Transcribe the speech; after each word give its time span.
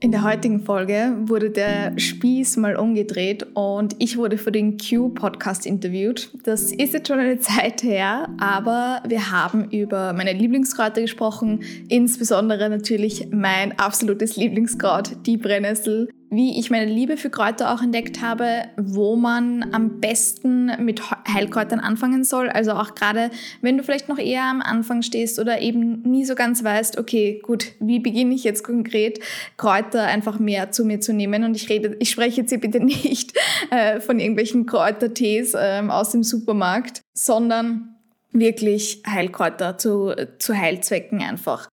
In 0.00 0.12
der 0.12 0.22
heutigen 0.22 0.60
Folge 0.60 1.16
wurde 1.22 1.50
der 1.50 1.98
Spieß 1.98 2.56
mal 2.58 2.76
umgedreht 2.76 3.44
und 3.54 3.96
ich 3.98 4.16
wurde 4.16 4.38
für 4.38 4.52
den 4.52 4.78
Q-Podcast 4.78 5.66
interviewt. 5.66 6.30
Das 6.44 6.70
ist 6.70 6.94
jetzt 6.94 7.08
schon 7.08 7.18
eine 7.18 7.38
Zeit 7.40 7.82
her, 7.82 8.28
aber 8.38 9.02
wir 9.08 9.32
haben 9.32 9.72
über 9.72 10.12
meine 10.12 10.32
Lieblingskräuter 10.32 11.00
gesprochen, 11.00 11.64
insbesondere 11.88 12.70
natürlich 12.70 13.30
mein 13.32 13.76
absolutes 13.76 14.36
Lieblingskraut, 14.36 15.26
die 15.26 15.36
Brennnessel 15.36 16.08
wie 16.30 16.58
ich 16.58 16.70
meine 16.70 16.90
Liebe 16.90 17.16
für 17.16 17.30
Kräuter 17.30 17.72
auch 17.72 17.82
entdeckt 17.82 18.20
habe, 18.20 18.64
wo 18.76 19.16
man 19.16 19.72
am 19.72 20.00
besten 20.00 20.70
mit 20.84 21.02
Heilkräutern 21.10 21.80
anfangen 21.80 22.22
soll. 22.22 22.50
Also 22.50 22.72
auch 22.72 22.94
gerade, 22.94 23.30
wenn 23.62 23.78
du 23.78 23.82
vielleicht 23.82 24.08
noch 24.08 24.18
eher 24.18 24.44
am 24.44 24.60
Anfang 24.60 25.02
stehst 25.02 25.38
oder 25.38 25.60
eben 25.62 26.02
nie 26.02 26.24
so 26.24 26.34
ganz 26.34 26.62
weißt, 26.62 26.98
okay, 26.98 27.40
gut, 27.42 27.72
wie 27.80 27.98
beginne 27.98 28.34
ich 28.34 28.44
jetzt 28.44 28.62
konkret, 28.62 29.20
Kräuter 29.56 30.02
einfach 30.04 30.38
mehr 30.38 30.70
zu 30.70 30.84
mir 30.84 31.00
zu 31.00 31.14
nehmen. 31.14 31.44
Und 31.44 31.56
ich 31.56 31.68
rede, 31.70 31.96
ich 31.98 32.10
spreche 32.10 32.42
jetzt 32.42 32.50
hier 32.50 32.60
bitte 32.60 32.80
nicht 32.84 33.32
äh, 33.70 34.00
von 34.00 34.20
irgendwelchen 34.20 34.66
Kräutertees 34.66 35.54
äh, 35.54 35.82
aus 35.88 36.10
dem 36.10 36.22
Supermarkt, 36.22 37.00
sondern 37.14 37.94
wirklich 38.32 39.02
Heilkräuter 39.06 39.78
zu, 39.78 40.14
zu 40.38 40.54
Heilzwecken 40.54 41.22
einfach. 41.22 41.68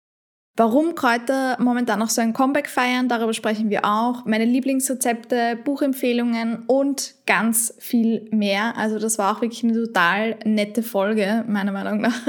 Warum 0.57 0.95
Kräuter 0.95 1.57
momentan 1.61 1.99
noch 1.99 2.11
so 2.11 2.21
ein 2.21 2.33
Comeback 2.33 2.69
feiern, 2.69 3.09
darüber 3.09 3.35
sprechen 3.35 3.71
wir 3.71 3.85
auch. 3.85 4.25
Meine 4.25 4.45
Lieblingsrezepte, 4.45 5.59
Buchempfehlungen 5.65 6.63
und 6.69 7.15
ganz 7.27 7.75
viel 7.81 8.29
mehr. 8.31 8.77
Also 8.77 9.01
das 9.01 9.19
war 9.19 9.37
auch 9.37 9.41
wirklich 9.41 9.65
eine 9.65 9.73
total 9.73 10.37
nette 10.45 10.85
Folge, 10.85 11.45
meiner 11.49 11.73
Meinung 11.73 12.01
nach. 12.01 12.21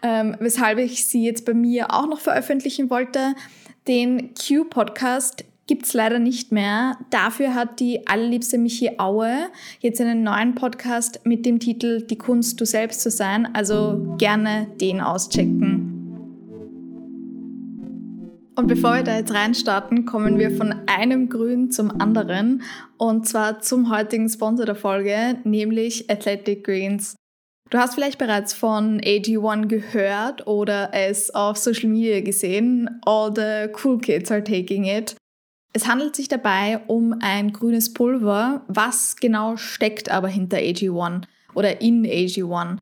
Ähm, 0.00 0.36
weshalb 0.38 0.78
ich 0.78 1.08
sie 1.08 1.24
jetzt 1.24 1.44
bei 1.44 1.54
mir 1.54 1.92
auch 1.92 2.06
noch 2.06 2.20
veröffentlichen 2.20 2.88
wollte. 2.88 3.34
Den 3.88 4.32
Q-Podcast 4.34 5.44
gibt's 5.66 5.92
leider 5.92 6.20
nicht 6.20 6.52
mehr. 6.52 6.98
Dafür 7.10 7.56
hat 7.56 7.80
die 7.80 8.06
allerliebste 8.06 8.58
Michi 8.58 8.92
Aue 8.98 9.48
jetzt 9.80 10.00
einen 10.00 10.22
neuen 10.22 10.54
Podcast 10.54 11.20
mit 11.24 11.44
dem 11.44 11.58
Titel 11.58 12.02
Die 12.02 12.16
Kunst, 12.16 12.60
du 12.60 12.64
selbst 12.64 13.00
zu 13.00 13.10
sein. 13.10 13.52
Also 13.56 14.14
gerne 14.18 14.68
den 14.80 15.00
auschecken. 15.00 15.87
Und 18.58 18.66
bevor 18.66 18.96
wir 18.96 19.04
da 19.04 19.16
jetzt 19.16 19.32
reinstarten, 19.32 20.04
kommen 20.04 20.36
wir 20.36 20.50
von 20.50 20.74
einem 20.88 21.28
Grün 21.28 21.70
zum 21.70 22.00
anderen 22.00 22.62
und 22.96 23.24
zwar 23.28 23.60
zum 23.60 23.88
heutigen 23.88 24.28
Sponsor 24.28 24.66
der 24.66 24.74
Folge, 24.74 25.38
nämlich 25.44 26.10
Athletic 26.10 26.64
Greens. 26.64 27.14
Du 27.70 27.78
hast 27.78 27.94
vielleicht 27.94 28.18
bereits 28.18 28.54
von 28.54 29.00
AG1 29.00 29.68
gehört 29.68 30.48
oder 30.48 30.90
es 30.92 31.32
auf 31.32 31.56
Social 31.56 31.88
Media 31.88 32.20
gesehen. 32.20 33.00
All 33.06 33.32
the 33.32 33.72
cool 33.84 33.96
kids 34.00 34.32
are 34.32 34.42
taking 34.42 34.86
it. 34.86 35.14
Es 35.72 35.86
handelt 35.86 36.16
sich 36.16 36.26
dabei 36.26 36.80
um 36.88 37.14
ein 37.20 37.52
grünes 37.52 37.94
Pulver. 37.94 38.64
Was 38.66 39.14
genau 39.14 39.56
steckt 39.56 40.10
aber 40.10 40.26
hinter 40.26 40.56
AG1 40.56 41.22
oder 41.54 41.80
in 41.80 42.04
AG1? 42.04 42.78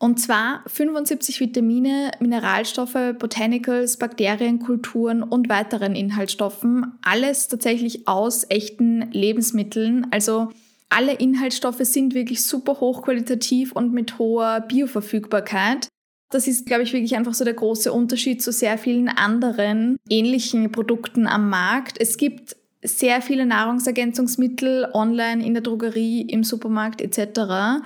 Und 0.00 0.20
zwar 0.20 0.62
75 0.66 1.40
Vitamine, 1.40 2.12
Mineralstoffe, 2.20 3.14
Botanicals, 3.18 3.96
Bakterien, 3.96 4.60
Kulturen 4.60 5.24
und 5.24 5.48
weiteren 5.48 5.96
Inhaltsstoffen. 5.96 6.98
Alles 7.02 7.48
tatsächlich 7.48 8.06
aus 8.06 8.46
echten 8.48 9.10
Lebensmitteln. 9.10 10.06
Also 10.12 10.50
alle 10.88 11.14
Inhaltsstoffe 11.14 11.80
sind 11.80 12.14
wirklich 12.14 12.44
super 12.44 12.78
hochqualitativ 12.78 13.72
und 13.72 13.92
mit 13.92 14.18
hoher 14.18 14.60
Bioverfügbarkeit. 14.60 15.88
Das 16.30 16.46
ist, 16.46 16.66
glaube 16.66 16.82
ich, 16.82 16.92
wirklich 16.92 17.16
einfach 17.16 17.34
so 17.34 17.44
der 17.44 17.54
große 17.54 17.92
Unterschied 17.92 18.40
zu 18.42 18.52
sehr 18.52 18.78
vielen 18.78 19.08
anderen 19.08 19.96
ähnlichen 20.08 20.70
Produkten 20.70 21.26
am 21.26 21.50
Markt. 21.50 22.00
Es 22.00 22.18
gibt 22.18 22.54
sehr 22.82 23.20
viele 23.22 23.46
Nahrungsergänzungsmittel 23.46 24.88
online, 24.92 25.44
in 25.44 25.54
der 25.54 25.62
Drogerie, 25.62 26.22
im 26.22 26.44
Supermarkt 26.44 27.00
etc. 27.00 27.82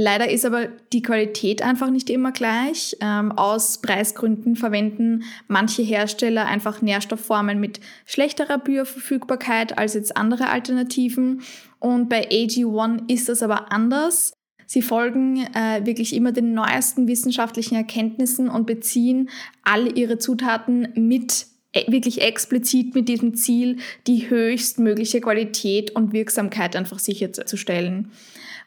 Leider 0.00 0.30
ist 0.30 0.46
aber 0.46 0.68
die 0.92 1.02
Qualität 1.02 1.60
einfach 1.60 1.90
nicht 1.90 2.08
immer 2.08 2.30
gleich. 2.30 2.96
Ähm, 3.00 3.32
aus 3.32 3.78
Preisgründen 3.78 4.54
verwenden 4.54 5.24
manche 5.48 5.82
Hersteller 5.82 6.46
einfach 6.46 6.80
Nährstoffformen 6.80 7.58
mit 7.58 7.80
schlechterer 8.06 8.58
Bioverfügbarkeit 8.58 9.76
als 9.76 9.94
jetzt 9.94 10.16
andere 10.16 10.50
Alternativen. 10.50 11.42
Und 11.80 12.08
bei 12.08 12.28
AG1 12.28 13.10
ist 13.10 13.28
das 13.28 13.42
aber 13.42 13.72
anders. 13.72 14.34
Sie 14.66 14.82
folgen 14.82 15.44
äh, 15.52 15.84
wirklich 15.84 16.14
immer 16.14 16.30
den 16.30 16.54
neuesten 16.54 17.08
wissenschaftlichen 17.08 17.74
Erkenntnissen 17.74 18.48
und 18.48 18.68
beziehen 18.68 19.30
alle 19.64 19.90
ihre 19.90 20.18
Zutaten 20.18 20.92
mit 20.94 21.46
äh, 21.72 21.90
wirklich 21.90 22.22
explizit 22.22 22.94
mit 22.94 23.08
diesem 23.08 23.34
Ziel, 23.34 23.78
die 24.06 24.30
höchstmögliche 24.30 25.20
Qualität 25.20 25.90
und 25.90 26.12
Wirksamkeit 26.12 26.76
einfach 26.76 27.00
sicherzustellen. 27.00 28.12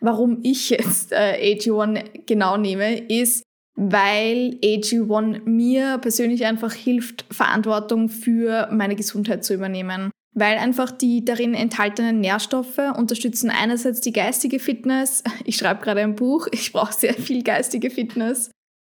Warum 0.01 0.39
ich 0.41 0.71
jetzt 0.71 1.11
äh, 1.11 1.55
AG1 1.55 2.25
genau 2.25 2.57
nehme, 2.57 2.97
ist, 2.97 3.43
weil 3.75 4.57
AG1 4.63 5.41
mir 5.45 5.99
persönlich 5.99 6.45
einfach 6.45 6.73
hilft, 6.73 7.25
Verantwortung 7.31 8.09
für 8.09 8.67
meine 8.71 8.95
Gesundheit 8.95 9.45
zu 9.45 9.53
übernehmen. 9.53 10.11
Weil 10.33 10.57
einfach 10.57 10.91
die 10.91 11.23
darin 11.23 11.53
enthaltenen 11.53 12.19
Nährstoffe 12.19 12.79
unterstützen 12.97 13.49
einerseits 13.49 14.01
die 14.01 14.13
geistige 14.13 14.59
Fitness. 14.59 15.23
Ich 15.45 15.57
schreibe 15.57 15.83
gerade 15.83 16.01
ein 16.01 16.15
Buch, 16.15 16.47
ich 16.51 16.71
brauche 16.71 16.93
sehr 16.93 17.13
viel 17.13 17.43
geistige 17.43 17.89
Fitness. 17.89 18.49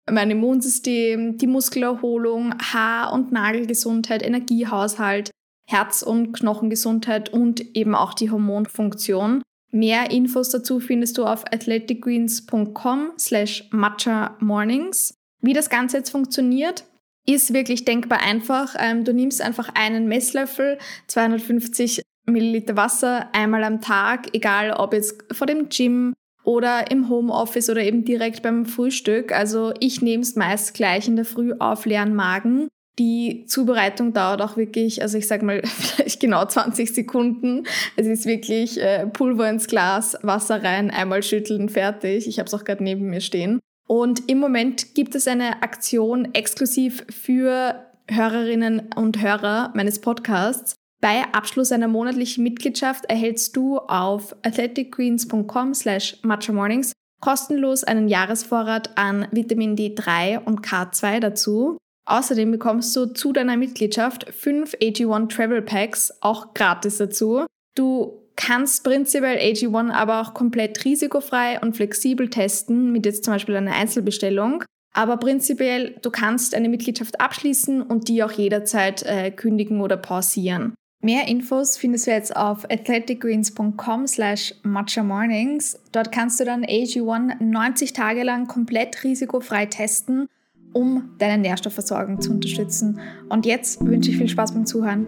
Mein 0.09 0.31
Immunsystem, 0.31 1.38
die 1.38 1.47
Muskelerholung, 1.47 2.56
Haar- 2.59 3.13
und 3.13 3.31
Nagelgesundheit, 3.31 4.23
Energiehaushalt, 4.23 5.31
Herz- 5.68 6.03
und 6.03 6.33
Knochengesundheit 6.33 7.29
und 7.29 7.75
eben 7.75 7.95
auch 7.95 8.13
die 8.13 8.29
Hormonfunktion. 8.29 9.41
Mehr 9.71 10.11
Infos 10.11 10.49
dazu 10.49 10.79
findest 10.79 11.17
du 11.17 11.25
auf 11.25 11.45
athleticgreens.com 11.51 13.13
slash 13.17 13.69
matcha 13.71 14.35
mornings. 14.39 15.13
Wie 15.41 15.53
das 15.53 15.69
Ganze 15.69 15.97
jetzt 15.97 16.09
funktioniert, 16.09 16.83
ist 17.25 17.53
wirklich 17.53 17.85
denkbar 17.85 18.21
einfach. 18.21 18.75
Ähm, 18.77 19.05
du 19.05 19.13
nimmst 19.13 19.41
einfach 19.41 19.69
einen 19.73 20.07
Messlöffel, 20.07 20.77
250 21.07 22.01
Milliliter 22.25 22.75
Wasser 22.75 23.29
einmal 23.33 23.63
am 23.63 23.81
Tag, 23.81 24.35
egal 24.35 24.71
ob 24.71 24.93
jetzt 24.93 25.23
vor 25.31 25.47
dem 25.47 25.69
Gym 25.69 26.13
oder 26.43 26.91
im 26.91 27.09
Homeoffice 27.09 27.69
oder 27.69 27.83
eben 27.83 28.03
direkt 28.03 28.41
beim 28.41 28.65
Frühstück. 28.65 29.31
Also 29.31 29.73
ich 29.79 30.01
nehme 30.01 30.23
es 30.23 30.35
meist 30.35 30.73
gleich 30.73 31.07
in 31.07 31.15
der 31.15 31.25
Früh 31.25 31.53
auf 31.59 31.85
leeren 31.85 32.13
Magen 32.13 32.67
die 33.00 33.46
Zubereitung 33.47 34.13
dauert 34.13 34.41
auch 34.41 34.57
wirklich, 34.57 35.02
also 35.02 35.18
ich 35.18 35.28
sag 35.28 35.41
mal, 35.44 35.62
vielleicht 35.66 36.19
genau 36.19 36.46
20 36.46 36.94
Sekunden. 36.94 37.66
Es 37.96 38.07
ist 38.07 38.25
wirklich 38.25 38.81
äh, 38.81 39.07
Pulver 39.07 39.50
ins 39.50 39.68
Glas, 39.68 40.18
Wasser 40.22 40.63
rein, 40.63 40.91
einmal 40.91 41.24
schütteln, 41.24 41.69
fertig. 41.69 42.28
Ich 42.28 42.40
habe 42.40 42.47
es 42.47 42.53
auch 42.53 42.63
gerade 42.63 42.84
neben 42.84 43.09
mir 43.09 43.22
stehen. 43.22 43.59
Und 43.88 44.30
im 44.30 44.40
Moment 44.40 44.96
gibt 44.96 45.16
es 45.16 45.28
eine 45.28 45.63
Aktion 45.63 46.34
exklusiv 46.34 47.06
für 47.09 47.88
Hörerinnen 48.09 48.90
und 48.96 49.22
Hörer 49.22 49.72
meines 49.74 50.00
Podcasts. 50.00 50.75
Bei 51.01 51.24
Abschluss 51.34 51.72
einer 51.72 51.88
monatlichen 51.88 52.44
Mitgliedschaft 52.44 53.06
erhältst 53.06 53.56
du 53.56 53.80
auf 53.80 54.35
athleticgreens.com 54.44 55.74
slash 55.74 56.18
matchamornings 56.22 56.94
kostenlos 57.22 57.84
einen 57.84 58.07
Jahresvorrat 58.07 58.97
an 58.97 59.28
Vitamin 59.31 59.75
D3 59.75 60.44
und 60.44 60.66
K2 60.66 61.19
dazu. 61.19 61.78
Außerdem 62.11 62.51
bekommst 62.51 62.94
du 62.97 63.05
zu 63.05 63.31
deiner 63.31 63.55
Mitgliedschaft 63.55 64.25
fünf 64.33 64.73
AG1 64.73 65.29
Travel 65.29 65.61
Packs 65.61 66.13
auch 66.19 66.53
gratis 66.53 66.97
dazu. 66.97 67.45
Du 67.73 68.22
kannst 68.35 68.83
prinzipiell 68.83 69.38
AG1 69.38 69.91
aber 69.91 70.19
auch 70.19 70.33
komplett 70.33 70.83
risikofrei 70.83 71.61
und 71.61 71.77
flexibel 71.77 72.29
testen, 72.29 72.91
mit 72.91 73.05
jetzt 73.05 73.23
zum 73.23 73.35
Beispiel 73.35 73.55
einer 73.55 73.75
Einzelbestellung. 73.75 74.66
Aber 74.94 75.16
prinzipiell, 75.16 75.95
du 76.01 76.11
kannst 76.11 76.53
eine 76.53 76.67
Mitgliedschaft 76.67 77.21
abschließen 77.21 77.81
und 77.81 78.09
die 78.09 78.25
auch 78.25 78.33
jederzeit 78.33 79.03
äh, 79.03 79.31
kündigen 79.31 79.79
oder 79.79 79.95
pausieren. 79.95 80.74
Mehr 81.01 81.30
Infos 81.30 81.77
findest 81.77 82.07
du 82.07 82.12
jetzt 82.12 82.36
auf 82.36 82.69
athleticgreens.com 82.69 84.06
slash 84.06 84.53
matchamornings. 84.63 85.80
Dort 85.94 86.12
kannst 86.12 86.41
du 86.41 86.44
dann 86.44 86.65
AG1 86.65 87.41
90 87.41 87.94
Tage 87.94 88.24
lang 88.24 88.47
komplett 88.47 89.01
risikofrei 89.06 89.65
testen 89.68 90.27
um 90.73 91.12
deine 91.18 91.41
Nährstoffversorgung 91.41 92.21
zu 92.21 92.31
unterstützen. 92.31 93.00
Und 93.29 93.45
jetzt 93.45 93.83
wünsche 93.85 94.12
ich 94.12 94.18
viel 94.18 94.29
Spaß 94.29 94.53
beim 94.53 94.65
Zuhören. 94.65 95.06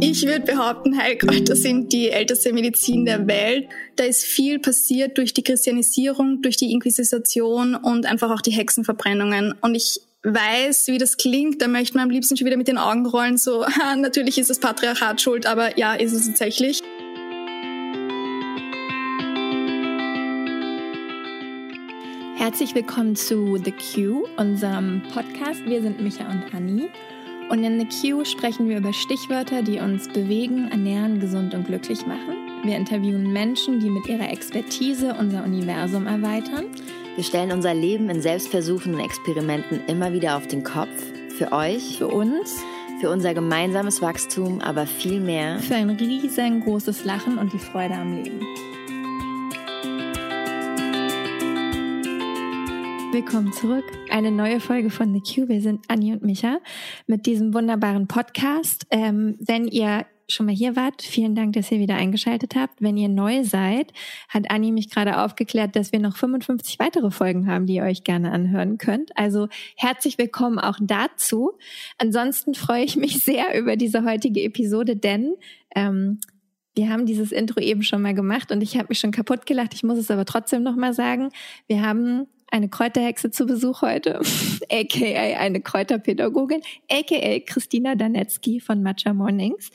Ich 0.00 0.26
würde 0.26 0.40
behaupten, 0.40 0.98
Heilkräuter 0.98 1.54
sind 1.54 1.92
die 1.92 2.10
älteste 2.10 2.52
Medizin 2.52 3.04
der 3.04 3.28
Welt. 3.28 3.68
Da 3.94 4.02
ist 4.02 4.24
viel 4.24 4.58
passiert 4.58 5.16
durch 5.16 5.32
die 5.32 5.44
Christianisierung, 5.44 6.42
durch 6.42 6.56
die 6.56 6.72
Inquisition 6.72 7.76
und 7.76 8.06
einfach 8.06 8.30
auch 8.32 8.40
die 8.40 8.50
Hexenverbrennungen. 8.50 9.54
Und 9.60 9.76
ich 9.76 10.00
weiß, 10.24 10.88
wie 10.88 10.98
das 10.98 11.16
klingt, 11.16 11.62
da 11.62 11.68
möchte 11.68 11.96
man 11.96 12.04
am 12.04 12.10
liebsten 12.10 12.36
schon 12.36 12.46
wieder 12.46 12.56
mit 12.56 12.68
den 12.68 12.78
Augen 12.78 13.06
rollen, 13.06 13.38
so, 13.38 13.64
natürlich 13.96 14.38
ist 14.38 14.50
das 14.50 14.58
Patriarchat 14.58 15.20
schuld, 15.20 15.46
aber 15.46 15.78
ja, 15.78 15.94
ist 15.94 16.12
es 16.12 16.26
tatsächlich. 16.26 16.82
Herzlich 22.42 22.74
willkommen 22.74 23.14
zu 23.14 23.56
The 23.56 23.70
Q, 23.70 24.26
unserem 24.36 25.00
Podcast. 25.14 25.64
Wir 25.64 25.80
sind 25.80 26.00
Micha 26.00 26.28
und 26.28 26.52
Anni. 26.52 26.88
Und 27.50 27.62
in 27.62 27.78
The 27.78 27.86
Q 27.86 28.24
sprechen 28.24 28.68
wir 28.68 28.78
über 28.78 28.92
Stichwörter, 28.92 29.62
die 29.62 29.78
uns 29.78 30.08
bewegen, 30.08 30.66
ernähren, 30.72 31.20
gesund 31.20 31.54
und 31.54 31.68
glücklich 31.68 32.04
machen. 32.04 32.34
Wir 32.64 32.76
interviewen 32.76 33.32
Menschen, 33.32 33.78
die 33.78 33.88
mit 33.88 34.08
ihrer 34.08 34.28
Expertise 34.28 35.14
unser 35.14 35.44
Universum 35.44 36.08
erweitern. 36.08 36.64
Wir 37.14 37.22
stellen 37.22 37.52
unser 37.52 37.74
Leben 37.74 38.10
in 38.10 38.20
Selbstversuchen 38.20 38.94
und 38.94 39.00
Experimenten 39.00 39.80
immer 39.86 40.12
wieder 40.12 40.36
auf 40.36 40.48
den 40.48 40.64
Kopf. 40.64 41.00
Für 41.38 41.52
euch, 41.52 41.98
für 41.98 42.08
uns, 42.08 42.60
für 43.00 43.08
unser 43.08 43.34
gemeinsames 43.34 44.02
Wachstum, 44.02 44.60
aber 44.60 44.88
viel 44.88 45.20
mehr. 45.20 45.60
Für 45.60 45.76
ein 45.76 45.90
riesengroßes 45.90 47.04
Lachen 47.04 47.38
und 47.38 47.52
die 47.52 47.60
Freude 47.60 47.94
am 47.94 48.20
Leben. 48.20 48.40
Willkommen 53.12 53.52
zurück. 53.52 53.84
Eine 54.08 54.30
neue 54.30 54.58
Folge 54.58 54.88
von 54.88 55.12
The 55.12 55.20
Q. 55.20 55.46
Wir 55.46 55.60
sind 55.60 55.84
Anni 55.88 56.14
und 56.14 56.22
Micha 56.22 56.60
mit 57.06 57.26
diesem 57.26 57.52
wunderbaren 57.52 58.08
Podcast. 58.08 58.86
Ähm, 58.90 59.36
wenn 59.38 59.68
ihr 59.68 60.06
schon 60.28 60.46
mal 60.46 60.54
hier 60.54 60.76
wart, 60.76 61.02
vielen 61.02 61.34
Dank, 61.34 61.52
dass 61.52 61.70
ihr 61.70 61.78
wieder 61.78 61.96
eingeschaltet 61.96 62.54
habt. 62.56 62.80
Wenn 62.80 62.96
ihr 62.96 63.10
neu 63.10 63.44
seid, 63.44 63.92
hat 64.30 64.50
Anni 64.50 64.72
mich 64.72 64.88
gerade 64.88 65.20
aufgeklärt, 65.20 65.76
dass 65.76 65.92
wir 65.92 65.98
noch 65.98 66.16
55 66.16 66.78
weitere 66.78 67.10
Folgen 67.10 67.46
haben, 67.46 67.66
die 67.66 67.74
ihr 67.74 67.82
euch 67.82 68.02
gerne 68.02 68.32
anhören 68.32 68.78
könnt. 68.78 69.14
Also 69.14 69.48
herzlich 69.76 70.16
willkommen 70.16 70.58
auch 70.58 70.78
dazu. 70.80 71.52
Ansonsten 71.98 72.54
freue 72.54 72.84
ich 72.84 72.96
mich 72.96 73.22
sehr 73.22 73.58
über 73.60 73.76
diese 73.76 74.06
heutige 74.06 74.42
Episode, 74.42 74.96
denn 74.96 75.34
ähm, 75.76 76.18
wir 76.74 76.88
haben 76.88 77.04
dieses 77.04 77.30
Intro 77.30 77.60
eben 77.60 77.82
schon 77.82 78.00
mal 78.00 78.14
gemacht 78.14 78.50
und 78.50 78.62
ich 78.62 78.78
habe 78.78 78.86
mich 78.88 79.00
schon 79.00 79.10
kaputt 79.10 79.44
gelacht. 79.44 79.74
Ich 79.74 79.82
muss 79.82 79.98
es 79.98 80.10
aber 80.10 80.24
trotzdem 80.24 80.62
noch 80.62 80.76
mal 80.76 80.94
sagen. 80.94 81.28
Wir 81.66 81.82
haben 81.82 82.26
eine 82.52 82.68
Kräuterhexe 82.68 83.30
zu 83.30 83.46
Besuch 83.46 83.82
heute, 83.82 84.20
aka 84.70 85.38
eine 85.38 85.60
Kräuterpädagogin, 85.60 86.60
aka 86.90 87.40
Christina 87.46 87.94
Danetzky 87.94 88.60
von 88.60 88.82
Matcha 88.82 89.14
Mornings, 89.14 89.70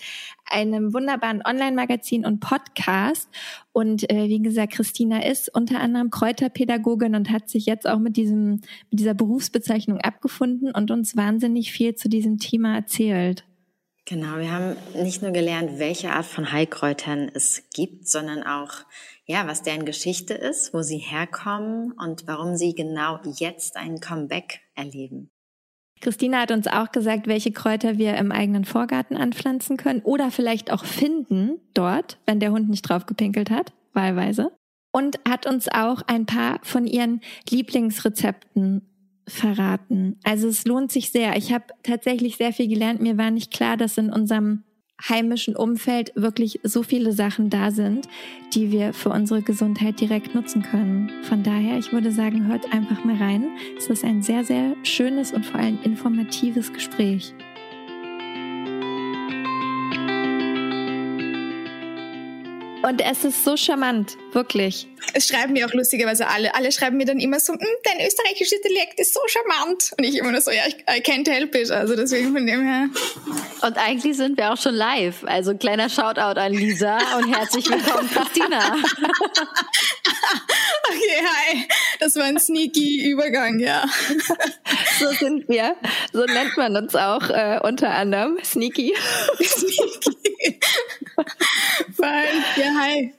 einem 0.46 0.94
wunderbaren 0.94 1.42
Online-Magazin 1.44 2.26
und 2.26 2.40
Podcast. 2.40 3.30
Und 3.74 4.10
äh, 4.12 4.30
wie 4.30 4.42
gesagt, 4.42 4.74
Christina 4.74 5.26
ist 5.26 5.54
unter 5.54 5.80
anderem 5.80 6.12
Kräuterpädagogin 6.12 7.16
und 7.16 7.32
hat 7.32 7.50
sich 7.50 7.66
jetzt 7.66 7.88
auch 7.88 8.00
mit 8.00 8.16
diesem 8.16 8.62
mit 8.92 9.00
dieser 9.00 9.16
Berufsbezeichnung 9.16 10.00
abgefunden 10.00 10.72
und 10.72 10.92
uns 10.92 11.18
wahnsinnig 11.18 11.72
viel 11.72 11.96
zu 11.96 12.10
diesem 12.10 12.38
Thema 12.38 12.76
erzählt. 12.76 13.44
Genau, 14.06 14.38
wir 14.38 14.52
haben 14.52 14.78
nicht 14.96 15.22
nur 15.22 15.32
gelernt, 15.32 15.80
welche 15.80 16.12
Art 16.12 16.26
von 16.26 16.54
Heilkräutern 16.54 17.30
es 17.34 17.64
gibt, 17.74 18.08
sondern 18.08 18.44
auch 18.44 18.86
ja, 19.28 19.46
was 19.46 19.62
deren 19.62 19.86
Geschichte 19.86 20.34
ist, 20.34 20.74
wo 20.74 20.82
sie 20.82 20.98
herkommen 20.98 21.92
und 21.92 22.26
warum 22.28 22.56
sie 22.56 22.74
genau 22.74 23.20
jetzt 23.38 23.76
ein 23.76 24.00
Comeback 24.00 24.62
erleben. 24.74 25.30
Christina 26.00 26.42
hat 26.42 26.52
uns 26.52 26.68
auch 26.68 26.92
gesagt, 26.92 27.28
welche 27.28 27.52
Kräuter 27.52 27.98
wir 27.98 28.16
im 28.18 28.32
eigenen 28.32 28.66
Vorgarten 28.66 29.18
anpflanzen 29.18 29.78
können 29.78 30.02
oder 30.02 30.32
vielleicht 30.32 30.72
auch 30.72 30.86
finden 30.86 31.60
dort, 31.74 32.20
wenn 32.26 32.40
der 32.40 32.52
Hund 32.52 32.70
nicht 32.70 32.84
drauf 32.84 33.06
gepinkelt 33.06 33.50
hat, 33.50 33.74
wahlweise. 33.94 34.52
Und 34.94 35.20
hat 35.28 35.46
uns 35.46 35.68
auch 35.68 36.02
ein 36.08 36.26
paar 36.26 36.60
von 36.64 36.88
ihren 36.88 37.22
Lieblingsrezepten 37.50 38.82
verraten. 39.28 40.20
Also 40.24 40.48
es 40.48 40.66
lohnt 40.66 40.92
sich 40.92 41.12
sehr. 41.12 41.36
Ich 41.36 41.52
habe 41.52 41.66
tatsächlich 41.84 42.38
sehr 42.38 42.54
viel 42.54 42.68
gelernt. 42.68 43.02
Mir 43.02 43.18
war 43.18 43.30
nicht 43.30 43.52
klar, 43.52 43.76
dass 43.76 43.98
in 43.98 44.12
unserem 44.12 44.64
heimischen 45.02 45.56
Umfeld 45.56 46.12
wirklich 46.16 46.60
so 46.64 46.84
viele 46.84 47.12
Sachen 47.12 47.50
da 47.50 47.72
sind, 47.72 48.08
die 48.54 48.72
wir 48.72 48.94
für 48.94 49.10
unsere 49.10 49.42
Gesundheit 49.42 50.00
direkt 50.00 50.34
nutzen 50.34 50.64
können. 50.64 51.12
Von 51.24 51.44
daher, 51.44 51.78
ich 51.78 51.92
würde 51.92 52.12
sagen, 52.12 52.48
hört 52.48 52.74
einfach 52.74 53.04
mal 53.04 53.18
rein. 53.18 53.50
Es 53.78 53.88
ist 53.88 54.04
ein 54.04 54.22
sehr, 54.22 54.44
sehr 54.44 54.76
schönes 54.84 55.32
und 55.32 55.46
vor 55.46 55.60
allem 55.60 55.80
informatives 55.84 56.74
Gespräch. 56.74 57.34
Und 62.88 63.02
es 63.02 63.26
ist 63.26 63.44
so 63.44 63.58
charmant, 63.58 64.16
wirklich. 64.32 64.88
Es 65.14 65.28
schreiben 65.28 65.52
mir 65.52 65.66
auch 65.66 65.74
lustigerweise 65.74 66.26
alle. 66.30 66.56
Alle 66.56 66.72
schreiben 66.72 66.96
mir 66.96 67.06
dann 67.06 67.20
immer 67.20 67.38
so, 67.42 67.52
hm, 67.52 67.60
dein 67.84 68.08
österreichisches 68.08 68.62
Dialekt 68.62 68.98
ist 68.98 69.14
so 69.14 69.20
charmant. 69.28 69.92
Und 69.98 70.06
ich 70.06 70.16
immer 70.16 70.32
nur 70.32 70.40
so, 70.40 70.52
ja, 70.52 70.62
ich 70.66 70.76
I 70.90 71.02
can't 71.02 71.30
help 71.30 71.54
it. 71.54 71.70
Also 71.70 71.98
deswegen 71.98 72.32
von 72.32 72.46
dem 72.46 72.66
her. 72.66 72.88
Und 73.62 73.78
eigentlich 73.78 74.16
sind 74.16 74.38
wir 74.38 74.54
auch 74.54 74.58
schon 74.58 74.74
live. 74.74 75.26
Also 75.26 75.54
kleiner 75.56 75.90
Shoutout 75.90 76.40
an 76.40 76.54
Lisa 76.54 76.98
und 77.18 77.36
herzlich 77.36 77.70
willkommen, 77.70 78.10
Christina. 78.10 78.76
okay, 80.90 81.26
hi. 81.26 81.68
Das 82.00 82.16
war 82.16 82.24
ein 82.24 82.40
sneaky 82.40 83.10
Übergang, 83.10 83.60
ja. 83.60 83.84
so 85.00 85.12
sind 85.12 85.50
wir. 85.50 85.76
So 86.14 86.24
nennt 86.24 86.56
man 86.56 86.78
uns 86.78 86.96
auch 86.96 87.30
äh, 87.30 87.60
unter 87.64 87.90
anderem. 87.90 88.38
Sneaky. 88.44 88.96
sneaky. 89.44 90.60
Fein. 91.96 92.44
Ja, 92.56 92.77
hi. 92.78 93.14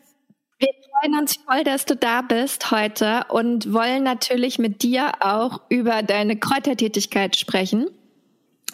Wir 0.58 0.68
freuen 0.90 1.18
uns 1.20 1.36
voll, 1.36 1.62
dass 1.64 1.84
du 1.84 1.94
da 1.94 2.22
bist 2.22 2.70
heute 2.70 3.24
und 3.28 3.72
wollen 3.72 4.02
natürlich 4.02 4.58
mit 4.58 4.82
dir 4.82 5.12
auch 5.20 5.60
über 5.68 6.02
deine 6.02 6.36
Kräutertätigkeit 6.36 7.36
sprechen, 7.36 7.86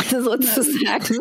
sozusagen. 0.10 1.18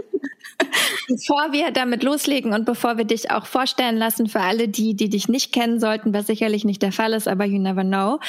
bevor 1.07 1.51
wir 1.51 1.71
damit 1.71 2.03
loslegen 2.03 2.53
und 2.53 2.65
bevor 2.65 2.97
wir 2.97 3.05
dich 3.05 3.31
auch 3.31 3.45
vorstellen 3.45 3.97
lassen 3.97 4.27
für 4.27 4.39
alle 4.39 4.67
die, 4.69 4.95
die 4.95 5.09
dich 5.09 5.27
nicht 5.27 5.51
kennen 5.51 5.79
sollten, 5.79 6.13
was 6.13 6.27
sicherlich 6.27 6.63
nicht 6.63 6.81
der 6.81 6.91
Fall 6.91 7.13
ist, 7.13 7.27
aber 7.27 7.45
you 7.45 7.59
never 7.59 7.83
know, 7.83 8.19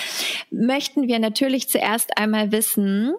möchten 0.50 1.06
wir 1.06 1.18
natürlich 1.18 1.68
zuerst 1.68 2.18
einmal 2.18 2.50
wissen, 2.50 3.14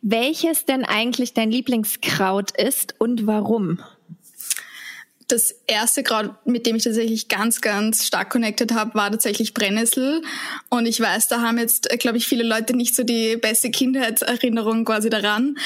welches 0.00 0.64
denn 0.64 0.84
eigentlich 0.84 1.34
dein 1.34 1.50
Lieblingskraut 1.50 2.50
ist 2.52 2.98
und 2.98 3.26
warum 3.26 3.80
das 5.28 5.54
erste 5.66 6.02
Kraut, 6.02 6.30
mit 6.44 6.66
dem 6.66 6.76
ich 6.76 6.84
tatsächlich 6.84 7.28
ganz, 7.28 7.60
ganz 7.60 8.06
stark 8.06 8.30
connected 8.30 8.72
habe, 8.72 8.94
war 8.94 9.10
tatsächlich 9.10 9.54
Brennnessel. 9.54 10.22
Und 10.70 10.86
ich 10.86 11.00
weiß, 11.00 11.28
da 11.28 11.40
haben 11.40 11.58
jetzt, 11.58 11.90
äh, 11.92 11.96
glaube 11.96 12.18
ich, 12.18 12.26
viele 12.26 12.44
Leute 12.44 12.76
nicht 12.76 12.94
so 12.94 13.02
die 13.04 13.36
beste 13.36 13.70
Kindheitserinnerung 13.70 14.84
quasi 14.84 15.10
daran. 15.10 15.56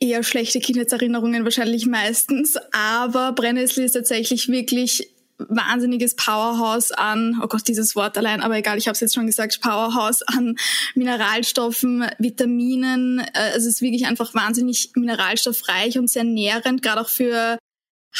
Eher 0.00 0.22
schlechte 0.22 0.60
Kindheitserinnerungen 0.60 1.44
wahrscheinlich 1.44 1.86
meistens. 1.86 2.56
Aber 2.72 3.32
Brennnessel 3.32 3.84
ist 3.84 3.92
tatsächlich 3.92 4.48
wirklich 4.48 5.08
wahnsinniges 5.38 6.14
Powerhouse 6.14 6.92
an, 6.92 7.40
oh 7.42 7.48
Gott, 7.48 7.66
dieses 7.66 7.96
Wort 7.96 8.16
allein, 8.16 8.40
aber 8.40 8.56
egal, 8.56 8.78
ich 8.78 8.86
habe 8.86 8.94
es 8.94 9.00
jetzt 9.00 9.14
schon 9.14 9.26
gesagt, 9.26 9.60
Powerhouse 9.60 10.22
an 10.22 10.56
Mineralstoffen, 10.94 12.06
Vitaminen. 12.18 13.18
Äh, 13.18 13.56
es 13.56 13.64
ist 13.64 13.82
wirklich 13.82 14.06
einfach 14.06 14.32
wahnsinnig 14.34 14.92
mineralstoffreich 14.94 15.98
und 15.98 16.08
sehr 16.08 16.24
nährend, 16.24 16.82
gerade 16.82 17.00
auch 17.00 17.08
für 17.08 17.58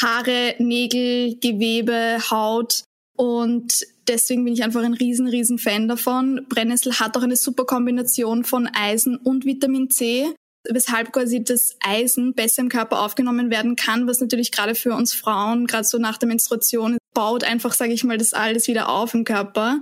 Haare, 0.01 0.55
Nägel, 0.59 1.37
Gewebe, 1.39 2.19
Haut. 2.29 2.83
Und 3.17 3.85
deswegen 4.07 4.43
bin 4.43 4.53
ich 4.53 4.63
einfach 4.63 4.83
ein 4.83 4.93
riesen, 4.93 5.27
riesen 5.27 5.57
Fan 5.57 5.87
davon. 5.87 6.45
Brennnessel 6.49 6.99
hat 6.99 7.15
auch 7.17 7.23
eine 7.23 7.37
super 7.37 7.65
Kombination 7.65 8.43
von 8.43 8.67
Eisen 8.67 9.17
und 9.17 9.45
Vitamin 9.45 9.89
C, 9.89 10.33
weshalb 10.69 11.11
quasi 11.11 11.43
das 11.43 11.75
Eisen 11.81 12.33
besser 12.33 12.61
im 12.61 12.69
Körper 12.69 13.01
aufgenommen 13.01 13.49
werden 13.49 13.75
kann, 13.75 14.07
was 14.07 14.19
natürlich 14.19 14.51
gerade 14.51 14.75
für 14.75 14.93
uns 14.93 15.13
Frauen, 15.13 15.67
gerade 15.67 15.85
so 15.85 15.97
nach 15.97 16.17
der 16.17 16.27
Menstruation, 16.27 16.97
baut 17.13 17.43
einfach, 17.43 17.73
sage 17.73 17.93
ich 17.93 18.03
mal, 18.03 18.17
das 18.17 18.33
alles 18.33 18.67
wieder 18.67 18.89
auf 18.89 19.13
im 19.13 19.23
Körper. 19.23 19.79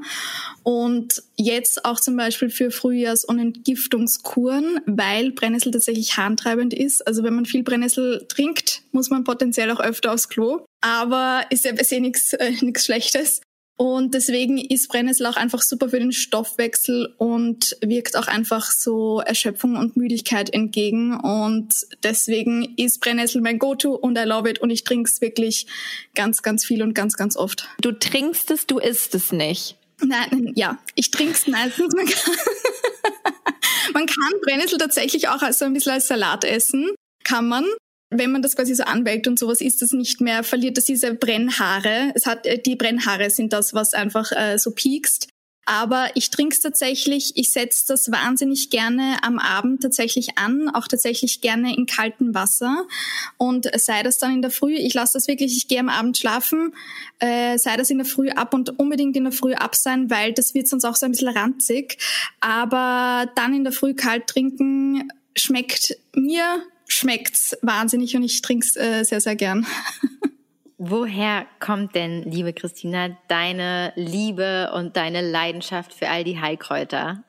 Und 0.62 1.22
jetzt 1.36 1.84
auch 1.84 2.00
zum 2.00 2.16
Beispiel 2.16 2.50
für 2.50 2.72
Frühjahrs- 2.72 3.25
und 3.25 3.40
Entgiftungskuren, 3.40 4.80
weil 4.86 5.32
Brennnessel 5.32 5.72
tatsächlich 5.72 6.16
harntreibend 6.16 6.74
ist. 6.74 7.06
Also 7.06 7.24
wenn 7.24 7.34
man 7.34 7.46
viel 7.46 7.63
Brennnessel 7.63 8.25
trinkt, 8.30 8.84
muss 8.92 9.10
man 9.10 9.24
potenziell 9.24 9.72
auch 9.72 9.80
öfter 9.80 10.13
aufs 10.13 10.30
Klo. 10.30 10.66
Aber 10.82 11.46
ist 11.50 11.66
ja 11.66 11.74
per 11.74 11.86
se 11.86 12.00
nichts 12.00 12.34
äh, 12.34 12.54
Schlechtes. 12.78 13.42
Und 13.75 14.13
deswegen 14.13 14.58
ist 14.60 14.88
Brennnessel 14.89 15.25
auch 15.25 15.36
einfach 15.36 15.62
super 15.62 15.89
für 15.89 16.00
den 16.00 16.12
Stoffwechsel 16.12 17.13
und 17.18 17.75
wirkt 17.82 18.15
auch 18.15 18.27
einfach 18.27 18.70
so 18.70 19.20
Erschöpfung 19.20 19.77
und 19.77 19.98
Müdigkeit 19.98 20.53
entgegen. 20.53 21.20
Und 21.20 21.74
deswegen 22.03 22.75
ist 22.77 23.01
Brennnessel 23.01 23.42
mein 23.42 23.58
Go-To 23.58 23.96
und 23.96 24.18
I 24.18 24.24
love 24.24 24.50
it 24.50 24.60
und 24.60 24.70
ich 24.70 24.84
trinke 24.84 25.10
es 25.10 25.22
wirklich 25.22 25.65
ganz, 26.13 26.44
ganz 26.44 26.63
viel 26.63 26.84
und 26.84 26.94
ganz, 26.94 27.18
ganz 27.18 27.36
oft. 27.36 27.68
Du 27.82 27.92
trinkst 27.92 28.51
es, 28.51 28.68
du 28.68 28.77
isst 28.77 29.15
es 29.15 29.32
nicht. 29.32 29.75
Nein, 30.01 30.51
ja, 30.56 30.77
ich 30.96 31.10
trinke 31.10 31.34
es 31.34 31.48
meistens. 31.48 31.94
Man 31.96 32.06
kann, 32.06 32.34
man 33.94 34.06
kann 34.06 34.42
Brennnessel 34.44 34.77
tatsächlich 34.77 35.30
auch 35.30 35.42
als 35.42 35.60
so 35.60 35.65
ein 35.65 35.74
bisschen 35.74 35.94
als 35.94 36.08
Salat 36.08 36.44
essen. 36.44 36.92
Kann 37.24 37.48
man 37.48 37.65
wenn 38.17 38.32
man 38.32 38.41
das 38.41 38.55
quasi 38.55 38.75
so 38.75 38.84
anwelkt 38.84 39.27
und 39.27 39.39
sowas, 39.39 39.62
ist 39.62 39.82
das 39.82 39.91
nicht 39.91 40.22
mehr, 40.22 40.43
verliert 40.43 40.77
das 40.77 40.86
diese 40.86 41.13
Brennhaare. 41.13 42.12
Es 42.15 42.25
hat, 42.25 42.46
äh, 42.46 42.60
die 42.60 42.75
Brennhaare 42.75 43.29
sind 43.29 43.53
das, 43.53 43.74
was 43.74 43.93
einfach 43.93 44.32
äh, 44.32 44.58
so 44.58 44.72
piekst. 44.72 45.27
Aber 45.65 46.10
ich 46.15 46.29
trinke 46.29 46.53
es 46.53 46.62
tatsächlich, 46.62 47.34
ich 47.36 47.51
setze 47.51 47.86
das 47.88 48.12
wahnsinnig 48.12 48.70
gerne 48.70 49.17
am 49.22 49.39
Abend 49.39 49.82
tatsächlich 49.82 50.38
an, 50.38 50.70
auch 50.70 50.89
tatsächlich 50.89 51.39
gerne 51.39 51.74
in 51.75 51.86
kaltem 51.86 52.34
Wasser. 52.34 52.86
Und 53.38 53.70
sei 53.79 54.03
das 54.03 54.17
dann 54.17 54.34
in 54.34 54.41
der 54.41 54.51
Früh, 54.51 54.74
ich 54.74 54.93
lasse 54.93 55.13
das 55.13 55.27
wirklich, 55.27 55.55
ich 55.55 55.70
gehe 55.70 55.79
am 55.79 55.88
Abend 55.88 56.17
schlafen, 56.17 56.74
äh, 57.20 57.58
sei 57.58 57.77
das 57.77 57.89
in 57.89 57.98
der 57.98 58.05
Früh 58.05 58.29
ab 58.29 58.53
und 58.53 58.77
unbedingt 58.77 59.15
in 59.15 59.24
der 59.24 59.32
Früh 59.32 59.53
ab 59.53 59.75
sein, 59.75 60.10
weil 60.10 60.34
das 60.34 60.53
wird 60.53 60.67
sonst 60.67 60.84
auch 60.84 60.98
so 60.98 61.05
ein 61.05 61.13
bisschen 61.13 61.29
ranzig. 61.29 61.98
Aber 62.41 63.32
dann 63.36 63.53
in 63.53 63.63
der 63.63 63.74
Früh 63.74 63.93
kalt 63.93 64.27
trinken 64.27 65.08
schmeckt 65.36 65.98
mir 66.13 66.62
schmeckt's 66.88 67.58
wahnsinnig 67.62 68.16
und 68.16 68.24
ich 68.24 68.42
trinke 68.42 68.66
es 68.66 68.75
äh, 68.75 69.04
sehr, 69.04 69.22
sehr 69.22 69.36
gern. 69.36 69.66
Woher 70.78 71.46
kommt 71.60 71.96
denn, 71.96 72.24
liebe 72.24 72.52
Christina, 72.52 73.18
deine 73.30 73.94
Liebe 73.96 74.72
und 74.75 74.98
deine 74.98 75.22
Leidenschaft 75.22 75.94
für 75.94 76.10
all 76.10 76.24
die 76.24 76.42
Heilkräuter? 76.42 77.24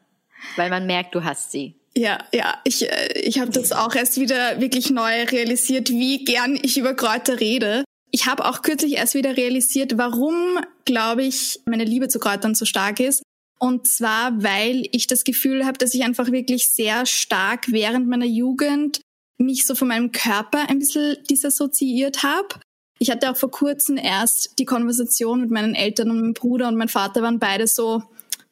Weil 0.56 0.70
man 0.70 0.86
merkt, 0.86 1.14
du 1.14 1.24
hast 1.24 1.52
sie. 1.52 1.76
Ja, 1.96 2.18
ja, 2.32 2.58
ich, 2.64 2.90
äh, 2.90 3.12
ich 3.20 3.38
habe 3.38 3.52
das 3.52 3.72
auch 3.72 3.94
erst 3.94 4.18
wieder 4.18 4.60
wirklich 4.60 4.90
neu 4.90 5.24
realisiert, 5.24 5.90
wie 5.90 6.24
gern 6.24 6.58
ich 6.60 6.76
über 6.76 6.94
Kräuter 6.94 7.38
rede. 7.38 7.84
Ich 8.10 8.26
habe 8.26 8.44
auch 8.44 8.62
kürzlich 8.62 8.94
erst 8.94 9.14
wieder 9.14 9.36
realisiert, 9.36 9.96
warum, 9.96 10.58
glaube 10.84 11.22
ich, 11.22 11.60
meine 11.66 11.84
Liebe 11.84 12.08
zu 12.08 12.18
Kräutern 12.18 12.54
so 12.54 12.64
stark 12.64 12.98
ist. 13.00 13.22
Und 13.58 13.86
zwar, 13.86 14.42
weil 14.42 14.88
ich 14.92 15.06
das 15.06 15.24
Gefühl 15.24 15.64
habe, 15.64 15.78
dass 15.78 15.94
ich 15.94 16.02
einfach 16.02 16.32
wirklich 16.32 16.70
sehr 16.70 17.06
stark 17.06 17.70
während 17.70 18.08
meiner 18.08 18.26
Jugend 18.26 19.00
mich 19.38 19.66
so 19.66 19.74
von 19.74 19.88
meinem 19.88 20.12
Körper 20.12 20.68
ein 20.68 20.78
bisschen 20.78 21.16
disassoziiert 21.28 22.22
habe 22.22 22.60
ich 22.98 23.10
hatte 23.10 23.30
auch 23.30 23.36
vor 23.36 23.50
kurzem 23.50 23.96
erst 23.96 24.58
die 24.58 24.64
Konversation 24.64 25.40
mit 25.40 25.50
meinen 25.50 25.74
Eltern 25.74 26.10
und 26.10 26.20
meinem 26.20 26.34
Bruder 26.34 26.68
und 26.68 26.76
mein 26.76 26.88
Vater 26.88 27.22
waren 27.22 27.38
beide 27.38 27.66
so, 27.66 28.02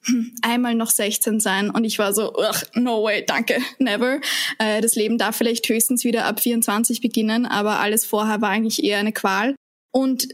hm, 0.04 0.34
einmal 0.42 0.74
noch 0.74 0.90
16 0.90 1.40
sein 1.40 1.70
und 1.70 1.84
ich 1.84 1.98
war 1.98 2.12
so, 2.12 2.32
no 2.74 3.04
way, 3.04 3.24
danke, 3.24 3.58
never. 3.78 4.20
Äh, 4.58 4.80
das 4.80 4.94
Leben 4.94 5.16
darf 5.16 5.36
vielleicht 5.36 5.68
höchstens 5.68 6.04
wieder 6.04 6.24
ab 6.24 6.40
24 6.40 7.00
beginnen, 7.00 7.46
aber 7.46 7.78
alles 7.78 8.04
vorher 8.04 8.40
war 8.40 8.50
eigentlich 8.50 8.82
eher 8.82 8.98
eine 8.98 9.12
Qual. 9.12 9.54
Und 9.92 10.28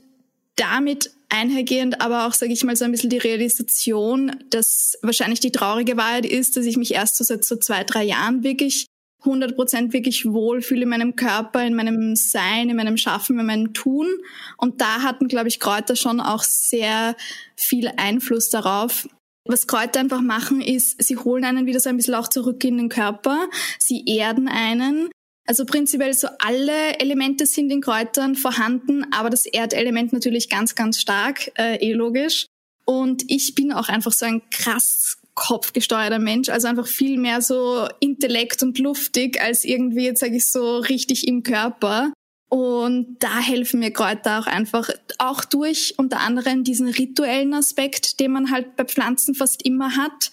damit 0.56 1.10
einhergehend 1.28 2.00
aber 2.00 2.26
auch, 2.26 2.32
sage 2.32 2.52
ich 2.52 2.64
mal, 2.64 2.74
so 2.74 2.86
ein 2.86 2.92
bisschen 2.92 3.10
die 3.10 3.18
Realisation, 3.18 4.34
dass 4.50 4.98
wahrscheinlich 5.02 5.40
die 5.40 5.52
traurige 5.52 5.96
Wahrheit 5.96 6.24
ist, 6.24 6.56
dass 6.56 6.64
ich 6.64 6.78
mich 6.78 6.94
erst 6.94 7.16
so 7.16 7.24
seit 7.24 7.44
so 7.44 7.56
zwei, 7.56 7.84
drei 7.84 8.04
Jahren 8.04 8.42
wirklich 8.42 8.86
100% 9.24 9.92
wirklich 9.92 10.26
wohlfühle 10.26 10.82
in 10.82 10.88
meinem 10.88 11.16
Körper, 11.16 11.64
in 11.64 11.74
meinem 11.74 12.14
Sein, 12.14 12.70
in 12.70 12.76
meinem 12.76 12.96
Schaffen, 12.96 13.38
in 13.38 13.46
meinem 13.46 13.72
Tun. 13.72 14.06
Und 14.56 14.80
da 14.80 15.02
hatten, 15.02 15.28
glaube 15.28 15.48
ich, 15.48 15.60
Kräuter 15.60 15.96
schon 15.96 16.20
auch 16.20 16.42
sehr 16.44 17.16
viel 17.56 17.90
Einfluss 17.96 18.48
darauf. 18.48 19.08
Was 19.44 19.66
Kräuter 19.66 20.00
einfach 20.00 20.20
machen, 20.20 20.60
ist, 20.60 21.02
sie 21.02 21.16
holen 21.16 21.44
einen 21.44 21.66
wieder 21.66 21.80
so 21.80 21.88
ein 21.88 21.96
bisschen 21.96 22.14
auch 22.14 22.28
zurück 22.28 22.62
in 22.64 22.76
den 22.76 22.88
Körper. 22.88 23.48
Sie 23.78 24.04
erden 24.06 24.46
einen. 24.46 25.08
Also 25.46 25.64
prinzipiell 25.64 26.12
so 26.12 26.28
alle 26.38 27.00
Elemente 27.00 27.46
sind 27.46 27.70
in 27.70 27.80
Kräutern 27.80 28.34
vorhanden, 28.34 29.06
aber 29.12 29.30
das 29.30 29.46
Erdelement 29.46 30.12
natürlich 30.12 30.50
ganz, 30.50 30.74
ganz 30.74 31.00
stark, 31.00 31.50
äh, 31.58 31.76
eh 31.76 31.94
logisch. 31.94 32.46
Und 32.84 33.24
ich 33.28 33.54
bin 33.54 33.72
auch 33.72 33.88
einfach 33.88 34.12
so 34.12 34.26
ein 34.26 34.42
krass 34.50 35.17
kopfgesteuerter 35.38 36.18
Mensch, 36.18 36.48
also 36.48 36.68
einfach 36.68 36.86
viel 36.86 37.18
mehr 37.18 37.40
so 37.40 37.88
Intellekt 38.00 38.62
und 38.62 38.78
luftig 38.78 39.40
als 39.40 39.64
irgendwie, 39.64 40.04
jetzt 40.04 40.20
sage 40.20 40.36
ich 40.36 40.46
so, 40.46 40.78
richtig 40.78 41.26
im 41.26 41.42
Körper. 41.42 42.12
Und 42.50 43.16
da 43.18 43.40
helfen 43.40 43.80
mir 43.80 43.92
Kräuter 43.92 44.40
auch 44.40 44.46
einfach, 44.46 44.88
auch 45.18 45.44
durch 45.44 45.94
unter 45.98 46.20
anderem 46.20 46.64
diesen 46.64 46.88
rituellen 46.88 47.52
Aspekt, 47.52 48.20
den 48.20 48.32
man 48.32 48.50
halt 48.50 48.74
bei 48.74 48.84
Pflanzen 48.84 49.34
fast 49.34 49.64
immer 49.64 49.96
hat. 49.96 50.30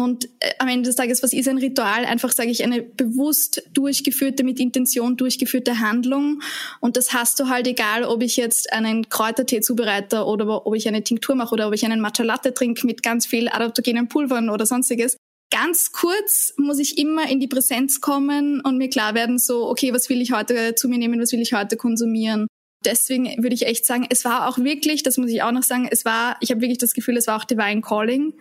Und 0.00 0.26
äh, 0.40 0.52
am 0.58 0.68
Ende 0.68 0.88
des 0.88 0.96
Tages, 0.96 1.22
was 1.22 1.32
ist 1.32 1.48
ein 1.48 1.58
Ritual? 1.58 2.04
Einfach, 2.04 2.32
sage 2.32 2.50
ich, 2.50 2.64
eine 2.64 2.82
bewusst 2.82 3.62
durchgeführte, 3.72 4.44
mit 4.44 4.58
Intention 4.58 5.16
durchgeführte 5.16 5.80
Handlung. 5.80 6.42
Und 6.80 6.96
das 6.96 7.12
hast 7.12 7.38
du 7.38 7.48
halt 7.48 7.66
egal, 7.66 8.04
ob 8.04 8.22
ich 8.22 8.36
jetzt 8.36 8.72
einen 8.72 9.08
Kräutertee 9.08 9.60
zubereite 9.60 10.24
oder 10.24 10.66
ob 10.66 10.74
ich 10.74 10.88
eine 10.88 11.04
Tinktur 11.04 11.34
mache 11.34 11.52
oder 11.52 11.68
ob 11.68 11.74
ich 11.74 11.84
einen 11.84 12.00
Matcha 12.00 12.22
Latte 12.22 12.54
trinke 12.54 12.86
mit 12.86 13.02
ganz 13.02 13.26
viel 13.26 13.48
adaptogenen 13.48 14.08
Pulvern 14.08 14.48
oder 14.48 14.66
sonstiges. 14.66 15.16
Ganz 15.52 15.90
kurz 15.92 16.54
muss 16.56 16.78
ich 16.78 16.96
immer 16.96 17.28
in 17.28 17.40
die 17.40 17.48
Präsenz 17.48 18.00
kommen 18.00 18.60
und 18.60 18.78
mir 18.78 18.88
klar 18.88 19.14
werden, 19.14 19.38
so, 19.38 19.68
okay, 19.68 19.92
was 19.92 20.08
will 20.08 20.20
ich 20.20 20.32
heute 20.32 20.76
zu 20.76 20.88
mir 20.88 20.98
nehmen, 20.98 21.20
was 21.20 21.32
will 21.32 21.40
ich 21.40 21.52
heute 21.52 21.76
konsumieren? 21.76 22.46
Deswegen 22.84 23.42
würde 23.42 23.54
ich 23.54 23.66
echt 23.66 23.84
sagen, 23.84 24.06
es 24.08 24.24
war 24.24 24.48
auch 24.48 24.56
wirklich, 24.56 25.02
das 25.02 25.18
muss 25.18 25.28
ich 25.28 25.42
auch 25.42 25.52
noch 25.52 25.62
sagen, 25.62 25.86
es 25.90 26.06
war, 26.06 26.36
ich 26.40 26.50
habe 26.50 26.62
wirklich 26.62 26.78
das 26.78 26.94
Gefühl, 26.94 27.18
es 27.18 27.26
war 27.26 27.36
auch 27.36 27.44
Divine 27.44 27.82
Calling. 27.82 28.32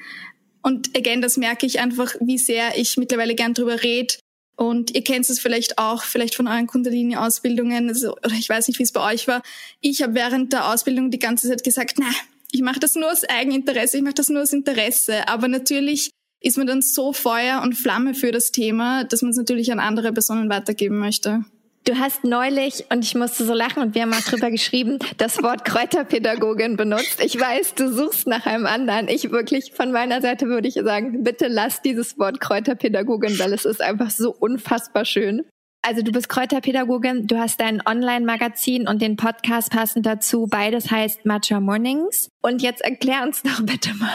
Und 0.61 0.95
again, 0.97 1.21
das 1.21 1.37
merke 1.37 1.65
ich 1.65 1.79
einfach, 1.79 2.15
wie 2.19 2.37
sehr 2.37 2.77
ich 2.77 2.97
mittlerweile 2.97 3.35
gern 3.35 3.53
drüber 3.53 3.81
rede. 3.81 4.15
Und 4.55 4.93
ihr 4.93 5.03
kennt 5.03 5.29
es 5.29 5.39
vielleicht 5.39 5.77
auch, 5.77 6.03
vielleicht 6.03 6.35
von 6.35 6.47
euren 6.47 6.67
Kundalini-Ausbildungen, 6.67 7.87
also, 7.87 8.11
oder 8.17 8.33
ich 8.33 8.49
weiß 8.49 8.67
nicht, 8.67 8.77
wie 8.77 8.83
es 8.83 8.91
bei 8.91 9.13
euch 9.13 9.25
war. 9.27 9.41
Ich 9.79 10.01
habe 10.01 10.15
während 10.15 10.51
der 10.51 10.69
Ausbildung 10.69 11.11
die 11.11 11.19
ganze 11.19 11.47
Zeit 11.47 11.63
gesagt, 11.63 11.95
na, 11.97 12.09
ich 12.51 12.61
mache 12.61 12.79
das 12.79 12.95
nur 12.95 13.09
aus 13.09 13.23
Eigeninteresse, 13.23 13.97
ich 13.97 14.03
mache 14.03 14.15
das 14.15 14.27
nur 14.27 14.41
aus 14.41 14.51
Interesse. 14.51 15.29
Aber 15.29 15.47
natürlich 15.47 16.09
ist 16.41 16.57
man 16.57 16.67
dann 16.67 16.81
so 16.81 17.13
Feuer 17.13 17.61
und 17.61 17.75
Flamme 17.75 18.13
für 18.13 18.31
das 18.31 18.51
Thema, 18.51 19.05
dass 19.05 19.21
man 19.21 19.31
es 19.31 19.37
natürlich 19.37 19.71
an 19.71 19.79
andere 19.79 20.11
Personen 20.11 20.49
weitergeben 20.49 20.99
möchte. 20.99 21.45
Du 21.89 21.97
hast 21.97 22.23
neulich, 22.23 22.85
und 22.91 23.03
ich 23.03 23.15
musste 23.15 23.45
so 23.45 23.55
lachen, 23.55 23.81
und 23.81 23.95
wir 23.95 24.03
haben 24.03 24.13
auch 24.13 24.21
drüber 24.21 24.51
geschrieben, 24.51 24.99
das 25.17 25.41
Wort 25.41 25.65
Kräuterpädagogin 25.65 26.77
benutzt. 26.77 27.19
Ich 27.19 27.39
weiß, 27.39 27.73
du 27.73 27.91
suchst 27.91 28.27
nach 28.27 28.45
einem 28.45 28.67
anderen. 28.67 29.07
Ich 29.07 29.31
wirklich, 29.31 29.73
von 29.73 29.91
meiner 29.91 30.21
Seite 30.21 30.45
würde 30.45 30.67
ich 30.67 30.75
sagen, 30.75 31.23
bitte 31.23 31.47
lass 31.47 31.81
dieses 31.81 32.19
Wort 32.19 32.39
Kräuterpädagogin, 32.41 33.39
weil 33.39 33.53
es 33.53 33.65
ist 33.65 33.81
einfach 33.81 34.11
so 34.11 34.29
unfassbar 34.31 35.03
schön. 35.03 35.45
Also 35.81 36.03
du 36.03 36.11
bist 36.11 36.29
Kräuterpädagogin, 36.29 37.25
du 37.25 37.39
hast 37.39 37.59
dein 37.59 37.81
Online-Magazin 37.83 38.87
und 38.87 39.01
den 39.01 39.15
Podcast 39.15 39.71
passend 39.71 40.05
dazu. 40.05 40.45
Beides 40.45 40.91
heißt 40.91 41.25
Matcha 41.25 41.59
Mornings. 41.59 42.29
Und 42.43 42.61
jetzt 42.61 42.81
erklär 42.81 43.23
uns 43.23 43.41
doch 43.41 43.65
bitte 43.65 43.95
mal, 43.95 44.13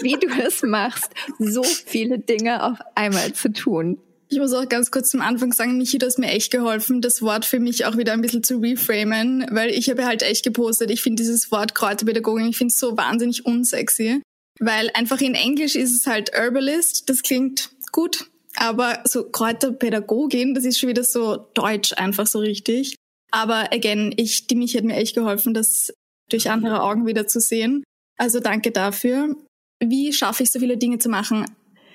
wie 0.00 0.14
du 0.14 0.28
es 0.42 0.62
machst, 0.62 1.12
so 1.38 1.62
viele 1.62 2.20
Dinge 2.20 2.64
auf 2.64 2.78
einmal 2.94 3.34
zu 3.34 3.52
tun. 3.52 3.98
Ich 4.32 4.38
muss 4.38 4.54
auch 4.54 4.66
ganz 4.66 4.90
kurz 4.90 5.10
zum 5.10 5.20
Anfang 5.20 5.52
sagen, 5.52 5.76
Michi, 5.76 5.98
du 5.98 6.06
hast 6.06 6.18
mir 6.18 6.28
echt 6.28 6.50
geholfen, 6.50 7.02
das 7.02 7.20
Wort 7.20 7.44
für 7.44 7.60
mich 7.60 7.84
auch 7.84 7.98
wieder 7.98 8.14
ein 8.14 8.22
bisschen 8.22 8.42
zu 8.42 8.56
reframen, 8.60 9.44
weil 9.50 9.68
ich 9.68 9.90
habe 9.90 10.06
halt 10.06 10.22
echt 10.22 10.42
gepostet, 10.42 10.90
ich 10.90 11.02
finde 11.02 11.22
dieses 11.22 11.52
Wort 11.52 11.74
Kräuterpädagogin, 11.74 12.48
ich 12.48 12.56
finde 12.56 12.72
es 12.72 12.80
so 12.80 12.96
wahnsinnig 12.96 13.44
unsexy, 13.44 14.22
weil 14.58 14.88
einfach 14.94 15.20
in 15.20 15.34
Englisch 15.34 15.76
ist 15.76 15.94
es 15.94 16.06
halt 16.06 16.32
Herbalist, 16.32 17.10
das 17.10 17.20
klingt 17.20 17.68
gut, 17.92 18.30
aber 18.56 19.02
so 19.04 19.24
Kräuterpädagogin, 19.24 20.54
das 20.54 20.64
ist 20.64 20.78
schon 20.78 20.88
wieder 20.88 21.04
so 21.04 21.36
deutsch 21.52 21.92
einfach 21.98 22.26
so 22.26 22.38
richtig. 22.38 22.96
Aber 23.30 23.70
again, 23.70 24.14
ich, 24.16 24.46
die 24.46 24.54
Michi 24.54 24.78
hat 24.78 24.84
mir 24.84 24.96
echt 24.96 25.14
geholfen, 25.14 25.52
das 25.52 25.92
durch 26.30 26.48
andere 26.48 26.82
Augen 26.82 27.04
wieder 27.04 27.26
zu 27.26 27.38
sehen. 27.38 27.84
Also 28.16 28.40
danke 28.40 28.70
dafür. 28.70 29.36
Wie 29.84 30.10
schaffe 30.14 30.42
ich 30.42 30.50
so 30.50 30.58
viele 30.58 30.78
Dinge 30.78 30.98
zu 30.98 31.10
machen? 31.10 31.44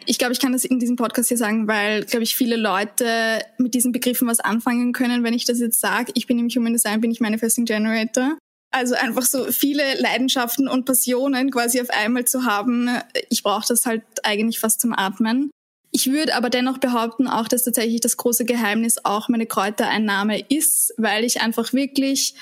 Ich 0.07 0.17
glaube, 0.17 0.33
ich 0.33 0.39
kann 0.39 0.53
das 0.53 0.63
in 0.63 0.79
diesem 0.79 0.95
Podcast 0.95 1.27
hier 1.27 1.37
sagen, 1.37 1.67
weil, 1.67 2.05
glaube 2.05 2.23
ich, 2.23 2.35
viele 2.35 2.55
Leute 2.55 3.41
mit 3.57 3.73
diesen 3.73 3.91
Begriffen 3.91 4.27
was 4.27 4.39
anfangen 4.39 4.93
können, 4.93 5.23
wenn 5.23 5.33
ich 5.33 5.45
das 5.45 5.59
jetzt 5.59 5.79
sage. 5.79 6.11
Ich 6.15 6.27
bin 6.27 6.37
nämlich 6.37 6.55
Human 6.55 6.73
Design, 6.73 7.01
bin 7.01 7.11
ich 7.11 7.19
Manifesting 7.19 7.65
Generator. 7.65 8.37
Also 8.71 8.95
einfach 8.95 9.23
so 9.23 9.51
viele 9.51 9.99
Leidenschaften 9.99 10.67
und 10.67 10.85
Passionen 10.85 11.51
quasi 11.51 11.81
auf 11.81 11.89
einmal 11.89 12.25
zu 12.25 12.45
haben. 12.45 12.89
Ich 13.29 13.43
brauche 13.43 13.65
das 13.67 13.85
halt 13.85 14.03
eigentlich 14.23 14.59
fast 14.59 14.81
zum 14.81 14.93
Atmen. 14.93 15.51
Ich 15.91 16.11
würde 16.11 16.35
aber 16.35 16.49
dennoch 16.49 16.77
behaupten, 16.77 17.27
auch 17.27 17.47
dass 17.47 17.63
tatsächlich 17.63 18.01
das 18.01 18.17
große 18.17 18.45
Geheimnis 18.45 18.97
auch 19.03 19.29
meine 19.29 19.45
Kräutereinnahme 19.45 20.39
ist, 20.49 20.93
weil 20.97 21.23
ich 21.23 21.41
einfach 21.41 21.73
wirklich 21.73 22.35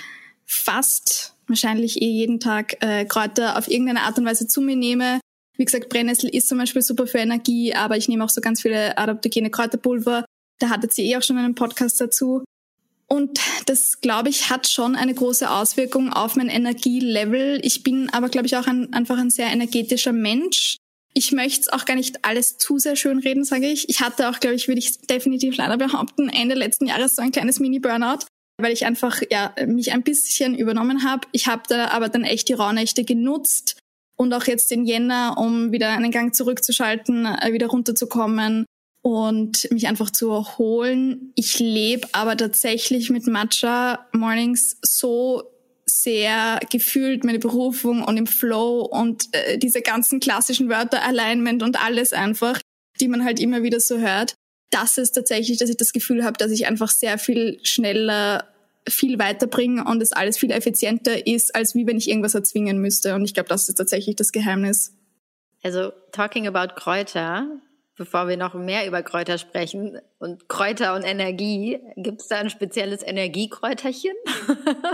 fast 0.45 1.36
wahrscheinlich 1.48 2.01
eh 2.01 2.10
jeden 2.10 2.39
Tag 2.39 2.84
äh, 2.84 3.05
Kräuter 3.05 3.57
auf 3.57 3.69
irgendeine 3.69 4.01
Art 4.01 4.17
und 4.17 4.25
Weise 4.25 4.48
zu 4.48 4.62
mir 4.62 4.75
nehme 4.75 5.19
wie 5.57 5.65
gesagt, 5.65 5.89
Brennnessel 5.89 6.29
ist 6.29 6.47
zum 6.47 6.57
Beispiel 6.57 6.81
super 6.81 7.07
für 7.07 7.19
Energie, 7.19 7.74
aber 7.74 7.97
ich 7.97 8.07
nehme 8.07 8.24
auch 8.24 8.29
so 8.29 8.41
ganz 8.41 8.62
viele 8.62 8.97
adaptogene 8.97 9.50
Kräuterpulver. 9.50 10.25
Da 10.59 10.69
hattet 10.69 10.93
sie 10.93 11.09
eh 11.09 11.17
auch 11.17 11.24
schon 11.24 11.38
einen 11.38 11.55
Podcast 11.55 12.00
dazu. 12.00 12.43
Und 13.07 13.39
das, 13.67 14.01
glaube 14.01 14.29
ich, 14.29 14.50
hat 14.50 14.67
schon 14.67 14.95
eine 14.95 15.13
große 15.13 15.50
Auswirkung 15.50 16.12
auf 16.12 16.35
mein 16.35 16.50
Energielevel. 16.50 17.59
Ich 17.62 17.83
bin 17.83 18.09
aber, 18.09 18.29
glaube 18.29 18.47
ich, 18.47 18.57
auch 18.57 18.67
ein, 18.67 18.93
einfach 18.93 19.17
ein 19.17 19.29
sehr 19.29 19.47
energetischer 19.47 20.12
Mensch. 20.12 20.77
Ich 21.13 21.31
möchte 21.31 21.62
es 21.62 21.67
auch 21.69 21.85
gar 21.85 21.95
nicht 21.95 22.25
alles 22.25 22.57
zu 22.57 22.79
sehr 22.79 22.95
schön 22.95 23.19
reden, 23.19 23.45
sage 23.45 23.67
ich. 23.67 23.88
Ich 23.89 24.01
hatte 24.01 24.29
auch, 24.29 24.39
glaube 24.39 24.55
ich, 24.55 24.67
würde 24.67 24.79
ich 24.79 25.00
definitiv 25.01 25.55
leider 25.55 25.77
behaupten, 25.77 26.29
Ende 26.29 26.55
letzten 26.55 26.88
Jahres 26.88 27.15
so 27.15 27.21
ein 27.21 27.31
kleines 27.31 27.59
Mini-Burnout, 27.59 28.25
weil 28.59 28.74
ich 28.74 28.85
einfach 28.85 29.21
ja 29.31 29.53
mich 29.65 29.93
ein 29.93 30.03
bisschen 30.03 30.57
übernommen 30.57 31.03
habe. 31.03 31.27
Ich 31.31 31.47
habe 31.47 31.63
da 31.69 31.89
aber 31.89 32.09
dann 32.09 32.24
echt 32.24 32.50
die 32.50 32.53
Rauhnächte 32.53 33.05
genutzt, 33.05 33.77
und 34.17 34.34
auch 34.34 34.45
jetzt 34.45 34.72
in 34.72 34.86
Jänner, 34.86 35.36
um 35.38 35.72
wieder 35.72 35.89
einen 35.89 36.12
Gang 36.12 36.34
zurückzuschalten, 36.34 37.25
äh, 37.25 37.53
wieder 37.53 37.67
runterzukommen 37.67 38.65
und 39.01 39.67
mich 39.72 39.88
einfach 39.88 40.10
zu 40.10 40.31
erholen. 40.31 41.31
Ich 41.36 41.60
lebe 41.60 42.07
aber 42.12 42.36
tatsächlich 42.38 43.10
mit 43.10 43.27
Matcha 43.27 44.07
Mornings 44.13 44.77
so 44.81 45.43
sehr 45.86 46.60
gefühlt 46.72 47.24
meine 47.24 47.39
Berufung 47.39 48.03
und 48.03 48.17
im 48.17 48.25
Flow 48.25 48.81
und 48.81 49.25
äh, 49.34 49.57
diese 49.57 49.81
ganzen 49.81 50.19
klassischen 50.19 50.69
Wörter, 50.69 51.03
Alignment 51.03 51.62
und 51.62 51.84
alles 51.84 52.13
einfach, 52.13 52.60
die 53.00 53.07
man 53.07 53.24
halt 53.24 53.39
immer 53.39 53.62
wieder 53.62 53.79
so 53.79 54.00
hört. 54.00 54.34
Das 54.72 54.98
ist 54.98 55.12
tatsächlich, 55.12 55.60
dass 55.60 55.69
ich 55.69 55.77
das 55.77 55.93
Gefühl 55.93 56.24
habe, 56.24 56.38
dass 56.38 56.51
ich 56.51 56.65
einfach 56.65 56.89
sehr 56.89 57.19
viel 57.19 57.60
schneller 57.63 58.54
viel 58.87 59.19
weiterbringen 59.19 59.85
und 59.85 60.01
es 60.01 60.11
alles 60.11 60.37
viel 60.37 60.51
effizienter 60.51 61.25
ist, 61.25 61.55
als 61.55 61.75
wie 61.75 61.87
wenn 61.87 61.97
ich 61.97 62.09
irgendwas 62.09 62.35
erzwingen 62.35 62.79
müsste. 62.79 63.15
Und 63.15 63.25
ich 63.25 63.33
glaube, 63.33 63.49
das 63.49 63.67
ist 63.67 63.75
tatsächlich 63.75 64.15
das 64.15 64.31
Geheimnis. 64.31 64.95
Also, 65.63 65.91
talking 66.11 66.47
about 66.47 66.75
Kräuter, 66.75 67.47
bevor 67.95 68.27
wir 68.27 68.37
noch 68.37 68.53
mehr 68.53 68.87
über 68.87 69.01
Kräuter 69.01 69.37
sprechen 69.37 69.99
und 70.19 70.47
Kräuter 70.47 70.95
und 70.95 71.03
Energie, 71.03 71.79
gibt 71.95 72.21
es 72.21 72.27
da 72.27 72.37
ein 72.37 72.49
spezielles 72.49 73.01
Energiekräuterchen? 73.01 74.13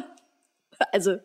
also 0.92 1.18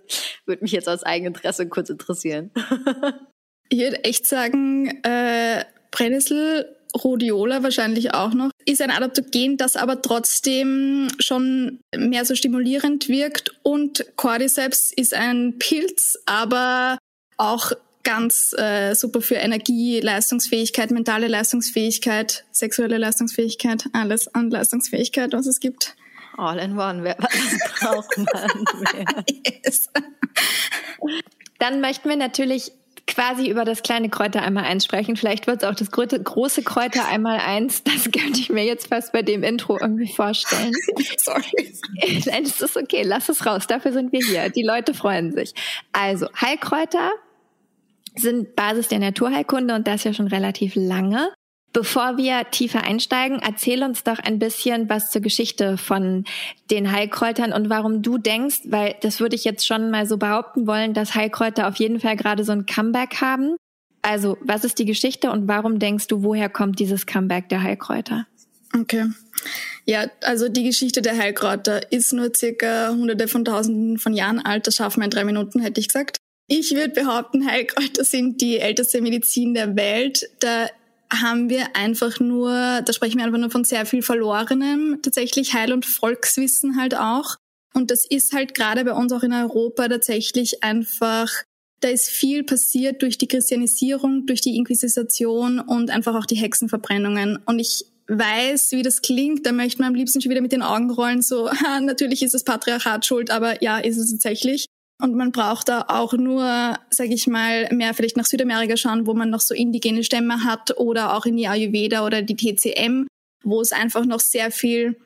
würde 0.47 0.63
mich 0.63 0.73
jetzt 0.73 0.89
aus 0.89 1.03
Eigeninteresse 1.03 1.69
kurz 1.69 1.91
interessieren. 1.91 2.51
ich 3.69 3.79
würde 3.79 4.05
echt 4.05 4.27
sagen, 4.27 5.03
äh, 5.05 5.65
Brennnessel, 5.91 6.76
Rhodiola 7.05 7.63
wahrscheinlich 7.63 8.15
auch 8.15 8.35
noch, 8.35 8.51
ist 8.65 8.83
ein 8.83 8.91
Adaptogen, 8.91 9.57
das 9.57 9.77
aber 9.77 10.03
trotzdem 10.03 11.09
schon 11.19 11.81
mehr 11.97 12.25
so 12.25 12.35
stimulierend 12.35 13.09
wirkt 13.09 13.53
und 13.63 14.05
Cordyceps 14.17 14.93
ist 14.95 15.15
ein 15.15 15.59
Pilz, 15.59 16.19
aber 16.27 16.99
auch 17.37 17.73
ganz 18.07 18.55
äh, 18.57 18.95
super 18.95 19.21
für 19.21 19.35
Energie, 19.35 20.01
Leistungsfähigkeit, 20.01 20.93
mentale 20.93 21.27
Leistungsfähigkeit, 21.27 22.45
sexuelle 22.53 22.99
Leistungsfähigkeit, 22.99 23.87
alles 23.93 24.33
an 24.33 24.49
Leistungsfähigkeit, 24.49 25.33
was 25.33 25.47
es 25.47 25.59
gibt. 25.59 25.97
All 26.37 26.59
in 26.59 26.79
one, 26.79 27.03
wer 27.03 27.17
was 27.19 27.81
braucht 27.81 28.17
man 28.17 28.65
mehr? 28.95 29.25
yes. 29.65 29.89
Dann 31.59 31.81
möchten 31.81 32.09
wir 32.09 32.17
natürlich 32.17 32.73
quasi 33.17 33.49
über 33.49 33.65
das 33.65 33.83
kleine 33.83 34.11
Kräuter 34.11 34.43
einmal 34.43 34.65
eins 34.65 34.85
sprechen. 34.85 35.17
Vielleicht 35.17 35.47
wird 35.47 35.63
es 35.63 35.69
auch 35.69 35.75
das 35.75 35.91
große 35.91 36.63
Kräuter 36.63 37.09
einmal 37.09 37.39
eins. 37.39 37.83
Das 37.83 38.05
könnte 38.13 38.39
ich 38.39 38.51
mir 38.51 38.63
jetzt 38.63 38.89
fast 38.89 39.11
bei 39.13 39.23
dem 39.23 39.43
Intro 39.43 39.79
irgendwie 39.81 40.13
vorstellen. 40.13 40.75
Sorry. 41.17 41.73
Nein, 42.27 42.45
das 42.45 42.61
ist 42.61 42.77
okay. 42.77 43.03
Lass 43.05 43.31
es 43.31 43.47
raus. 43.47 43.67
Dafür 43.67 43.95
sind 43.95 44.13
wir 44.13 44.21
hier. 44.21 44.51
Die 44.51 44.63
Leute 44.63 44.93
freuen 44.93 45.33
sich. 45.33 45.55
Also, 45.93 46.29
Heilkräuter 46.39 47.11
sind 48.17 48.55
Basis 48.55 48.89
der 48.89 48.99
Naturheilkunde 48.99 49.75
und 49.75 49.87
das 49.87 50.05
ja 50.05 50.13
schon 50.13 50.29
relativ 50.29 50.75
lange. 50.75 51.31
Bevor 51.77 52.17
wir 52.17 52.51
tiefer 52.51 52.85
einsteigen, 52.85 53.39
erzähl 53.39 53.83
uns 53.83 54.03
doch 54.03 54.19
ein 54.19 54.39
bisschen 54.39 54.89
was 54.89 55.11
zur 55.11 55.21
Geschichte 55.21 55.77
von 55.77 56.25
den 56.71 56.91
Heilkräutern 56.91 57.53
und 57.53 57.69
warum 57.69 58.01
du 58.01 58.17
denkst, 58.17 58.61
weil 58.65 58.95
das 59.03 59.21
würde 59.21 59.37
ich 59.37 59.45
jetzt 59.45 59.67
schon 59.67 59.91
mal 59.91 60.07
so 60.07 60.17
behaupten 60.17 60.67
wollen, 60.67 60.95
dass 60.95 61.15
Heilkräuter 61.15 61.69
auf 61.69 61.77
jeden 61.77 62.01
Fall 62.01 62.17
gerade 62.17 62.45
so 62.45 62.53
ein 62.53 62.65
Comeback 62.65 63.21
haben. 63.21 63.57
Also, 64.01 64.39
was 64.41 64.65
ist 64.65 64.79
die 64.79 64.87
Geschichte 64.87 65.31
und 65.31 65.49
warum 65.49 65.79
denkst 65.79 66.07
du, 66.07 66.23
woher 66.23 66.49
kommt 66.49 66.79
dieses 66.79 67.05
Comeback 67.05 67.51
der 67.51 67.63
Heilkräuter? 67.63 68.27
Okay. 68.75 69.11
Ja, 69.85 70.07
also 70.23 70.49
die 70.49 70.65
Geschichte 70.65 71.03
der 71.03 71.19
Heilkräuter 71.19 71.93
ist 71.93 72.15
nur 72.15 72.35
circa 72.35 72.89
hunderte 72.89 73.29
von 73.29 73.45
tausenden 73.45 73.99
von 73.99 74.15
Jahren 74.15 74.39
alt. 74.39 74.67
Das 74.67 74.77
schaffen 74.77 75.03
wir 75.03 75.05
in 75.05 75.11
drei 75.11 75.25
Minuten, 75.25 75.61
hätte 75.61 75.79
ich 75.79 75.89
gesagt. 75.89 76.17
Ich 76.49 76.75
würde 76.75 77.03
behaupten, 77.03 77.47
Heilkräuter 77.47 78.03
sind 78.03 78.41
die 78.41 78.61
älteste 78.61 79.03
Medizin 79.03 79.53
der 79.53 79.77
Welt. 79.77 80.27
Da 80.41 80.69
haben 81.13 81.51
wir 81.51 81.77
einfach 81.77 82.21
nur, 82.21 82.83
da 82.85 82.93
sprechen 82.93 83.19
wir 83.19 83.25
einfach 83.25 83.39
nur 83.39 83.51
von 83.51 83.65
sehr 83.65 83.87
viel 83.87 84.03
Verlorenem, 84.03 85.01
tatsächlich 85.03 85.55
Heil- 85.55 85.73
und 85.73 85.87
Volkswissen 85.87 86.77
halt 86.77 86.97
auch. 86.97 87.37
Und 87.75 87.91
das 87.91 88.07
ist 88.07 88.33
halt 88.33 88.55
gerade 88.55 88.85
bei 88.85 88.93
uns 88.93 89.13
auch 89.13 89.23
in 89.23 89.33
Europa 89.33 89.89
tatsächlich 89.89 90.65
einfach, 90.65 91.31
da 91.81 91.89
ist 91.89 92.09
viel 92.09 92.43
passiert 92.43 93.03
durch 93.03 93.19
die 93.19 93.29
Christianisierung, 93.29 94.27
durch 94.27 94.41
die 94.41 94.57
Inquisition 94.57 95.61
und 95.61 95.91
einfach 95.91 96.15
auch 96.15 96.27
die 96.27 96.37
Hexenverbrennungen. 96.37 97.39
Und 97.45 97.59
ich 97.59 97.85
weiß, 98.09 98.73
wie 98.73 98.83
das 98.83 99.03
klingt, 99.03 99.45
da 99.47 99.53
möchte 99.53 99.83
man 99.83 99.89
am 99.89 99.95
liebsten 99.95 100.21
schon 100.21 100.31
wieder 100.31 100.41
mit 100.41 100.53
den 100.53 100.63
Augen 100.63 100.91
rollen, 100.91 101.23
so, 101.23 101.51
natürlich 101.83 102.23
ist 102.23 102.35
das 102.35 102.45
Patriarchat 102.45 103.05
schuld, 103.05 103.31
aber 103.31 103.63
ja, 103.63 103.79
ist 103.79 103.99
es 103.99 104.11
tatsächlich. 104.11 104.67
Und 105.03 105.15
man 105.15 105.31
braucht 105.31 105.69
da 105.69 105.85
auch 105.89 106.15
nur, 106.15 106.79
sage 106.91 107.13
ich 107.13 107.27
mal, 107.27 107.69
mehr 107.71 107.93
vielleicht 107.93 108.17
nach 108.17 108.25
Südamerika 108.25 108.77
schauen, 108.77 109.07
wo 109.07 109.13
man 109.13 109.29
noch 109.29 109.41
so 109.41 109.55
indigene 109.55 110.03
Stämme 110.03 110.45
hat 110.45 110.79
oder 110.79 111.15
auch 111.15 111.27
in 111.27 111.37
die 111.37 111.49
Ayurveda 111.49 112.05
oder 112.07 112.23
die 112.23 112.37
TCM, 112.37 113.07
wo 113.45 113.61
es 113.61 113.73
einfach 113.73 114.07
noch 114.07 114.21
sehr 114.21 114.51
viel 114.51 114.97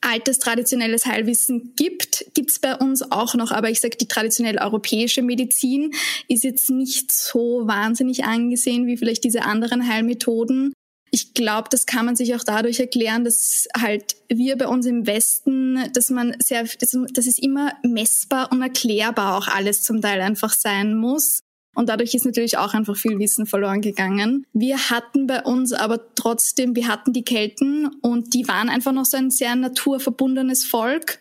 altes 0.00 0.38
traditionelles 0.38 1.06
Heilwissen 1.06 1.74
gibt, 1.76 2.26
gibt's 2.34 2.58
bei 2.58 2.76
uns 2.76 3.02
auch 3.10 3.34
noch. 3.34 3.50
Aber 3.50 3.68
ich 3.68 3.80
sage, 3.80 3.96
die 3.96 4.08
traditionell 4.08 4.58
europäische 4.58 5.22
Medizin 5.22 5.92
ist 6.28 6.44
jetzt 6.44 6.70
nicht 6.70 7.12
so 7.12 7.66
wahnsinnig 7.66 8.24
angesehen 8.24 8.86
wie 8.86 8.96
vielleicht 8.96 9.24
diese 9.24 9.42
anderen 9.42 9.86
Heilmethoden 9.86 10.72
ich 11.14 11.34
glaube, 11.34 11.68
das 11.70 11.84
kann 11.84 12.06
man 12.06 12.16
sich 12.16 12.34
auch 12.34 12.42
dadurch 12.42 12.80
erklären, 12.80 13.22
dass 13.22 13.68
halt 13.78 14.16
wir 14.28 14.56
bei 14.56 14.66
uns 14.66 14.86
im 14.86 15.06
Westen, 15.06 15.78
dass 15.92 16.08
man 16.08 16.34
sehr, 16.42 16.62
dass, 16.64 17.26
es 17.26 17.38
immer 17.38 17.74
messbar 17.82 18.50
und 18.50 18.62
erklärbar 18.62 19.36
auch 19.36 19.46
alles 19.46 19.82
zum 19.82 20.00
Teil 20.00 20.22
einfach 20.22 20.54
sein 20.54 20.96
muss. 20.96 21.40
Und 21.74 21.90
dadurch 21.90 22.14
ist 22.14 22.24
natürlich 22.24 22.56
auch 22.56 22.72
einfach 22.72 22.96
viel 22.96 23.18
Wissen 23.18 23.44
verloren 23.44 23.82
gegangen. 23.82 24.46
Wir 24.54 24.90
hatten 24.90 25.26
bei 25.26 25.42
uns 25.42 25.74
aber 25.74 26.14
trotzdem, 26.14 26.74
wir 26.76 26.88
hatten 26.88 27.12
die 27.12 27.24
Kelten 27.24 27.88
und 28.00 28.32
die 28.32 28.48
waren 28.48 28.70
einfach 28.70 28.92
noch 28.92 29.06
so 29.06 29.18
ein 29.18 29.30
sehr 29.30 29.54
naturverbundenes 29.54 30.64
Volk. 30.64 31.18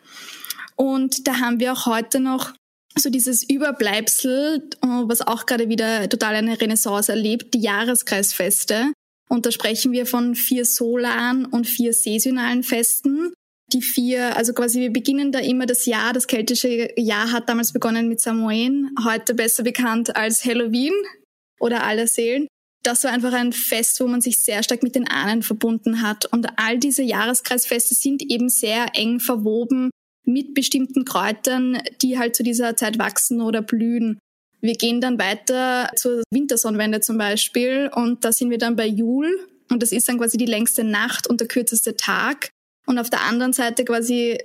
Und 0.77 1.27
da 1.27 1.39
haben 1.39 1.59
wir 1.59 1.73
auch 1.73 1.85
heute 1.85 2.21
noch 2.21 2.53
so 2.97 3.09
dieses 3.09 3.43
Überbleibsel, 3.43 4.69
was 4.81 5.21
auch 5.21 5.45
gerade 5.45 5.67
wieder 5.67 6.07
total 6.07 6.35
eine 6.35 6.59
Renaissance 6.59 7.11
erlebt, 7.11 7.53
die 7.53 7.61
Jahreskreisfeste. 7.61 8.93
Und 9.31 9.45
da 9.45 9.51
sprechen 9.51 9.93
wir 9.93 10.05
von 10.05 10.35
vier 10.35 10.65
solaren 10.65 11.45
und 11.45 11.65
vier 11.65 11.93
saisonalen 11.93 12.63
Festen. 12.63 13.31
Die 13.71 13.81
vier, 13.81 14.35
also 14.35 14.51
quasi 14.51 14.81
wir 14.81 14.91
beginnen 14.91 15.31
da 15.31 15.39
immer 15.39 15.65
das 15.65 15.85
Jahr, 15.85 16.11
das 16.11 16.27
keltische 16.27 16.89
Jahr 16.97 17.31
hat 17.31 17.47
damals 17.47 17.71
begonnen 17.71 18.09
mit 18.09 18.19
Samoen, 18.19 18.93
heute 19.05 19.33
besser 19.33 19.63
bekannt 19.63 20.17
als 20.17 20.43
Halloween 20.43 20.91
oder 21.61 21.85
Allerseelen. 21.85 22.47
Das 22.83 23.05
war 23.05 23.11
einfach 23.13 23.31
ein 23.31 23.53
Fest, 23.53 24.01
wo 24.01 24.07
man 24.07 24.19
sich 24.19 24.43
sehr 24.43 24.63
stark 24.63 24.83
mit 24.83 24.95
den 24.95 25.07
Ahnen 25.07 25.43
verbunden 25.43 26.01
hat. 26.01 26.25
Und 26.25 26.47
all 26.57 26.77
diese 26.77 27.03
Jahreskreisfeste 27.03 27.95
sind 27.95 28.21
eben 28.29 28.49
sehr 28.49 28.87
eng 28.95 29.21
verwoben 29.21 29.91
mit 30.25 30.53
bestimmten 30.53 31.05
Kräutern, 31.05 31.81
die 32.01 32.19
halt 32.19 32.35
zu 32.35 32.43
dieser 32.43 32.75
Zeit 32.75 32.99
wachsen 32.99 33.39
oder 33.39 33.61
blühen. 33.61 34.19
Wir 34.61 34.75
gehen 34.75 35.01
dann 35.01 35.19
weiter 35.19 35.89
zur 35.95 36.23
Wintersonnenwende 36.31 37.01
zum 37.01 37.17
Beispiel 37.17 37.89
und 37.93 38.23
da 38.23 38.31
sind 38.31 38.51
wir 38.51 38.59
dann 38.59 38.75
bei 38.75 38.85
Jul 38.85 39.27
und 39.71 39.81
das 39.81 39.91
ist 39.91 40.07
dann 40.07 40.19
quasi 40.19 40.37
die 40.37 40.45
längste 40.45 40.83
Nacht 40.83 41.27
und 41.27 41.41
der 41.41 41.47
kürzeste 41.47 41.95
Tag. 41.95 42.49
Und 42.85 42.99
auf 42.99 43.09
der 43.09 43.21
anderen 43.21 43.53
Seite 43.53 43.83
quasi 43.85 44.37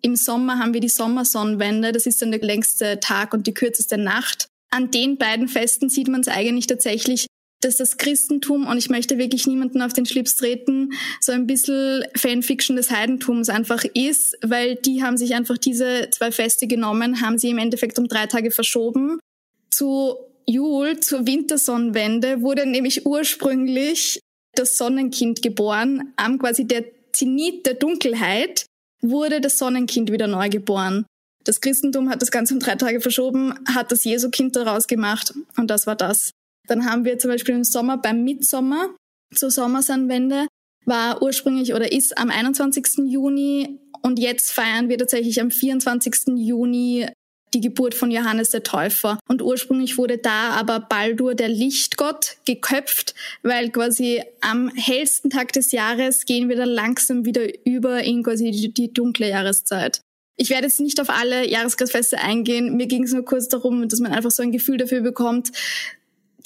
im 0.00 0.16
Sommer 0.16 0.58
haben 0.58 0.74
wir 0.74 0.80
die 0.80 0.88
Sommersonnenwende, 0.88 1.92
das 1.92 2.06
ist 2.06 2.20
dann 2.20 2.32
der 2.32 2.40
längste 2.40 2.98
Tag 2.98 3.32
und 3.34 3.46
die 3.46 3.54
kürzeste 3.54 3.98
Nacht. 3.98 4.48
An 4.70 4.90
den 4.90 5.16
beiden 5.16 5.46
Festen 5.46 5.88
sieht 5.88 6.08
man 6.08 6.22
es 6.22 6.28
eigentlich 6.28 6.66
tatsächlich, 6.66 7.26
dass 7.60 7.76
das 7.76 7.98
Christentum, 7.98 8.66
und 8.66 8.78
ich 8.78 8.90
möchte 8.90 9.18
wirklich 9.18 9.46
niemanden 9.46 9.82
auf 9.82 9.92
den 9.92 10.06
Schlips 10.06 10.34
treten, 10.34 10.90
so 11.20 11.30
ein 11.30 11.46
bisschen 11.46 12.04
Fanfiction 12.16 12.74
des 12.74 12.90
Heidentums 12.90 13.48
einfach 13.48 13.84
ist, 13.94 14.36
weil 14.42 14.74
die 14.74 15.04
haben 15.04 15.16
sich 15.16 15.34
einfach 15.34 15.58
diese 15.58 16.08
zwei 16.10 16.32
Feste 16.32 16.66
genommen, 16.66 17.20
haben 17.20 17.38
sie 17.38 17.50
im 17.50 17.58
Endeffekt 17.58 18.00
um 18.00 18.08
drei 18.08 18.26
Tage 18.26 18.50
verschoben 18.50 19.20
zu 19.72 20.16
Jul, 20.46 21.00
zur 21.00 21.26
Wintersonnenwende, 21.26 22.42
wurde 22.42 22.66
nämlich 22.66 23.06
ursprünglich 23.06 24.20
das 24.54 24.76
Sonnenkind 24.76 25.42
geboren. 25.42 26.12
Am 26.16 26.38
quasi 26.38 26.66
der 26.66 26.84
Zenit 27.12 27.66
der 27.66 27.74
Dunkelheit 27.74 28.66
wurde 29.00 29.40
das 29.40 29.58
Sonnenkind 29.58 30.10
wieder 30.12 30.26
neu 30.26 30.48
geboren. 30.48 31.06
Das 31.44 31.60
Christentum 31.60 32.08
hat 32.08 32.22
das 32.22 32.30
Ganze 32.30 32.54
um 32.54 32.60
drei 32.60 32.76
Tage 32.76 33.00
verschoben, 33.00 33.54
hat 33.66 33.90
das 33.90 34.04
Jesukind 34.04 34.54
daraus 34.54 34.86
gemacht 34.86 35.34
und 35.56 35.70
das 35.70 35.86
war 35.86 35.96
das. 35.96 36.30
Dann 36.68 36.86
haben 36.86 37.04
wir 37.04 37.18
zum 37.18 37.30
Beispiel 37.30 37.56
im 37.56 37.64
Sommer 37.64 37.98
beim 37.98 38.22
Mitsommer 38.22 38.94
zur 39.34 39.50
Sommersonnenwende 39.50 40.46
war 40.84 41.22
ursprünglich 41.22 41.74
oder 41.74 41.90
ist 41.92 42.16
am 42.18 42.30
21. 42.30 43.08
Juni 43.08 43.80
und 44.02 44.18
jetzt 44.18 44.50
feiern 44.52 44.88
wir 44.88 44.98
tatsächlich 44.98 45.40
am 45.40 45.50
24. 45.50 46.36
Juni 46.36 47.08
die 47.54 47.60
Geburt 47.60 47.94
von 47.94 48.10
Johannes 48.10 48.50
der 48.50 48.62
Täufer. 48.62 49.18
Und 49.28 49.42
ursprünglich 49.42 49.98
wurde 49.98 50.18
da 50.18 50.50
aber 50.50 50.80
Baldur, 50.80 51.34
der 51.34 51.48
Lichtgott, 51.48 52.36
geköpft, 52.46 53.14
weil 53.42 53.70
quasi 53.70 54.22
am 54.40 54.70
hellsten 54.74 55.30
Tag 55.30 55.52
des 55.52 55.72
Jahres 55.72 56.24
gehen 56.24 56.48
wir 56.48 56.56
dann 56.56 56.68
langsam 56.68 57.24
wieder 57.24 57.42
über 57.66 58.02
in 58.02 58.22
quasi 58.22 58.50
die, 58.50 58.72
die 58.72 58.92
dunkle 58.92 59.28
Jahreszeit. 59.28 60.00
Ich 60.36 60.50
werde 60.50 60.66
jetzt 60.66 60.80
nicht 60.80 61.00
auf 61.00 61.10
alle 61.10 61.48
Jahreskreisfeste 61.48 62.18
eingehen. 62.18 62.76
Mir 62.76 62.86
ging 62.86 63.04
es 63.04 63.12
nur 63.12 63.24
kurz 63.24 63.48
darum, 63.48 63.88
dass 63.88 64.00
man 64.00 64.12
einfach 64.12 64.30
so 64.30 64.42
ein 64.42 64.52
Gefühl 64.52 64.78
dafür 64.78 65.02
bekommt, 65.02 65.52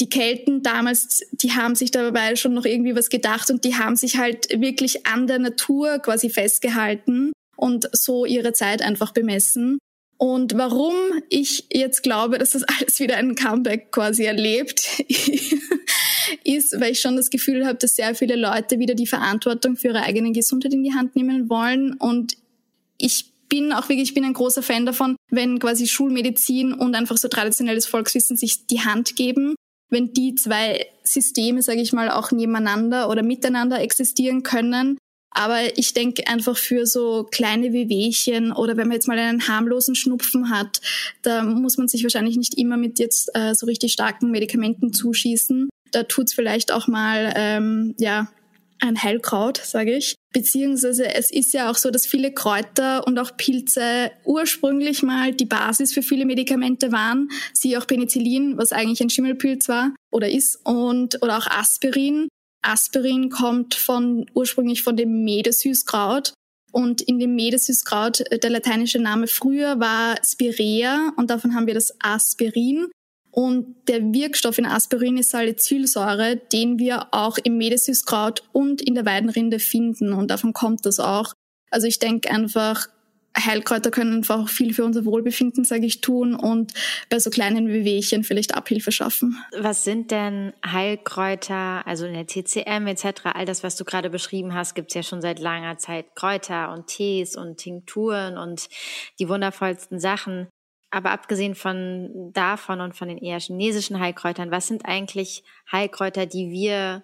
die 0.01 0.09
Kelten 0.09 0.63
damals, 0.63 1.23
die 1.33 1.53
haben 1.53 1.75
sich 1.75 1.91
dabei 1.91 2.37
schon 2.37 2.55
noch 2.55 2.65
irgendwie 2.65 2.95
was 2.95 3.09
gedacht 3.09 3.51
und 3.51 3.65
die 3.65 3.77
haben 3.77 3.97
sich 3.97 4.19
halt 4.19 4.61
wirklich 4.61 5.07
an 5.07 5.27
der 5.27 5.39
Natur 5.39 5.99
quasi 6.01 6.29
festgehalten 6.29 7.33
und 7.57 7.89
so 7.93 8.27
ihre 8.27 8.53
Zeit 8.53 8.83
einfach 8.83 9.13
bemessen. 9.13 9.79
Und 10.19 10.57
warum 10.57 10.95
ich 11.29 11.67
jetzt 11.71 12.03
glaube, 12.03 12.39
dass 12.39 12.53
das 12.53 12.63
alles 12.63 12.99
wieder 13.01 13.17
ein 13.17 13.35
Comeback 13.35 13.93
quasi 13.93 14.25
erlebt, 14.25 15.03
ist, 16.45 16.81
weil 16.81 16.93
ich 16.93 17.01
schon 17.01 17.17
das 17.17 17.31
Gefühl 17.31 17.67
habe, 17.67 17.79
dass 17.79 17.97
sehr 17.97 18.15
viele 18.15 18.37
Leute 18.37 18.79
wieder 18.79 18.95
die 18.95 19.07
Verantwortung 19.07 19.77
für 19.77 19.89
ihre 19.89 20.03
eigene 20.03 20.33
Gesundheit 20.33 20.73
in 20.73 20.83
die 20.83 20.95
Hand 20.95 21.17
nehmen 21.17 21.51
wollen. 21.51 21.95
Und 21.95 22.37
ich 22.99 23.27
bin 23.49 23.73
auch 23.73 23.89
wirklich, 23.89 24.09
ich 24.09 24.15
bin 24.15 24.25
ein 24.25 24.33
großer 24.33 24.63
Fan 24.63 24.87
davon, 24.87 25.17
wenn 25.31 25.59
quasi 25.59 25.87
Schulmedizin 25.87 26.73
und 26.73 26.95
einfach 26.95 27.19
so 27.19 27.29
traditionelles 27.29 27.87
Volkswissen 27.87 28.37
sich 28.37 28.67
die 28.67 28.81
Hand 28.81 29.17
geben. 29.17 29.55
wenn 29.89 30.13
die 30.13 30.35
zwei 30.35 30.85
Systeme, 31.05 31.63
sage 31.63 31.81
ich 31.81 31.93
mal, 31.93 32.11
auch 32.11 32.33
nebeneinander 32.33 33.09
oder 33.09 33.23
miteinander 33.23 33.81
existieren 33.81 34.43
können. 34.43 34.99
Aber 35.37 35.77
ich 35.77 35.93
denke 35.93 36.27
einfach 36.29 36.57
für 36.57 36.87
so 36.87 37.25
kleine 37.31 37.75
Wehwehchen 37.75 38.53
oder 38.53 38.79
wenn 38.79 38.89
man 38.89 38.95
jetzt 38.95 39.07
mal 39.07 39.19
einen 39.19 39.47
harmlosen 39.47 39.95
Schnupfen 39.95 40.49
hat, 40.49 40.81
da 41.21 41.43
muss 41.43 41.77
man 41.77 41.89
sich 41.89 42.03
wahrscheinlich 42.03 42.39
nicht 42.39 42.57
immer 42.57 42.79
mit 42.79 42.99
jetzt 42.99 43.31
äh, 43.35 43.55
so 43.55 43.67
richtig 43.67 43.93
starken 43.93 44.31
Medikamenten 44.31 44.95
zuschießen. 44.95 45.69
Da 45.93 46.05
tut's 46.05 46.33
vielleicht 46.33 46.73
auch 46.73 46.89
mal 46.89 47.35
ähm, 47.37 47.95
ja 47.99 48.29
ein 48.81 49.03
Heilkraut, 49.03 49.59
sage 49.59 49.95
ich. 49.95 50.15
Beziehungsweise 50.33 51.15
es 51.15 51.31
ist 51.31 51.53
ja 51.53 51.71
auch 51.71 51.77
so, 51.77 51.91
dass 51.91 52.07
viele 52.07 52.33
Kräuter 52.33 53.07
und 53.07 53.19
auch 53.19 53.37
Pilze 53.37 54.11
ursprünglich 54.25 55.03
mal 55.03 55.33
die 55.33 55.45
Basis 55.45 55.93
für 55.93 56.03
viele 56.03 56.25
Medikamente 56.25 56.93
waren. 56.93 57.29
Siehe 57.53 57.79
auch 57.79 57.87
Penicillin, 57.87 58.57
was 58.57 58.73
eigentlich 58.73 59.03
ein 59.03 59.11
Schimmelpilz 59.11 59.69
war 59.69 59.93
oder 60.11 60.31
ist, 60.31 60.61
und 60.65 61.23
oder 61.23 61.39
auch 61.39 61.47
Aspirin. 61.47 62.29
Aspirin 62.63 63.31
kommt 63.31 63.75
von 63.75 64.27
ursprünglich 64.35 64.83
von 64.83 64.97
dem 64.97 65.25
Medesüßkraut. 65.25 66.35
Und 66.73 67.01
in 67.01 67.19
dem 67.19 67.35
Medesüßkraut, 67.35 68.21
äh, 68.33 68.39
der 68.39 68.51
lateinische 68.51 68.99
Name 68.99 69.29
früher 69.29 69.81
war 69.81 70.17
Spirea 70.25 71.13
und 71.17 71.31
davon 71.31 71.55
haben 71.55 71.67
wir 71.67 71.75
das 71.75 71.95
Aspirin. 72.01 72.89
Und 73.31 73.77
der 73.89 74.15
Wirkstoff 74.15 74.57
in 74.59 74.67
Aspirin 74.67 75.19
ist 75.19 75.31
Salicylsäure, 75.31 76.37
den 76.37 76.79
wir 76.79 77.09
auch 77.13 77.39
im 77.39 77.59
Medesüßkraut 77.59 78.43
und 78.53 78.81
in 78.81 78.95
der 78.95 79.05
Weidenrinde 79.05 79.59
finden. 79.59 80.13
Und 80.13 80.31
davon 80.31 80.55
kommt 80.55 80.87
das 80.87 81.01
auch. 81.01 81.35
Also 81.71 81.87
ich 81.87 81.99
denke 81.99 82.31
einfach, 82.31 82.89
Heilkräuter 83.39 83.91
können 83.91 84.15
einfach 84.15 84.49
viel 84.49 84.73
für 84.73 84.85
unser 84.85 85.05
Wohlbefinden, 85.05 85.65
sage 85.65 85.87
ich, 85.87 86.01
tun 86.01 86.35
und 86.35 86.73
bei 87.11 87.19
so 87.19 87.31
kleinen 87.31 87.69
Wehwehchen 87.69 88.25
vielleicht 88.25 88.55
Abhilfe 88.55 88.93
schaffen. 88.93 89.37
Was 89.59 89.85
sind 89.85 90.11
denn 90.11 90.53
Heilkräuter, 90.65 91.87
also 91.87 92.07
in 92.07 92.15
der 92.15 92.27
TCM 92.27 92.87
etc., 92.87 93.27
all 93.35 93.45
das, 93.45 93.63
was 93.63 93.77
du 93.77 93.85
gerade 93.85 94.11
beschrieben 94.11 94.55
hast, 94.55 94.75
gibt's 94.75 94.95
ja 94.95 95.03
schon 95.03 95.21
seit 95.21 95.39
langer 95.39 95.79
Zeit 95.79 96.15
Kräuter 96.15 96.73
und 96.73 96.87
Tees 96.87 97.37
und 97.37 97.59
Tinkturen 97.59 98.39
und 98.39 98.69
die 99.19 99.29
wundervollsten 99.29 100.01
Sachen. 100.01 100.49
Aber 100.91 101.11
abgesehen 101.11 101.55
von 101.55 102.33
davon 102.33 102.81
und 102.81 102.97
von 102.97 103.09
den 103.09 103.19
eher 103.19 103.41
chinesischen 103.41 104.01
Heilkräutern, 104.01 104.51
was 104.51 104.67
sind 104.67 104.87
eigentlich 104.87 105.43
Heilkräuter, 105.71 106.27
die 106.27 106.51
wir 106.51 107.03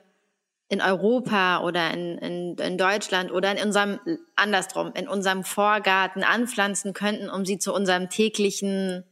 in 0.72 0.80
Europa 0.80 1.60
oder 1.60 1.90
in, 1.92 2.16
in, 2.16 2.56
in 2.56 2.78
Deutschland 2.78 3.30
oder 3.30 3.52
in 3.52 3.62
unserem, 3.62 4.00
andersrum, 4.36 4.92
in 4.94 5.06
unserem 5.06 5.44
Vorgarten 5.44 6.24
anpflanzen 6.24 6.94
könnten, 6.94 7.28
um 7.28 7.44
sie 7.44 7.58
zu 7.58 7.74
unserem 7.74 8.08
täglichen, 8.08 9.04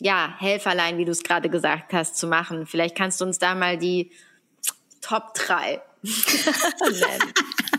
ja, 0.00 0.34
Helferlein, 0.38 0.98
wie 0.98 1.04
du 1.04 1.12
es 1.12 1.22
gerade 1.22 1.48
gesagt 1.48 1.92
hast, 1.92 2.16
zu 2.16 2.26
machen. 2.26 2.66
Vielleicht 2.66 2.96
kannst 2.96 3.20
du 3.20 3.26
uns 3.26 3.38
da 3.38 3.54
mal 3.54 3.78
die 3.78 4.10
Top 5.02 5.34
3 5.34 5.80
nennen. 6.02 7.32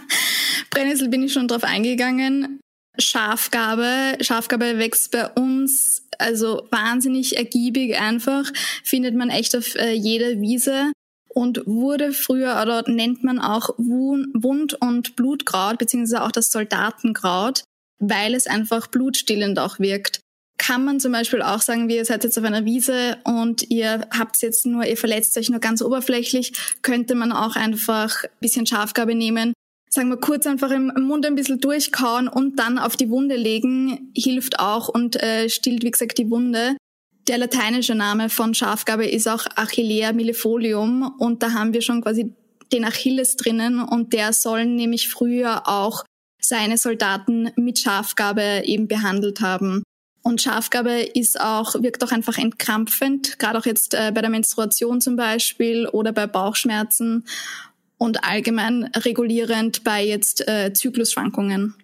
Brennnessel 0.70 1.10
bin 1.10 1.24
ich 1.24 1.34
schon 1.34 1.50
drauf 1.50 1.66
eingegangen. 1.66 2.62
Schafgabe. 2.98 4.18
Schafgabe 4.22 4.80
wächst 4.80 5.12
bei 5.12 5.28
uns 5.28 6.08
also 6.20 6.66
wahnsinnig 6.72 7.36
ergiebig 7.36 8.00
einfach. 8.00 8.46
Findet 8.86 9.14
man 9.14 9.30
echt 9.30 9.58
auf 9.58 9.76
äh, 9.76 9.92
jeder 9.92 10.40
Wiese 10.40 10.94
und 11.36 11.62
wurde 11.66 12.14
früher 12.14 12.60
oder 12.62 12.90
nennt 12.90 13.24
man 13.24 13.40
auch 13.40 13.70
Wund- 13.78 14.76
und 14.76 15.16
Blutkraut 15.16 15.78
beziehungsweise 15.78 16.24
auch 16.24 16.32
das 16.32 16.50
Soldatenkraut, 16.50 17.64
weil 18.00 18.34
es 18.34 18.48
einfach 18.48 18.88
blutstillend 18.88 19.60
auch 19.60 19.80
wirkt. 19.80 20.22
Kann 20.58 20.86
man 20.86 21.02
zum 21.02 21.12
Beispiel 21.12 21.42
auch 21.42 21.62
sagen, 21.62 21.90
wie 21.90 21.98
ihr 21.98 22.06
seid 22.06 22.24
jetzt 22.24 22.38
auf 22.38 22.46
einer 22.46 22.64
Wiese 22.64 23.18
und 23.26 23.70
ihr 23.70 24.08
habt 24.18 24.42
jetzt 24.42 24.66
nur, 24.66 24.86
ihr 24.86 24.96
verletzt 24.96 25.38
euch 25.38 25.50
nur 25.50 25.60
ganz 25.60 25.82
oberflächlich, 25.82 26.54
könnte 26.82 27.14
man 27.14 27.34
auch 27.34 27.58
einfach 27.58 28.24
ein 28.24 28.30
bisschen 28.40 28.66
Schafgabe 28.66 29.16
nehmen, 29.16 29.54
sagen 29.90 30.10
wir 30.10 30.18
kurz 30.18 30.48
einfach 30.48 30.72
im 30.72 30.94
Mund 30.96 31.26
ein 31.26 31.36
bisschen 31.36 31.60
durchkauen 31.60 32.30
und 32.30 32.60
dann 32.60 32.80
auf 32.80 32.96
die 32.96 33.10
Wunde 33.10 33.36
legen, 33.36 34.12
hilft 34.16 34.60
auch 34.60 34.88
und 34.88 35.22
äh, 35.22 35.50
stillt, 35.50 35.84
wie 35.84 35.92
gesagt, 35.92 36.18
die 36.18 36.30
Wunde. 36.30 36.78
Der 37.28 37.40
lateinische 37.40 37.96
Name 37.96 38.30
von 38.30 38.54
Schafgabe 38.54 39.08
ist 39.08 39.28
auch 39.28 39.46
Achillea 39.56 40.14
millefolium 40.14 41.16
und 41.18 41.42
da 41.42 41.54
haben 41.54 41.74
wir 41.74 41.82
schon 41.82 42.02
quasi 42.02 42.32
den 42.72 42.86
Achilles 42.86 43.36
drinnen 43.36 43.80
und 43.80 44.14
der 44.14 44.32
soll 44.32 44.66
nämlich 44.66 45.10
früher 45.10 45.68
auch 45.68 46.04
seine 46.40 46.78
Soldaten 46.78 47.52
mit 47.56 47.80
Schafgabe 47.80 48.62
eben 48.66 48.88
behandelt 48.88 49.42
haben. 49.42 49.82
Und 50.22 50.42
Schafgabe 50.42 51.02
ist 51.02 51.40
auch, 51.40 51.74
wirkt 51.82 52.04
auch 52.04 52.12
einfach 52.12 52.38
entkrampfend, 52.38 53.40
gerade 53.40 53.58
auch 53.58 53.66
jetzt 53.66 53.96
äh, 53.96 54.12
bei 54.14 54.22
der 54.22 54.30
Menstruation 54.30 55.02
zum 55.02 55.16
Beispiel 55.16 55.88
oder 55.88 56.12
bei 56.12 56.28
Bauchschmerzen 56.28 57.26
und 57.98 58.24
allgemein 58.24 58.92
regulierend 58.96 59.84
bei 59.84 60.04
jetzt 60.06 60.48
äh, 60.48 60.74
Zyklusschwankungen. 60.74 61.76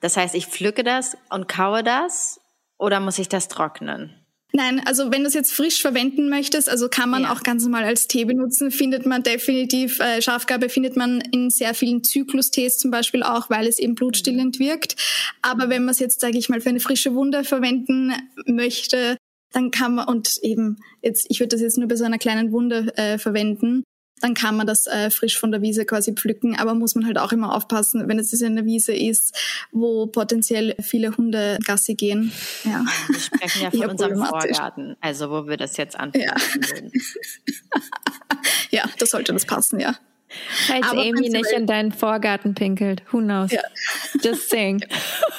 Das 0.00 0.16
heißt, 0.16 0.34
ich 0.34 0.46
pflücke 0.46 0.84
das 0.84 1.18
und 1.28 1.48
kaue 1.48 1.82
das 1.82 2.40
oder 2.78 3.00
muss 3.00 3.18
ich 3.18 3.28
das 3.28 3.48
trocknen? 3.48 4.14
Nein, 4.56 4.80
also 4.86 5.12
wenn 5.12 5.20
du 5.20 5.28
es 5.28 5.34
jetzt 5.34 5.52
frisch 5.52 5.82
verwenden 5.82 6.30
möchtest, 6.30 6.70
also 6.70 6.88
kann 6.88 7.10
man 7.10 7.24
ja. 7.24 7.32
auch 7.32 7.42
ganz 7.42 7.64
normal 7.64 7.84
als 7.84 8.08
Tee 8.08 8.24
benutzen, 8.24 8.70
findet 8.70 9.04
man 9.04 9.22
definitiv, 9.22 10.00
äh, 10.00 10.22
Schafgabe 10.22 10.70
findet 10.70 10.96
man 10.96 11.20
in 11.20 11.50
sehr 11.50 11.74
vielen 11.74 12.02
Zyklus-Tees 12.02 12.78
zum 12.78 12.90
Beispiel 12.90 13.22
auch, 13.22 13.50
weil 13.50 13.66
es 13.66 13.78
eben 13.78 13.94
blutstillend 13.94 14.58
wirkt. 14.58 14.96
Aber 15.42 15.68
wenn 15.68 15.84
man 15.84 15.92
es 15.92 15.98
jetzt, 15.98 16.20
sage 16.20 16.38
ich 16.38 16.48
mal, 16.48 16.62
für 16.62 16.70
eine 16.70 16.80
frische 16.80 17.14
Wunde 17.14 17.44
verwenden 17.44 18.14
möchte, 18.46 19.18
dann 19.52 19.70
kann 19.70 19.96
man, 19.96 20.08
und 20.08 20.38
eben 20.40 20.78
jetzt, 21.02 21.26
ich 21.28 21.38
würde 21.38 21.54
das 21.54 21.60
jetzt 21.60 21.76
nur 21.76 21.88
bei 21.88 21.96
so 21.96 22.04
einer 22.04 22.16
kleinen 22.16 22.50
Wunde 22.50 22.96
äh, 22.96 23.18
verwenden, 23.18 23.84
dann 24.20 24.34
kann 24.34 24.56
man 24.56 24.66
das 24.66 24.86
äh, 24.86 25.10
frisch 25.10 25.38
von 25.38 25.52
der 25.52 25.60
Wiese 25.60 25.84
quasi 25.84 26.12
pflücken. 26.14 26.56
Aber 26.58 26.74
muss 26.74 26.94
man 26.94 27.06
halt 27.06 27.18
auch 27.18 27.32
immer 27.32 27.54
aufpassen, 27.54 28.08
wenn 28.08 28.18
es 28.18 28.32
in 28.32 28.52
einer 28.52 28.64
Wiese 28.64 28.94
ist, 28.94 29.36
wo 29.72 30.06
potenziell 30.06 30.74
viele 30.80 31.16
Hunde 31.16 31.58
Gassi 31.64 31.94
gehen. 31.94 32.32
Ja. 32.64 32.84
Wir 33.08 33.20
sprechen 33.20 33.62
ja 33.62 33.70
von 33.82 33.90
unserem 33.90 34.24
Vorgarten, 34.24 34.96
also 35.00 35.30
wo 35.30 35.46
wir 35.46 35.56
das 35.56 35.76
jetzt 35.76 35.98
anfangen 35.98 36.24
ja. 36.24 36.34
würden. 36.34 36.92
ja, 38.70 38.84
das 38.98 39.10
sollte 39.10 39.32
das 39.32 39.44
passen, 39.44 39.80
ja. 39.80 39.96
Falls 40.66 40.86
Aber 40.88 41.02
Amy 41.02 41.28
nicht 41.28 41.52
in 41.52 41.66
deinen 41.66 41.92
Vorgarten 41.92 42.54
pinkelt, 42.54 43.02
who 43.12 43.18
knows? 43.18 43.52
Ja. 43.52 43.60
Just 44.22 44.50
saying. 44.50 44.84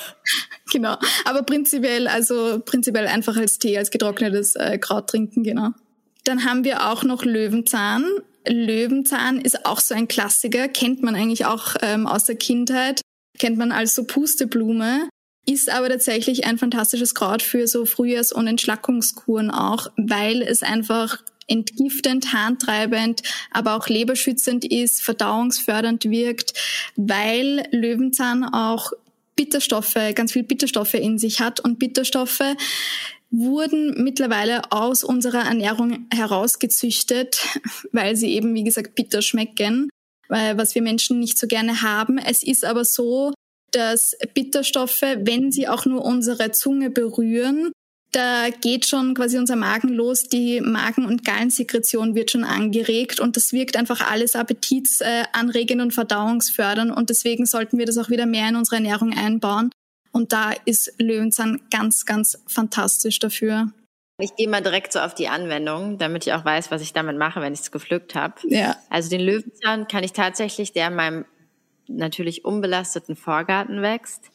genau. 0.72 0.98
Aber 1.26 1.44
prinzipiell, 1.44 2.08
also 2.08 2.62
prinzipiell 2.64 3.08
einfach 3.08 3.36
als 3.38 3.60
Tee, 3.60 3.78
als 3.78 3.92
getrocknetes 3.92 4.56
äh, 4.56 4.78
Kraut 4.78 5.10
trinken, 5.10 5.44
genau. 5.44 5.72
Dann 6.24 6.46
haben 6.46 6.64
wir 6.64 6.90
auch 6.90 7.04
noch 7.04 7.26
Löwenzahn. 7.26 8.06
Löwenzahn 8.48 9.42
ist 9.42 9.66
auch 9.66 9.80
so 9.80 9.94
ein 9.94 10.08
Klassiker, 10.08 10.68
kennt 10.68 11.04
man 11.04 11.16
eigentlich 11.16 11.46
auch 11.46 11.76
ähm, 11.82 12.08
aus 12.08 12.26
der 12.26 12.36
Kindheit, 12.36 13.02
kennt 13.38 13.58
man 13.58 13.72
als 13.72 13.96
so 13.96 14.06
Pusteblume, 14.06 15.10
ist 15.46 15.70
aber 15.70 15.90
tatsächlich 15.90 16.46
ein 16.46 16.58
fantastisches 16.58 17.16
Kraut 17.16 17.42
für 17.42 17.68
so 17.68 17.86
Frühjahrs- 17.86 18.34
und 18.34 18.48
Entschlackungskuren 18.48 19.52
auch, 19.52 19.88
weil 19.96 20.42
es 20.42 20.64
einfach 20.64 21.24
entgiftend, 21.48 22.34
harntreibend, 22.34 23.22
aber 23.52 23.76
auch 23.76 23.88
leberschützend 23.88 24.66
ist, 24.66 25.02
verdauungsfördernd 25.02 26.06
wirkt, 26.06 26.54
weil 26.98 27.66
Löwenzahn 27.72 28.44
auch 28.44 28.92
Bitterstoffe, 29.38 29.96
ganz 30.16 30.34
viel 30.34 30.44
Bitterstoffe 30.44 30.96
in 30.96 31.18
sich 31.18 31.40
hat. 31.40 31.62
Und 31.62 31.80
Bitterstoffe 31.80 32.44
wurden 33.30 34.04
mittlerweile 34.04 34.72
aus 34.72 35.04
unserer 35.04 35.46
Ernährung 35.46 36.08
herausgezüchtet, 36.14 37.46
weil 37.92 38.16
sie 38.16 38.34
eben, 38.34 38.54
wie 38.54 38.64
gesagt, 38.64 38.96
bitter 38.96 39.22
schmecken, 39.22 39.90
was 40.30 40.76
wir 40.76 40.82
Menschen 40.82 41.20
nicht 41.20 41.38
so 41.38 41.48
gerne 41.48 41.82
haben. 41.82 42.18
Es 42.18 42.44
ist 42.44 42.66
aber 42.66 42.84
so, 42.84 43.34
dass 43.72 44.16
Bitterstoffe, 44.34 45.02
wenn 45.02 45.52
sie 45.52 45.68
auch 45.68 45.86
nur 45.86 46.04
unsere 46.04 46.52
Zunge 46.52 46.90
berühren, 46.90 47.72
da 48.12 48.50
geht 48.50 48.86
schon 48.88 49.14
quasi 49.14 49.38
unser 49.38 49.58
Magen 49.58 49.90
los, 49.90 50.24
die 50.24 50.62
Magen- 50.62 51.06
und 51.06 51.26
Gallensekretion 51.26 52.16
wird 52.16 52.32
schon 52.32 52.46
angeregt 52.46 53.20
und 53.20 53.36
das 53.36 53.52
wirkt 53.52 53.76
einfach 53.76 54.10
alles 54.10 54.36
appetitsanregend 54.36 55.82
und 55.82 55.94
verdauungsfördernd 55.94 56.96
und 56.96 57.10
deswegen 57.10 57.46
sollten 57.46 57.78
wir 57.78 57.86
das 57.86 57.98
auch 57.98 58.10
wieder 58.10 58.26
mehr 58.26 58.50
in 58.50 58.56
unsere 58.56 58.78
Ernährung 58.78 59.14
einbauen. 59.14 59.72
Und 60.12 60.34
da 60.34 60.52
ist 60.66 60.94
Löwenzahn 61.00 61.62
ganz, 61.70 62.06
ganz 62.06 62.44
fantastisch 62.48 63.20
dafür. 63.20 63.72
Ich 64.20 64.36
gehe 64.36 64.50
mal 64.50 64.62
direkt 64.62 64.94
so 64.94 65.00
auf 65.00 65.14
die 65.14 65.28
Anwendung, 65.28 66.00
damit 66.00 66.26
ich 66.26 66.34
auch 66.34 66.44
weiß, 66.44 66.72
was 66.72 66.82
ich 66.82 66.92
damit 66.94 67.18
mache, 67.18 67.40
wenn 67.40 67.54
ich 67.54 67.60
es 67.60 67.72
gepflückt 67.72 68.16
habe. 68.16 68.36
Ja. 68.48 68.76
Also 68.90 69.10
den 69.10 69.22
Löwenzahn 69.22 69.88
kann 69.88 70.04
ich 70.04 70.14
tatsächlich, 70.14 70.74
der 70.74 70.88
in 70.88 70.96
meinem 70.96 71.26
natürlich 71.88 72.44
unbelasteten 72.44 73.16
Vorgarten 73.16 73.82
wächst, 73.82 74.32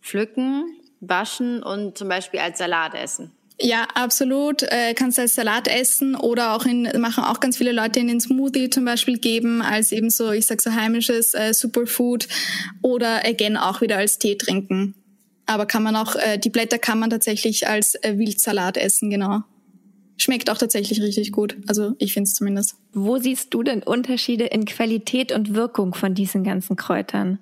pflücken, 0.00 0.64
waschen 1.00 1.62
und 1.62 1.98
zum 1.98 2.08
Beispiel 2.08 2.40
als 2.40 2.58
Salat 2.58 2.94
essen. 2.94 3.32
Ja, 3.62 3.86
absolut. 3.94 4.62
Äh, 4.62 4.94
kannst 4.94 5.18
du 5.18 5.22
als 5.22 5.34
Salat 5.34 5.68
essen 5.68 6.14
oder 6.14 6.54
auch 6.54 6.64
in, 6.64 6.90
machen 6.98 7.24
auch 7.24 7.40
ganz 7.40 7.58
viele 7.58 7.72
Leute 7.72 8.00
in 8.00 8.08
den 8.08 8.20
Smoothie 8.20 8.70
zum 8.70 8.86
Beispiel 8.86 9.18
geben, 9.18 9.60
als 9.60 9.92
eben 9.92 10.08
so, 10.08 10.30
ich 10.30 10.46
sag 10.46 10.62
so 10.62 10.72
heimisches 10.72 11.34
äh, 11.34 11.52
Superfood 11.52 12.26
oder 12.80 13.26
again 13.26 13.58
auch 13.58 13.82
wieder 13.82 13.98
als 13.98 14.18
Tee 14.18 14.36
trinken. 14.36 14.94
Aber 15.50 15.66
kann 15.66 15.82
man 15.82 15.96
auch, 15.96 16.14
äh, 16.14 16.38
die 16.38 16.48
Blätter 16.48 16.78
kann 16.78 17.00
man 17.00 17.10
tatsächlich 17.10 17.66
als 17.66 17.96
äh, 17.96 18.16
Wildsalat 18.16 18.76
essen, 18.76 19.10
genau. 19.10 19.40
schmeckt 20.16 20.48
auch 20.48 20.58
tatsächlich 20.58 21.02
richtig 21.02 21.32
gut. 21.32 21.56
Also 21.66 21.96
ich 21.98 22.12
finde 22.12 22.28
es 22.28 22.34
zumindest. 22.34 22.76
Wo 22.92 23.18
siehst 23.18 23.52
du 23.52 23.64
denn 23.64 23.82
Unterschiede 23.82 24.44
in 24.44 24.64
Qualität 24.64 25.32
und 25.32 25.52
Wirkung 25.52 25.92
von 25.92 26.14
diesen 26.14 26.44
ganzen 26.44 26.76
Kräutern? 26.76 27.40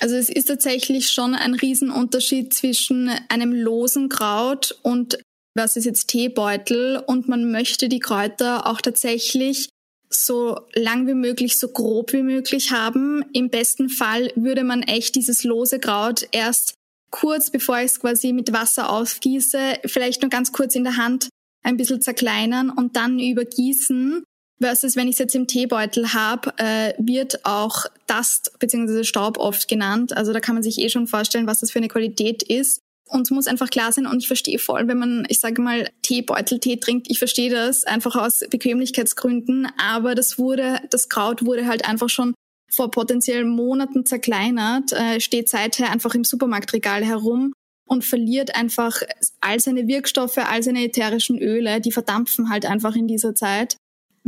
Also 0.00 0.16
es 0.16 0.28
ist 0.28 0.46
tatsächlich 0.46 1.10
schon 1.12 1.36
ein 1.36 1.54
Riesenunterschied 1.54 2.52
zwischen 2.52 3.10
einem 3.28 3.52
losen 3.52 4.08
Kraut 4.08 4.76
und 4.82 5.20
was 5.54 5.76
ist 5.76 5.84
jetzt 5.84 6.08
Teebeutel 6.08 7.00
und 7.06 7.28
man 7.28 7.52
möchte 7.52 7.88
die 7.88 8.00
Kräuter 8.00 8.66
auch 8.66 8.80
tatsächlich 8.80 9.68
so 10.10 10.62
lang 10.74 11.06
wie 11.06 11.14
möglich, 11.14 11.60
so 11.60 11.68
grob 11.68 12.12
wie 12.12 12.24
möglich 12.24 12.72
haben. 12.72 13.24
Im 13.32 13.50
besten 13.50 13.88
Fall 13.88 14.32
würde 14.34 14.64
man 14.64 14.82
echt 14.82 15.14
dieses 15.14 15.44
lose 15.44 15.78
Kraut 15.78 16.26
erst 16.32 16.74
kurz, 17.10 17.50
bevor 17.50 17.78
ich 17.78 17.86
es 17.86 18.00
quasi 18.00 18.32
mit 18.32 18.52
Wasser 18.52 18.90
aufgieße, 18.90 19.80
vielleicht 19.86 20.22
nur 20.22 20.30
ganz 20.30 20.52
kurz 20.52 20.74
in 20.74 20.84
der 20.84 20.96
Hand 20.96 21.28
ein 21.62 21.76
bisschen 21.76 22.00
zerkleinern 22.00 22.70
und 22.70 22.96
dann 22.96 23.18
übergießen. 23.18 24.24
Versus 24.58 24.96
wenn 24.96 25.08
ich 25.08 25.16
es 25.16 25.18
jetzt 25.18 25.34
im 25.34 25.46
Teebeutel 25.46 26.14
habe, 26.14 26.54
äh, 26.56 26.94
wird 26.98 27.44
auch 27.44 27.84
Dust 28.06 28.52
bzw. 28.58 29.04
Staub 29.04 29.36
oft 29.36 29.68
genannt. 29.68 30.16
Also 30.16 30.32
da 30.32 30.40
kann 30.40 30.54
man 30.54 30.62
sich 30.62 30.78
eh 30.78 30.88
schon 30.88 31.06
vorstellen, 31.06 31.46
was 31.46 31.60
das 31.60 31.70
für 31.70 31.78
eine 31.78 31.88
Qualität 31.88 32.42
ist. 32.42 32.80
Und 33.08 33.22
es 33.22 33.30
muss 33.30 33.46
einfach 33.46 33.70
klar 33.70 33.92
sein 33.92 34.06
und 34.06 34.18
ich 34.18 34.26
verstehe 34.26 34.58
voll, 34.58 34.88
wenn 34.88 34.98
man, 34.98 35.26
ich 35.28 35.38
sage 35.38 35.62
mal, 35.62 35.88
Teebeutel-Tee 36.02 36.78
trinkt, 36.78 37.08
ich 37.08 37.18
verstehe 37.18 37.50
das 37.50 37.84
einfach 37.84 38.16
aus 38.16 38.40
Bequemlichkeitsgründen, 38.50 39.68
aber 39.78 40.16
das 40.16 40.38
wurde, 40.38 40.80
das 40.90 41.08
Kraut 41.08 41.44
wurde 41.44 41.66
halt 41.66 41.88
einfach 41.88 42.08
schon 42.08 42.34
vor 42.76 42.90
potenziell 42.90 43.44
Monaten 43.44 44.04
zerkleinert, 44.04 44.92
äh, 44.92 45.18
steht 45.20 45.48
seither 45.48 45.90
einfach 45.90 46.14
im 46.14 46.24
Supermarktregal 46.24 47.04
herum 47.04 47.52
und 47.88 48.04
verliert 48.04 48.54
einfach 48.54 49.00
all 49.40 49.58
seine 49.58 49.88
Wirkstoffe, 49.88 50.38
all 50.38 50.62
seine 50.62 50.84
ätherischen 50.84 51.38
Öle, 51.38 51.80
die 51.80 51.92
verdampfen 51.92 52.50
halt 52.50 52.66
einfach 52.66 52.94
in 52.94 53.08
dieser 53.08 53.34
Zeit. 53.34 53.76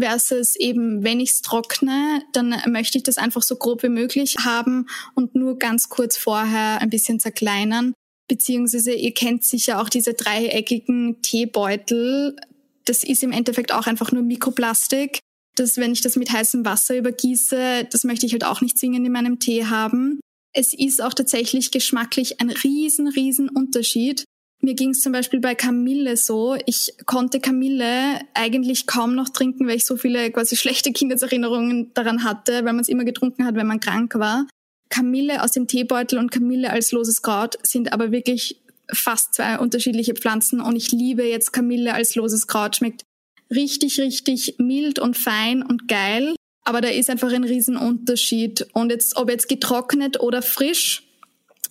Versus 0.00 0.54
eben, 0.54 1.02
wenn 1.02 1.18
ich 1.18 1.30
es 1.30 1.42
trockne, 1.42 2.22
dann 2.32 2.54
möchte 2.68 2.98
ich 2.98 3.04
das 3.04 3.18
einfach 3.18 3.42
so 3.42 3.56
grob 3.56 3.82
wie 3.82 3.88
möglich 3.88 4.36
haben 4.44 4.86
und 5.14 5.34
nur 5.34 5.58
ganz 5.58 5.88
kurz 5.88 6.16
vorher 6.16 6.80
ein 6.80 6.88
bisschen 6.88 7.18
zerkleinern, 7.18 7.94
beziehungsweise 8.28 8.92
ihr 8.92 9.12
kennt 9.12 9.44
sicher 9.44 9.82
auch 9.82 9.88
diese 9.88 10.14
dreieckigen 10.14 11.20
Teebeutel. 11.22 12.36
Das 12.84 13.02
ist 13.02 13.24
im 13.24 13.32
Endeffekt 13.32 13.72
auch 13.72 13.88
einfach 13.88 14.12
nur 14.12 14.22
Mikroplastik. 14.22 15.18
Das, 15.58 15.76
wenn 15.76 15.92
ich 15.92 16.02
das 16.02 16.16
mit 16.16 16.30
heißem 16.30 16.64
Wasser 16.64 16.96
übergieße, 16.96 17.88
das 17.90 18.04
möchte 18.04 18.26
ich 18.26 18.32
halt 18.32 18.44
auch 18.44 18.60
nicht 18.60 18.78
zwingend 18.78 19.06
in 19.06 19.12
meinem 19.12 19.38
Tee 19.40 19.66
haben. 19.66 20.20
Es 20.54 20.72
ist 20.72 21.02
auch 21.02 21.14
tatsächlich 21.14 21.70
geschmacklich 21.70 22.40
ein 22.40 22.50
riesen, 22.50 23.08
riesen 23.08 23.48
Unterschied. 23.48 24.24
Mir 24.60 24.74
ging 24.74 24.90
es 24.90 25.00
zum 25.00 25.12
Beispiel 25.12 25.40
bei 25.40 25.54
Kamille 25.54 26.16
so. 26.16 26.56
Ich 26.66 26.94
konnte 27.06 27.38
Kamille 27.40 28.20
eigentlich 28.34 28.86
kaum 28.86 29.14
noch 29.14 29.28
trinken, 29.28 29.68
weil 29.68 29.76
ich 29.76 29.86
so 29.86 29.96
viele 29.96 30.32
quasi 30.32 30.56
schlechte 30.56 30.92
Kindeserinnerungen 30.92 31.92
daran 31.94 32.24
hatte, 32.24 32.64
weil 32.64 32.72
man 32.72 32.80
es 32.80 32.88
immer 32.88 33.04
getrunken 33.04 33.44
hat, 33.44 33.54
wenn 33.54 33.68
man 33.68 33.80
krank 33.80 34.14
war. 34.16 34.46
Kamille 34.90 35.42
aus 35.42 35.52
dem 35.52 35.66
Teebeutel 35.66 36.18
und 36.18 36.30
Kamille 36.30 36.70
als 36.70 36.92
loses 36.92 37.22
Kraut 37.22 37.58
sind 37.62 37.92
aber 37.92 38.10
wirklich 38.10 38.60
fast 38.92 39.34
zwei 39.34 39.58
unterschiedliche 39.58 40.14
Pflanzen 40.14 40.60
und 40.60 40.74
ich 40.76 40.90
liebe 40.90 41.24
jetzt 41.24 41.52
Kamille 41.52 41.94
als 41.94 42.14
loses 42.14 42.46
Kraut. 42.46 42.76
Schmeckt 42.76 43.04
richtig, 43.50 44.00
richtig 44.00 44.56
mild 44.58 44.98
und 44.98 45.16
fein 45.16 45.62
und 45.62 45.88
geil. 45.88 46.34
Aber 46.64 46.80
da 46.80 46.88
ist 46.88 47.08
einfach 47.08 47.32
ein 47.32 47.44
Riesenunterschied. 47.44 48.66
Und 48.72 48.90
jetzt, 48.90 49.16
ob 49.16 49.30
jetzt 49.30 49.48
getrocknet 49.48 50.20
oder 50.20 50.42
frisch, 50.42 51.04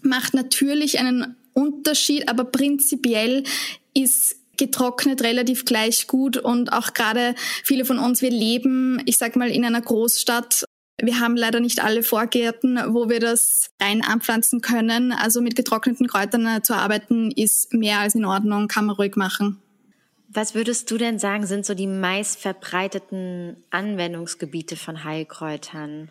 macht 0.01 0.33
natürlich 0.33 0.99
einen 0.99 1.35
Unterschied, 1.53 2.29
aber 2.29 2.45
prinzipiell 2.45 3.43
ist 3.93 4.35
getrocknet 4.57 5.21
relativ 5.21 5.65
gleich 5.65 6.07
gut 6.07 6.37
und 6.37 6.73
auch 6.73 6.93
gerade 6.93 7.35
viele 7.63 7.85
von 7.85 7.99
uns, 7.99 8.23
wir 8.23 8.31
leben, 8.31 8.99
ich 9.05 9.17
sag 9.17 9.35
mal, 9.35 9.49
in 9.49 9.63
einer 9.63 9.81
Großstadt 9.81 10.65
wir 11.01 11.19
haben 11.19 11.37
leider 11.37 11.59
nicht 11.59 11.83
alle 11.83 12.01
Vorgärten, 12.01 12.79
wo 12.87 13.07
wir 13.07 13.19
das 13.19 13.69
rein 13.79 14.03
anpflanzen 14.03 14.61
können. 14.61 15.11
Also 15.11 15.41
mit 15.41 15.55
getrockneten 15.55 16.07
Kräutern 16.07 16.47
äh, 16.47 16.61
zu 16.63 16.75
arbeiten 16.75 17.29
ist 17.31 17.71
mehr 17.71 17.99
als 17.99 18.15
in 18.15 18.25
Ordnung, 18.25 18.67
kann 18.67 18.85
man 18.85 18.95
ruhig 18.95 19.15
machen. 19.15 19.61
Was 20.29 20.55
würdest 20.55 20.91
du 20.91 20.97
denn 20.97 21.19
sagen, 21.19 21.45
sind 21.45 21.65
so 21.65 21.73
die 21.73 21.87
meist 21.87 22.39
verbreiteten 22.39 23.63
Anwendungsgebiete 23.69 24.75
von 24.75 25.03
Heilkräutern? 25.03 26.09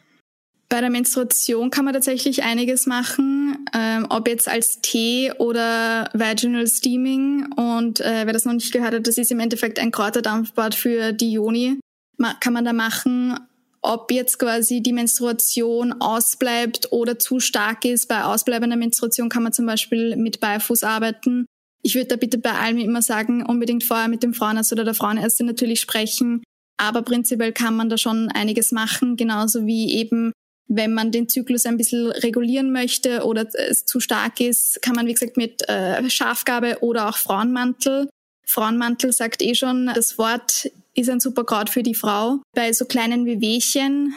Bei 0.69 0.81
der 0.81 0.91
Menstruation 0.91 1.71
kann 1.71 1.85
man 1.85 1.95
tatsächlich 1.95 2.43
einiges 2.43 2.87
machen, 2.87 3.67
ähm, 3.73 4.07
ob 4.09 4.27
jetzt 4.27 4.49
als 4.49 4.81
Tee 4.81 5.33
oder 5.39 6.11
Vaginal 6.13 6.67
Steaming. 6.67 7.53
Und 7.55 8.01
äh, 8.01 8.23
wer 8.25 8.33
das 8.33 8.47
noch 8.47 8.55
nicht 8.55 8.73
gehört 8.73 8.95
hat, 8.95 9.07
das 9.07 9.19
ist 9.19 9.31
im 9.31 9.39
Endeffekt 9.39 9.79
ein 9.79 9.93
Kräuterdampfbad 9.93 10.75
für 10.75 11.13
die 11.13 11.33
Joni. 11.33 11.79
kann 12.41 12.53
man 12.53 12.65
da 12.65 12.73
machen 12.73 13.39
ob 13.87 14.11
jetzt 14.11 14.39
quasi 14.39 14.83
die 14.83 14.93
Menstruation 14.93 16.01
ausbleibt 16.01 16.91
oder 16.91 17.19
zu 17.19 17.39
stark 17.39 17.85
ist. 17.85 18.09
Bei 18.09 18.25
ausbleibender 18.25 18.77
Menstruation 18.77 19.29
kann 19.29 19.45
man 19.45 19.53
zum 19.53 19.65
Beispiel 19.65 20.17
mit 20.17 20.41
Beifuß 20.41 20.83
arbeiten. 20.83 21.47
Ich 21.87 21.95
würde 21.95 22.09
da 22.09 22.17
bitte 22.17 22.39
bei 22.39 22.51
allem 22.51 22.79
immer 22.79 23.01
sagen, 23.01 23.47
unbedingt 23.47 23.85
vorher 23.85 24.09
mit 24.09 24.25
dem 24.25 24.35
Frauenarzt 24.35 24.73
oder 24.73 24.83
der 24.83 24.95
Frauenärztin 24.95 25.47
natürlich 25.47 25.81
sprechen. 25.81 26.43
Aber 26.77 27.03
prinzipiell 27.03 27.53
kann 27.53 27.77
man 27.77 27.89
da 27.89 27.97
schon 27.97 28.29
einiges 28.29 28.73
machen, 28.73 29.17
genauso 29.17 29.67
wie 29.67 29.93
eben, 29.93 30.33
wenn 30.67 30.93
man 30.93 31.13
den 31.13 31.29
Zyklus 31.29 31.65
ein 31.65 31.77
bisschen 31.77 32.11
regulieren 32.11 32.73
möchte 32.73 33.25
oder 33.25 33.47
es 33.55 33.85
zu 33.85 34.01
stark 34.01 34.41
ist, 34.41 34.83
kann 34.83 34.97
man, 34.97 35.07
wie 35.07 35.13
gesagt, 35.13 35.37
mit 35.37 35.63
äh, 35.69 36.11
Schafgabe 36.11 36.79
oder 36.81 37.09
auch 37.09 37.17
Frauenmantel. 37.17 38.09
Frauenmantel 38.45 39.13
sagt 39.13 39.41
eh 39.41 39.55
schon 39.55 39.89
das 39.95 40.19
Wort 40.19 40.69
ist 40.95 41.09
ein 41.09 41.21
super 41.21 41.45
Kraut 41.45 41.71
für 41.71 41.85
die 41.85 41.95
Frau. 41.95 42.41
Bei 42.53 42.73
so 42.73 42.87
kleinen 42.87 43.27
Wehwehchen 43.27 44.13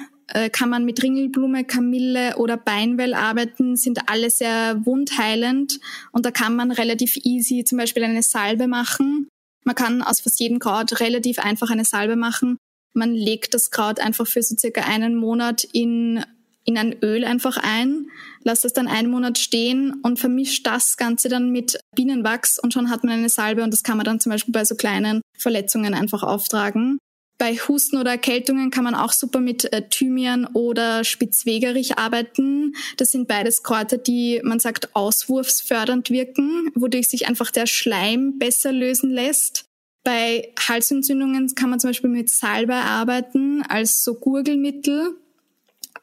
kann 0.51 0.69
man 0.69 0.85
mit 0.85 1.01
Ringelblume, 1.01 1.63
Kamille 1.63 2.37
oder 2.37 2.57
Beinwell 2.57 3.13
arbeiten, 3.13 3.75
sind 3.75 4.09
alle 4.09 4.29
sehr 4.29 4.85
wundheilend 4.85 5.79
und 6.11 6.25
da 6.25 6.31
kann 6.31 6.55
man 6.55 6.71
relativ 6.71 7.17
easy 7.23 7.63
zum 7.63 7.77
Beispiel 7.77 8.03
eine 8.03 8.23
Salbe 8.23 8.67
machen. 8.67 9.27
Man 9.65 9.75
kann 9.75 10.01
aus 10.01 10.21
fast 10.21 10.39
jedem 10.39 10.59
Kraut 10.59 10.99
relativ 10.99 11.39
einfach 11.39 11.69
eine 11.69 11.85
Salbe 11.85 12.15
machen. 12.15 12.57
Man 12.93 13.13
legt 13.13 13.53
das 13.53 13.71
Kraut 13.71 13.99
einfach 13.99 14.27
für 14.27 14.41
so 14.41 14.55
circa 14.57 14.81
einen 14.81 15.15
Monat 15.15 15.63
in 15.63 16.23
in 16.69 16.77
ein 16.77 16.95
Öl 17.01 17.25
einfach 17.25 17.57
ein, 17.57 18.11
lasst 18.43 18.63
das 18.63 18.73
dann 18.73 18.87
einen 18.87 19.09
Monat 19.09 19.39
stehen 19.39 20.01
und 20.03 20.19
vermischt 20.19 20.67
das 20.67 20.97
Ganze 20.97 21.27
dann 21.27 21.49
mit 21.49 21.79
Bienenwachs 21.95 22.59
und 22.59 22.73
schon 22.73 22.91
hat 22.91 23.03
man 23.03 23.13
eine 23.13 23.29
Salbe 23.29 23.63
und 23.63 23.71
das 23.71 23.81
kann 23.81 23.97
man 23.97 24.05
dann 24.05 24.19
zum 24.19 24.31
Beispiel 24.31 24.51
bei 24.51 24.63
so 24.63 24.75
kleinen 24.75 25.21
Verletzungen 25.35 25.95
einfach 25.95 26.21
auftragen. 26.21 26.99
Bei 27.39 27.55
Husten 27.55 27.97
oder 27.97 28.11
Erkältungen 28.11 28.69
kann 28.69 28.83
man 28.83 28.95
auch 28.95 29.13
super 29.13 29.39
mit 29.39 29.71
äh, 29.71 29.87
Thymian 29.87 30.45
oder 30.47 31.05
Spitzwegerich 31.05 31.97
arbeiten. 31.97 32.75
Das 32.97 33.11
sind 33.11 33.29
beides 33.29 33.63
Kräuter, 33.63 33.97
die 33.97 34.41
man 34.43 34.59
sagt 34.59 34.93
auswurfsfördernd 34.93 36.09
wirken, 36.09 36.69
wodurch 36.75 37.07
sich 37.07 37.27
einfach 37.29 37.49
der 37.49 37.65
Schleim 37.65 38.37
besser 38.39 38.73
lösen 38.73 39.09
lässt. 39.09 39.63
Bei 40.03 40.53
Halsentzündungen 40.67 41.55
kann 41.55 41.69
man 41.69 41.79
zum 41.79 41.91
Beispiel 41.91 42.09
mit 42.09 42.29
Salbei 42.29 42.81
arbeiten 42.81 43.63
als 43.69 44.03
so 44.03 44.15
Gurgelmittel. 44.15 45.15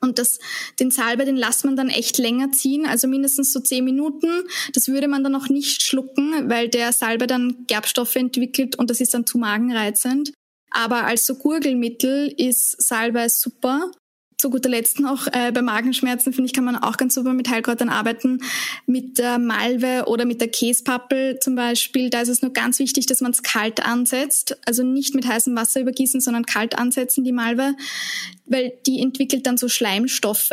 Und 0.00 0.18
das, 0.18 0.38
den 0.80 0.90
Salbei, 0.90 1.26
den 1.26 1.36
lässt 1.36 1.66
man 1.66 1.76
dann 1.76 1.90
echt 1.90 2.16
länger 2.16 2.52
ziehen, 2.52 2.86
also 2.86 3.08
mindestens 3.08 3.52
so 3.52 3.60
zehn 3.60 3.84
Minuten. 3.84 4.44
Das 4.72 4.88
würde 4.88 5.06
man 5.06 5.22
dann 5.22 5.34
auch 5.34 5.50
nicht 5.50 5.82
schlucken, 5.82 6.48
weil 6.48 6.70
der 6.70 6.92
Salbei 6.92 7.26
dann 7.26 7.66
Gerbstoffe 7.66 8.16
entwickelt 8.16 8.76
und 8.76 8.88
das 8.88 9.00
ist 9.02 9.12
dann 9.12 9.26
zu 9.26 9.36
magenreizend. 9.36 10.32
Aber 10.76 11.04
als 11.04 11.24
so 11.24 11.36
Gurgelmittel 11.36 12.28
ist 12.36 12.82
Salbei 12.82 13.30
super 13.30 13.90
zu 14.38 14.50
guter 14.50 14.68
Letzt 14.68 15.00
noch, 15.00 15.26
äh, 15.28 15.50
bei 15.50 15.62
Magenschmerzen, 15.62 16.34
finde 16.34 16.46
ich, 16.46 16.52
kann 16.52 16.64
man 16.64 16.76
auch 16.76 16.98
ganz 16.98 17.14
super 17.14 17.32
mit 17.32 17.48
Heilkräutern 17.48 17.88
arbeiten. 17.88 18.42
Mit 18.84 19.16
der 19.16 19.38
Malve 19.38 20.04
oder 20.08 20.26
mit 20.26 20.42
der 20.42 20.48
Käspappel 20.48 21.38
zum 21.40 21.54
Beispiel. 21.54 22.10
Da 22.10 22.20
ist 22.20 22.28
es 22.28 22.42
nur 22.42 22.52
ganz 22.52 22.78
wichtig, 22.78 23.06
dass 23.06 23.22
man 23.22 23.32
es 23.32 23.42
kalt 23.42 23.82
ansetzt. 23.82 24.58
Also 24.66 24.82
nicht 24.82 25.14
mit 25.14 25.26
heißem 25.26 25.56
Wasser 25.56 25.80
übergießen, 25.80 26.20
sondern 26.20 26.44
kalt 26.44 26.78
ansetzen, 26.78 27.24
die 27.24 27.32
Malve. 27.32 27.74
Weil 28.44 28.74
die 28.86 29.00
entwickelt 29.00 29.46
dann 29.46 29.56
so 29.56 29.68
Schleimstoffe. 29.68 30.50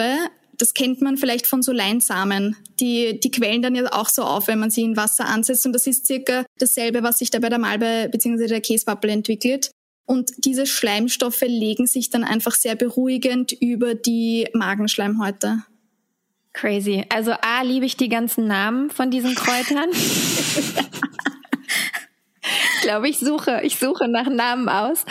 Das 0.57 0.73
kennt 0.73 1.01
man 1.01 1.17
vielleicht 1.17 1.45
von 1.45 1.61
so 1.61 1.73
Leinsamen. 1.73 2.55
Die, 2.79 3.19
die 3.19 3.31
quellen 3.31 3.61
dann 3.61 3.75
ja 3.75 3.91
auch 3.91 4.07
so 4.07 4.23
auf, 4.23 4.47
wenn 4.47 4.59
man 4.59 4.69
sie 4.69 4.83
in 4.83 4.95
Wasser 4.95 5.25
ansetzt. 5.25 5.65
Und 5.65 5.73
das 5.73 5.87
ist 5.87 6.07
circa 6.07 6.45
dasselbe, 6.57 7.03
was 7.03 7.17
sich 7.17 7.31
da 7.31 7.39
bei 7.39 7.49
der 7.49 7.59
Malve 7.59 8.07
bzw. 8.09 8.47
der 8.47 8.61
Käspappel 8.61 9.09
entwickelt. 9.09 9.71
Und 10.05 10.31
diese 10.45 10.65
Schleimstoffe 10.65 11.41
legen 11.41 11.87
sich 11.87 12.09
dann 12.09 12.23
einfach 12.23 12.53
sehr 12.53 12.75
beruhigend 12.75 13.53
über 13.53 13.95
die 13.95 14.47
Magenschleimhäute. 14.53 15.63
Crazy. 16.51 17.05
Also 17.09 17.31
A, 17.31 17.61
liebe 17.63 17.85
ich 17.85 17.97
die 17.97 18.09
ganzen 18.09 18.47
Namen 18.47 18.89
von 18.89 19.09
diesen 19.09 19.33
Kräutern. 19.33 19.89
glaube, 22.83 23.09
ich 23.09 23.19
suche, 23.19 23.61
ich 23.63 23.79
suche 23.79 24.07
nach 24.07 24.29
Namen 24.29 24.69
aus. 24.69 25.05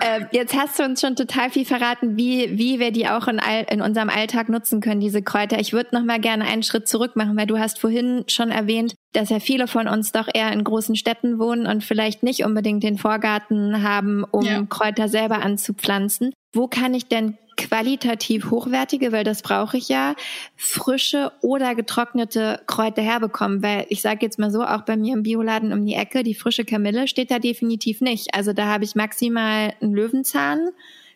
Äh, 0.00 0.24
jetzt 0.32 0.56
hast 0.56 0.78
du 0.78 0.84
uns 0.84 1.00
schon 1.00 1.16
total 1.16 1.50
viel 1.50 1.64
verraten, 1.64 2.16
wie, 2.16 2.58
wie 2.58 2.80
wir 2.80 2.90
die 2.90 3.08
auch 3.08 3.28
in, 3.28 3.38
all, 3.38 3.66
in 3.70 3.82
unserem 3.82 4.08
Alltag 4.08 4.48
nutzen 4.48 4.80
können, 4.80 5.00
diese 5.00 5.22
Kräuter. 5.22 5.58
Ich 5.58 5.72
würde 5.72 5.94
noch 5.94 6.04
mal 6.04 6.20
gerne 6.20 6.44
einen 6.44 6.62
Schritt 6.62 6.88
zurück 6.88 7.16
machen, 7.16 7.36
weil 7.36 7.46
du 7.46 7.58
hast 7.58 7.78
vorhin 7.78 8.24
schon 8.28 8.50
erwähnt, 8.50 8.94
dass 9.12 9.30
ja 9.30 9.40
viele 9.40 9.66
von 9.66 9.88
uns 9.88 10.12
doch 10.12 10.28
eher 10.32 10.52
in 10.52 10.64
großen 10.64 10.96
Städten 10.96 11.38
wohnen 11.38 11.66
und 11.66 11.84
vielleicht 11.84 12.22
nicht 12.22 12.44
unbedingt 12.44 12.82
den 12.82 12.98
Vorgarten 12.98 13.82
haben, 13.82 14.24
um 14.24 14.44
ja. 14.44 14.62
Kräuter 14.68 15.08
selber 15.08 15.42
anzupflanzen. 15.42 16.32
Wo 16.54 16.68
kann 16.68 16.94
ich 16.94 17.06
denn 17.06 17.38
qualitativ 17.56 18.50
hochwertige, 18.50 19.12
weil 19.12 19.24
das 19.24 19.42
brauche 19.42 19.78
ich 19.78 19.88
ja, 19.88 20.14
frische 20.56 21.32
oder 21.40 21.74
getrocknete 21.74 22.60
Kräuter 22.66 23.02
herbekommen. 23.02 23.62
Weil 23.62 23.86
ich 23.88 24.02
sage 24.02 24.20
jetzt 24.22 24.38
mal 24.38 24.50
so, 24.50 24.62
auch 24.62 24.82
bei 24.82 24.96
mir 24.96 25.14
im 25.14 25.22
Bioladen 25.22 25.72
um 25.72 25.84
die 25.84 25.94
Ecke, 25.94 26.22
die 26.22 26.34
frische 26.34 26.64
Kamille 26.64 27.08
steht 27.08 27.30
da 27.30 27.38
definitiv 27.38 28.00
nicht. 28.00 28.34
Also 28.34 28.52
da 28.52 28.66
habe 28.66 28.84
ich 28.84 28.94
maximal 28.94 29.72
einen 29.80 29.94
Löwenzahn, 29.94 30.70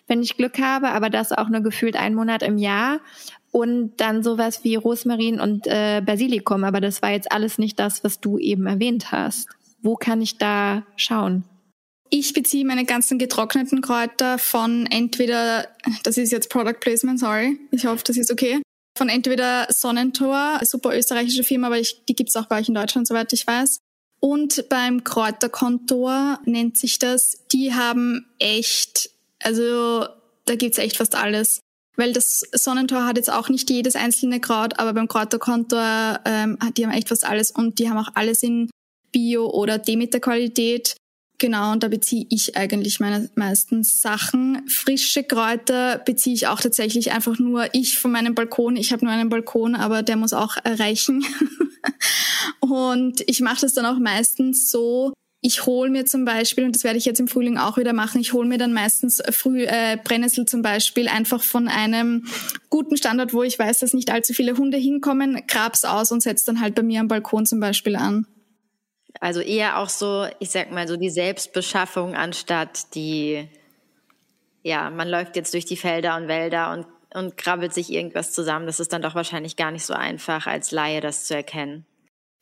wenn 0.07 0.23
ich 0.23 0.37
Glück 0.37 0.59
habe, 0.59 0.91
aber 0.91 1.11
das 1.11 1.33
auch 1.33 1.49
nur 1.49 1.61
gefühlt 1.61 1.97
ein 1.97 2.15
Monat 2.15 2.43
im 2.43 2.59
Jahr. 2.59 3.01
Und 3.53 3.97
dann 3.97 4.23
sowas 4.23 4.63
wie 4.63 4.77
Rosmarin 4.77 5.41
und 5.41 5.67
äh, 5.67 6.01
Basilikum. 6.05 6.65
Aber 6.65 6.81
das 6.81 7.03
war 7.03 7.11
jetzt 7.11 7.33
alles 7.33 7.59
nicht 7.59 7.79
das, 7.81 8.05
was 8.05 8.21
du 8.21 8.39
eben 8.39 8.67
erwähnt 8.67 9.11
hast. 9.13 9.49
Wo 9.83 9.97
kann 9.97 10.23
ich 10.23 10.39
da 10.39 10.85
schauen? 10.97 11.45
Ich 12.13 12.33
beziehe 12.33 12.65
meine 12.65 12.85
ganzen 12.85 13.19
getrockneten 13.19 13.81
Kräuter 13.81 14.39
von 14.39 14.87
entweder, 14.87 15.69
das 16.03 16.19
ist 16.19 16.33
jetzt 16.33 16.51
Product 16.51 16.81
Placement, 16.81 17.21
sorry, 17.21 17.59
ich 17.71 17.87
hoffe, 17.87 18.03
das 18.05 18.17
ist 18.17 18.33
okay, 18.33 18.61
von 18.99 19.09
entweder 19.09 19.69
Sonnentor, 19.71 20.61
super 20.65 20.97
österreichische 20.97 21.45
Firma, 21.45 21.69
aber 21.69 21.79
ich, 21.79 22.05
die 22.07 22.17
gibt's 22.17 22.35
auch 22.35 22.47
bei 22.47 22.59
euch 22.59 22.69
in 22.69 22.75
Deutschland, 22.75 23.07
soweit 23.07 23.33
ich 23.33 23.47
weiß. 23.47 23.79
Und 24.21 24.69
beim 24.69 25.05
Kräuterkontor 25.05 26.41
nennt 26.45 26.77
sich 26.77 26.99
das, 26.99 27.47
die 27.53 27.73
haben 27.73 28.27
echt, 28.39 29.11
also 29.39 30.07
da 30.45 30.57
gibt's 30.57 30.79
echt 30.79 30.97
fast 30.97 31.15
alles. 31.15 31.61
Weil 31.97 32.13
das 32.13 32.43
Sonnentor 32.53 33.05
hat 33.05 33.17
jetzt 33.17 33.33
auch 33.33 33.49
nicht 33.49 33.71
jedes 33.71 33.95
einzelne 33.95 34.41
Kraut, 34.41 34.79
aber 34.79 34.93
beim 34.93 35.09
Kräuterkontor, 35.09 36.21
ähm, 36.25 36.59
die 36.77 36.85
haben 36.85 36.93
echt 36.93 37.09
fast 37.09 37.25
alles 37.25 37.51
und 37.51 37.79
die 37.79 37.89
haben 37.89 37.99
auch 37.99 38.11
alles 38.15 38.43
in 38.43 38.71
Bio- 39.13 39.51
oder 39.51 39.79
Demeter-Qualität. 39.79 40.97
Genau, 41.41 41.73
und 41.73 41.83
da 41.83 41.89
beziehe 41.89 42.27
ich 42.29 42.59
eigentlich 42.59 43.01
meine 43.01 43.31
meisten 43.35 43.83
Sachen. 43.83 44.69
Frische 44.69 45.25
Kräuter 45.25 45.97
beziehe 45.97 46.37
ich 46.37 46.49
auch 46.49 46.61
tatsächlich 46.61 47.13
einfach 47.13 47.39
nur 47.39 47.75
ich 47.75 47.99
von 47.99 48.13
meinem 48.13 48.35
Balkon. 48.35 48.77
Ich 48.77 48.93
habe 48.93 49.07
nur 49.07 49.15
einen 49.15 49.31
Balkon, 49.31 49.75
aber 49.75 50.03
der 50.03 50.17
muss 50.17 50.35
auch 50.35 50.59
erreichen. 50.63 51.25
und 52.61 53.23
ich 53.27 53.41
mache 53.41 53.63
das 53.63 53.73
dann 53.73 53.87
auch 53.87 53.99
meistens 53.99 54.71
so, 54.71 55.15
ich 55.41 55.65
hole 55.65 55.89
mir 55.89 56.05
zum 56.05 56.27
Beispiel, 56.27 56.67
und 56.67 56.77
das 56.77 56.85
werde 56.85 56.99
ich 56.99 57.07
jetzt 57.07 57.21
im 57.21 57.29
Frühling 57.29 57.57
auch 57.57 57.79
wieder 57.79 57.95
machen, 57.95 58.21
ich 58.21 58.35
hole 58.35 58.47
mir 58.47 58.59
dann 58.59 58.75
meistens 58.75 59.23
früh 59.31 59.65
äh, 59.65 59.97
Brennnessel 60.05 60.45
zum 60.45 60.61
Beispiel 60.61 61.09
einfach 61.09 61.43
von 61.43 61.69
einem 61.69 62.27
guten 62.69 62.99
Standort, 62.99 63.33
wo 63.33 63.43
ich 63.43 63.59
weiß, 63.59 63.79
dass 63.79 63.95
nicht 63.95 64.11
allzu 64.11 64.35
viele 64.35 64.59
Hunde 64.59 64.77
hinkommen, 64.77 65.41
grab's 65.49 65.87
aus 65.87 66.13
und 66.13 66.23
setze 66.23 66.45
dann 66.45 66.61
halt 66.61 66.75
bei 66.75 66.83
mir 66.83 67.01
am 67.01 67.09
Balkon 67.09 67.47
zum 67.47 67.61
Beispiel 67.61 67.97
an. 67.97 68.27
Also 69.19 69.41
eher 69.41 69.79
auch 69.79 69.89
so, 69.89 70.27
ich 70.39 70.51
sag 70.51 70.71
mal 70.71 70.87
so 70.87 70.97
die 70.97 71.11
Selbstbeschaffung 71.11 72.15
anstatt 72.15 72.95
die, 72.95 73.49
ja, 74.63 74.91
man 74.91 75.09
läuft 75.09 75.37
jetzt 75.37 75.53
durch 75.55 75.65
die 75.65 75.77
Felder 75.77 76.17
und 76.17 76.29
Wälder 76.29 76.73
und, 76.73 76.87
und 77.15 77.37
krabbelt 77.37 77.75
sich 77.75 77.93
irgendwas 77.93 78.33
zusammen. 78.33 78.67
Das 78.67 78.79
ist 78.79 78.93
dann 78.93 79.03
doch 79.03 79.15
wahrscheinlich 79.15 79.57
gar 79.57 79.71
nicht 79.71 79.85
so 79.85 79.95
einfach 79.95 80.47
als 80.47 80.71
Laie 80.71 81.01
das 81.01 81.25
zu 81.25 81.35
erkennen. 81.35 81.87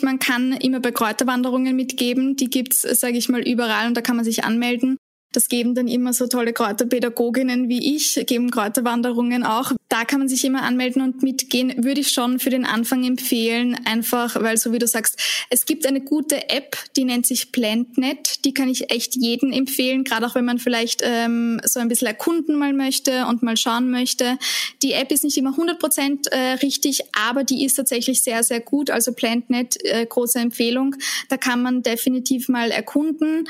Man 0.03 0.19
kann 0.19 0.53
immer 0.53 0.81
bei 0.81 0.93
Kräuterwanderungen 0.93 1.75
mitgeben. 1.75 2.37
Die 2.37 2.51
gibt's, 2.51 2.83
sage 2.83 3.17
ich 3.17 3.29
mal, 3.29 3.41
überall 3.41 3.89
und 3.89 3.97
da 3.97 4.01
kann 4.01 4.17
man 4.17 4.25
sich 4.25 4.45
anmelden. 4.45 4.97
Das 5.33 5.49
geben 5.49 5.75
dann 5.75 5.89
immer 5.89 6.15
so 6.15 6.27
tolle 6.27 6.55
Kräuterpädagoginnen 6.55 7.69
wie 7.69 7.97
ich, 7.97 8.25
geben 8.27 8.51
Kräuterwanderungen 8.51 9.45
auch. 9.45 9.73
Da 9.91 10.05
kann 10.05 10.21
man 10.21 10.29
sich 10.29 10.45
immer 10.45 10.63
anmelden 10.63 11.03
und 11.03 11.23
mitgehen. 11.23 11.85
Würde 11.85 12.01
ich 12.01 12.11
schon 12.11 12.39
für 12.39 12.49
den 12.49 12.65
Anfang 12.65 13.05
empfehlen, 13.05 13.79
einfach, 13.85 14.43
weil 14.43 14.57
so 14.57 14.73
wie 14.73 14.79
du 14.79 14.87
sagst, 14.87 15.19
es 15.51 15.67
gibt 15.67 15.87
eine 15.87 16.01
gute 16.01 16.49
App, 16.49 16.77
die 16.97 17.05
nennt 17.05 17.27
sich 17.27 17.53
PlantNet. 17.53 18.45
Die 18.47 18.55
kann 18.55 18.71
ich 18.71 18.91
echt 18.91 19.17
jedem 19.17 19.53
empfehlen, 19.53 20.05
gerade 20.05 20.27
auch 20.27 20.35
wenn 20.35 20.47
man 20.47 20.59
vielleicht 20.59 21.03
ähm, 21.05 21.61
so 21.65 21.79
ein 21.79 21.89
bisschen 21.89 22.09
erkunden 22.09 22.57
mal 22.57 22.73
möchte 22.73 23.27
und 23.27 23.43
mal 23.43 23.57
schauen 23.57 23.91
möchte. 23.91 24.39
Die 24.83 24.93
App 24.93 25.13
ist 25.13 25.25
nicht 25.25 25.37
immer 25.37 25.51
100 25.51 25.79
Prozent 25.79 26.27
äh, 26.29 26.53
richtig, 26.63 27.03
aber 27.13 27.45
die 27.45 27.65
ist 27.65 27.75
tatsächlich 27.75 28.23
sehr, 28.23 28.43
sehr 28.43 28.61
gut. 28.61 28.91
Also 28.91 29.13
PlantNet, 29.13 29.77
äh, 29.85 30.07
große 30.07 30.39
Empfehlung. 30.39 30.97
Da 31.29 31.37
kann 31.37 31.63
man 31.63 31.83
definitiv 31.83 32.49
mal 32.49 32.71
erkunden. 32.71 33.47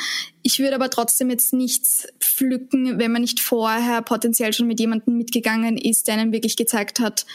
Ich 0.48 0.60
würde 0.60 0.76
aber 0.76 0.88
trotzdem 0.88 1.28
jetzt 1.28 1.52
nichts 1.52 2.08
pflücken, 2.20 2.98
wenn 2.98 3.12
man 3.12 3.20
nicht 3.20 3.38
vorher 3.38 4.00
potenziell 4.00 4.54
schon 4.54 4.66
mit 4.66 4.80
jemandem 4.80 5.18
mitgegangen 5.18 5.76
ist, 5.76 6.08
der 6.08 6.14
einem 6.14 6.32
wirklich 6.32 6.56
gezeigt 6.56 7.00
hat, 7.00 7.26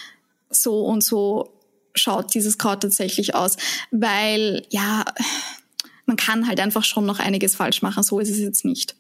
so 0.50 0.80
und 0.80 1.04
so 1.04 1.54
schaut 1.94 2.34
dieses 2.34 2.58
Kraut 2.58 2.82
tatsächlich 2.82 3.36
aus. 3.36 3.58
Weil, 3.92 4.66
ja, 4.72 5.06
man 6.08 6.18
kann 6.18 6.48
halt 6.48 6.60
einfach 6.60 6.84
schon 6.84 7.06
noch 7.06 7.20
einiges 7.20 7.56
falsch 7.56 7.84
machen. 7.84 8.02
So 8.02 8.20
ist 8.20 8.32
es 8.32 8.40
jetzt 8.40 8.66
nicht. 8.66 8.96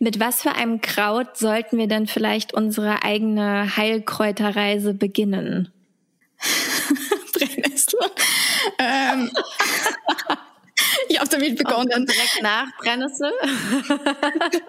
Mit 0.00 0.18
was 0.18 0.42
für 0.42 0.56
einem 0.56 0.80
Kraut 0.80 1.38
sollten 1.38 1.78
wir 1.78 1.86
denn 1.86 2.08
vielleicht 2.08 2.54
unsere 2.54 3.04
eigene 3.04 3.76
Heilkräuterreise 3.76 4.92
beginnen? 4.92 5.70
Brennnessel. 7.32 8.00
ähm, 8.80 9.30
ich 11.12 11.20
habe 11.20 11.28
damit 11.28 11.58
begonnen. 11.58 12.06
direkt 12.06 12.42
nach 12.42 12.66
Brennnessel? 12.78 13.30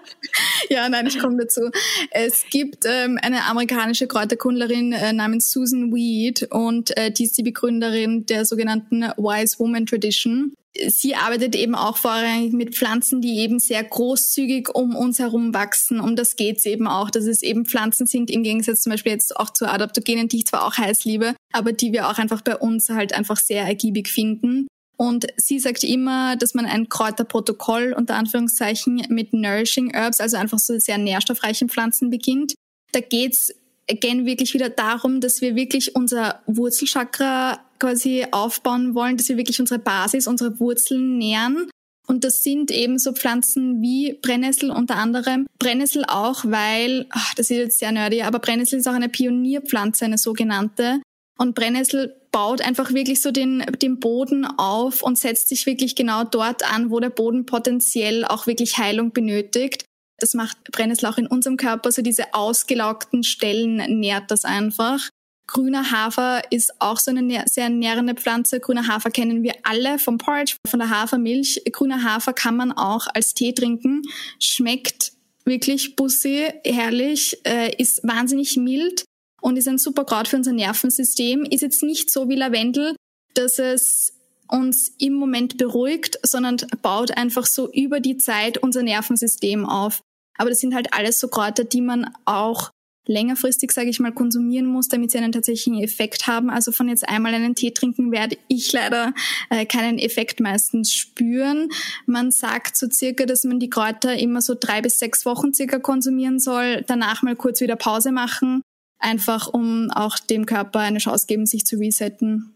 ja, 0.68 0.88
nein, 0.88 1.06
ich 1.06 1.18
komme 1.18 1.38
dazu. 1.38 1.70
Es 2.10 2.44
gibt 2.50 2.84
ähm, 2.86 3.18
eine 3.22 3.44
amerikanische 3.44 4.06
Kräuterkundlerin 4.06 4.92
äh, 4.92 5.12
namens 5.12 5.50
Susan 5.50 5.92
Weed 5.92 6.48
und 6.50 6.96
äh, 6.96 7.10
die 7.10 7.24
ist 7.24 7.38
die 7.38 7.42
Begründerin 7.42 8.26
der 8.26 8.44
sogenannten 8.44 9.02
Wise 9.16 9.58
Woman 9.58 9.86
Tradition. 9.86 10.54
Sie 10.88 11.14
arbeitet 11.14 11.54
eben 11.54 11.76
auch 11.76 11.96
vorrangig 11.96 12.52
mit 12.52 12.74
Pflanzen, 12.74 13.20
die 13.20 13.38
eben 13.38 13.60
sehr 13.60 13.84
großzügig 13.84 14.74
um 14.74 14.96
uns 14.96 15.20
herum 15.20 15.54
wachsen. 15.54 16.00
Um 16.00 16.16
das 16.16 16.34
geht's 16.34 16.66
eben 16.66 16.88
auch, 16.88 17.10
dass 17.10 17.26
es 17.26 17.42
eben 17.42 17.64
Pflanzen 17.64 18.06
sind, 18.06 18.28
im 18.28 18.42
Gegensatz 18.42 18.82
zum 18.82 18.90
Beispiel 18.90 19.12
jetzt 19.12 19.36
auch 19.36 19.50
zu 19.50 19.70
Adaptogenen, 19.70 20.26
die 20.26 20.38
ich 20.38 20.46
zwar 20.46 20.66
auch 20.66 20.76
heiß 20.76 21.04
liebe, 21.04 21.36
aber 21.52 21.72
die 21.72 21.92
wir 21.92 22.08
auch 22.08 22.18
einfach 22.18 22.40
bei 22.42 22.56
uns 22.56 22.88
halt 22.88 23.14
einfach 23.14 23.36
sehr 23.36 23.62
ergiebig 23.62 24.08
finden. 24.08 24.66
Und 24.96 25.26
sie 25.36 25.58
sagt 25.58 25.82
immer, 25.82 26.36
dass 26.36 26.54
man 26.54 26.66
ein 26.66 26.88
Kräuterprotokoll 26.88 27.94
unter 27.96 28.14
Anführungszeichen 28.14 29.06
mit 29.08 29.32
Nourishing 29.32 29.90
Herbs, 29.90 30.20
also 30.20 30.36
einfach 30.36 30.58
so 30.58 30.78
sehr 30.78 30.98
nährstoffreichen 30.98 31.68
Pflanzen 31.68 32.10
beginnt. 32.10 32.54
Da 32.92 33.00
geht's 33.00 33.52
again 33.90 34.24
wirklich 34.24 34.54
wieder 34.54 34.68
darum, 34.68 35.20
dass 35.20 35.40
wir 35.40 35.56
wirklich 35.56 35.96
unser 35.96 36.40
Wurzelchakra 36.46 37.60
quasi 37.78 38.26
aufbauen 38.30 38.94
wollen, 38.94 39.16
dass 39.16 39.28
wir 39.28 39.36
wirklich 39.36 39.60
unsere 39.60 39.80
Basis, 39.80 40.26
unsere 40.26 40.58
Wurzeln 40.60 41.18
nähren. 41.18 41.68
Und 42.06 42.24
das 42.24 42.42
sind 42.42 42.70
eben 42.70 42.98
so 42.98 43.12
Pflanzen 43.12 43.80
wie 43.80 44.18
Brennnessel 44.20 44.70
unter 44.70 44.96
anderem. 44.96 45.46
Brennnessel 45.58 46.04
auch, 46.06 46.44
weil, 46.44 47.06
ach, 47.10 47.34
das 47.34 47.50
ist 47.50 47.56
jetzt 47.56 47.78
sehr 47.78 47.92
nerdy, 47.92 48.22
aber 48.22 48.38
Brennnessel 48.38 48.78
ist 48.78 48.86
auch 48.86 48.92
eine 48.92 49.08
Pionierpflanze, 49.08 50.04
eine 50.04 50.18
sogenannte. 50.18 51.00
Und 51.38 51.54
Brennnessel 51.54 52.14
baut 52.34 52.62
einfach 52.62 52.92
wirklich 52.92 53.22
so 53.22 53.30
den, 53.30 53.64
den 53.80 54.00
Boden 54.00 54.44
auf 54.44 55.04
und 55.04 55.16
setzt 55.16 55.48
sich 55.50 55.66
wirklich 55.66 55.94
genau 55.94 56.24
dort 56.24 56.68
an, 56.68 56.90
wo 56.90 56.98
der 56.98 57.10
Boden 57.10 57.46
potenziell 57.46 58.24
auch 58.24 58.48
wirklich 58.48 58.76
Heilung 58.76 59.12
benötigt. 59.12 59.84
Das 60.18 60.34
macht 60.34 60.56
Brennnessel 60.72 61.14
in 61.16 61.28
unserem 61.28 61.56
Körper, 61.56 61.92
so 61.92 62.02
diese 62.02 62.34
ausgelaugten 62.34 63.22
Stellen 63.22 63.76
nährt 64.00 64.32
das 64.32 64.44
einfach. 64.44 65.08
Grüner 65.46 65.92
Hafer 65.92 66.42
ist 66.50 66.72
auch 66.80 66.98
so 66.98 67.12
eine 67.12 67.44
sehr 67.46 67.68
nährende 67.68 68.14
Pflanze. 68.14 68.58
Grüner 68.58 68.88
Hafer 68.88 69.12
kennen 69.12 69.44
wir 69.44 69.54
alle 69.62 70.00
vom 70.00 70.18
Porridge, 70.18 70.56
von 70.66 70.80
der 70.80 70.90
Hafermilch. 70.90 71.62
Grüner 71.70 72.02
Hafer 72.02 72.32
kann 72.32 72.56
man 72.56 72.72
auch 72.72 73.06
als 73.14 73.34
Tee 73.34 73.52
trinken. 73.52 74.02
Schmeckt 74.40 75.12
wirklich 75.44 75.94
bussi, 75.94 76.48
herrlich, 76.64 77.38
äh, 77.46 77.76
ist 77.76 78.02
wahnsinnig 78.02 78.56
mild 78.56 79.04
und 79.44 79.58
ist 79.58 79.68
ein 79.68 79.78
super 79.78 80.06
Kraut 80.06 80.26
für 80.26 80.36
unser 80.36 80.52
Nervensystem. 80.52 81.44
Ist 81.44 81.60
jetzt 81.60 81.82
nicht 81.82 82.10
so 82.10 82.30
wie 82.30 82.34
Lavendel, 82.34 82.96
dass 83.34 83.58
es 83.58 84.14
uns 84.48 84.94
im 84.98 85.12
Moment 85.12 85.58
beruhigt, 85.58 86.18
sondern 86.22 86.56
baut 86.80 87.16
einfach 87.16 87.44
so 87.44 87.70
über 87.70 88.00
die 88.00 88.16
Zeit 88.16 88.56
unser 88.56 88.82
Nervensystem 88.82 89.66
auf. 89.66 90.00
Aber 90.38 90.48
das 90.48 90.60
sind 90.60 90.74
halt 90.74 90.94
alles 90.94 91.20
so 91.20 91.28
Kräuter, 91.28 91.64
die 91.64 91.82
man 91.82 92.10
auch 92.24 92.70
längerfristig, 93.06 93.70
sage 93.72 93.90
ich 93.90 94.00
mal, 94.00 94.12
konsumieren 94.12 94.64
muss, 94.64 94.88
damit 94.88 95.10
sie 95.10 95.18
einen 95.18 95.32
tatsächlichen 95.32 95.78
Effekt 95.82 96.26
haben. 96.26 96.48
Also 96.48 96.72
von 96.72 96.88
jetzt 96.88 97.06
einmal 97.06 97.34
einen 97.34 97.54
Tee 97.54 97.72
trinken 97.72 98.12
werde 98.12 98.38
ich 98.48 98.72
leider 98.72 99.12
äh, 99.50 99.66
keinen 99.66 99.98
Effekt 99.98 100.40
meistens 100.40 100.90
spüren. 100.90 101.68
Man 102.06 102.30
sagt 102.30 102.78
so 102.78 102.86
circa, 102.90 103.26
dass 103.26 103.44
man 103.44 103.60
die 103.60 103.68
Kräuter 103.68 104.16
immer 104.16 104.40
so 104.40 104.56
drei 104.58 104.80
bis 104.80 104.98
sechs 104.98 105.26
Wochen 105.26 105.52
circa 105.52 105.78
konsumieren 105.78 106.40
soll, 106.40 106.82
danach 106.86 107.22
mal 107.22 107.36
kurz 107.36 107.60
wieder 107.60 107.76
Pause 107.76 108.10
machen 108.10 108.62
einfach 108.98 109.48
um 109.48 109.90
auch 109.90 110.18
dem 110.18 110.46
Körper 110.46 110.80
eine 110.80 110.98
Chance 110.98 111.26
geben, 111.26 111.46
sich 111.46 111.66
zu 111.66 111.76
resetten. 111.76 112.54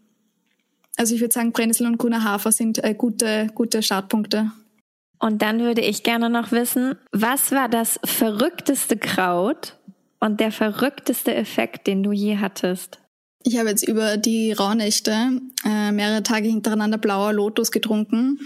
Also 0.97 1.15
ich 1.15 1.21
würde 1.21 1.33
sagen, 1.33 1.51
Brennnessel 1.51 1.87
und 1.87 1.97
grüner 1.97 2.23
Hafer 2.23 2.51
sind 2.51 2.83
äh, 2.83 2.93
gute, 2.93 3.47
gute 3.55 3.81
Startpunkte. 3.81 4.51
Und 5.19 5.41
dann 5.41 5.59
würde 5.59 5.81
ich 5.81 6.03
gerne 6.03 6.29
noch 6.29 6.51
wissen, 6.51 6.95
was 7.11 7.51
war 7.51 7.69
das 7.69 7.99
verrückteste 8.03 8.97
Kraut 8.97 9.77
und 10.19 10.39
der 10.39 10.51
verrückteste 10.51 11.35
Effekt, 11.35 11.87
den 11.87 12.03
du 12.03 12.11
je 12.11 12.37
hattest? 12.37 12.99
Ich 13.43 13.57
habe 13.57 13.69
jetzt 13.69 13.87
über 13.87 14.17
die 14.17 14.51
Rauhnächte 14.51 15.41
äh, 15.65 15.91
mehrere 15.91 16.23
Tage 16.23 16.47
hintereinander 16.47 16.97
blauer 16.97 17.31
Lotus 17.31 17.71
getrunken. 17.71 18.39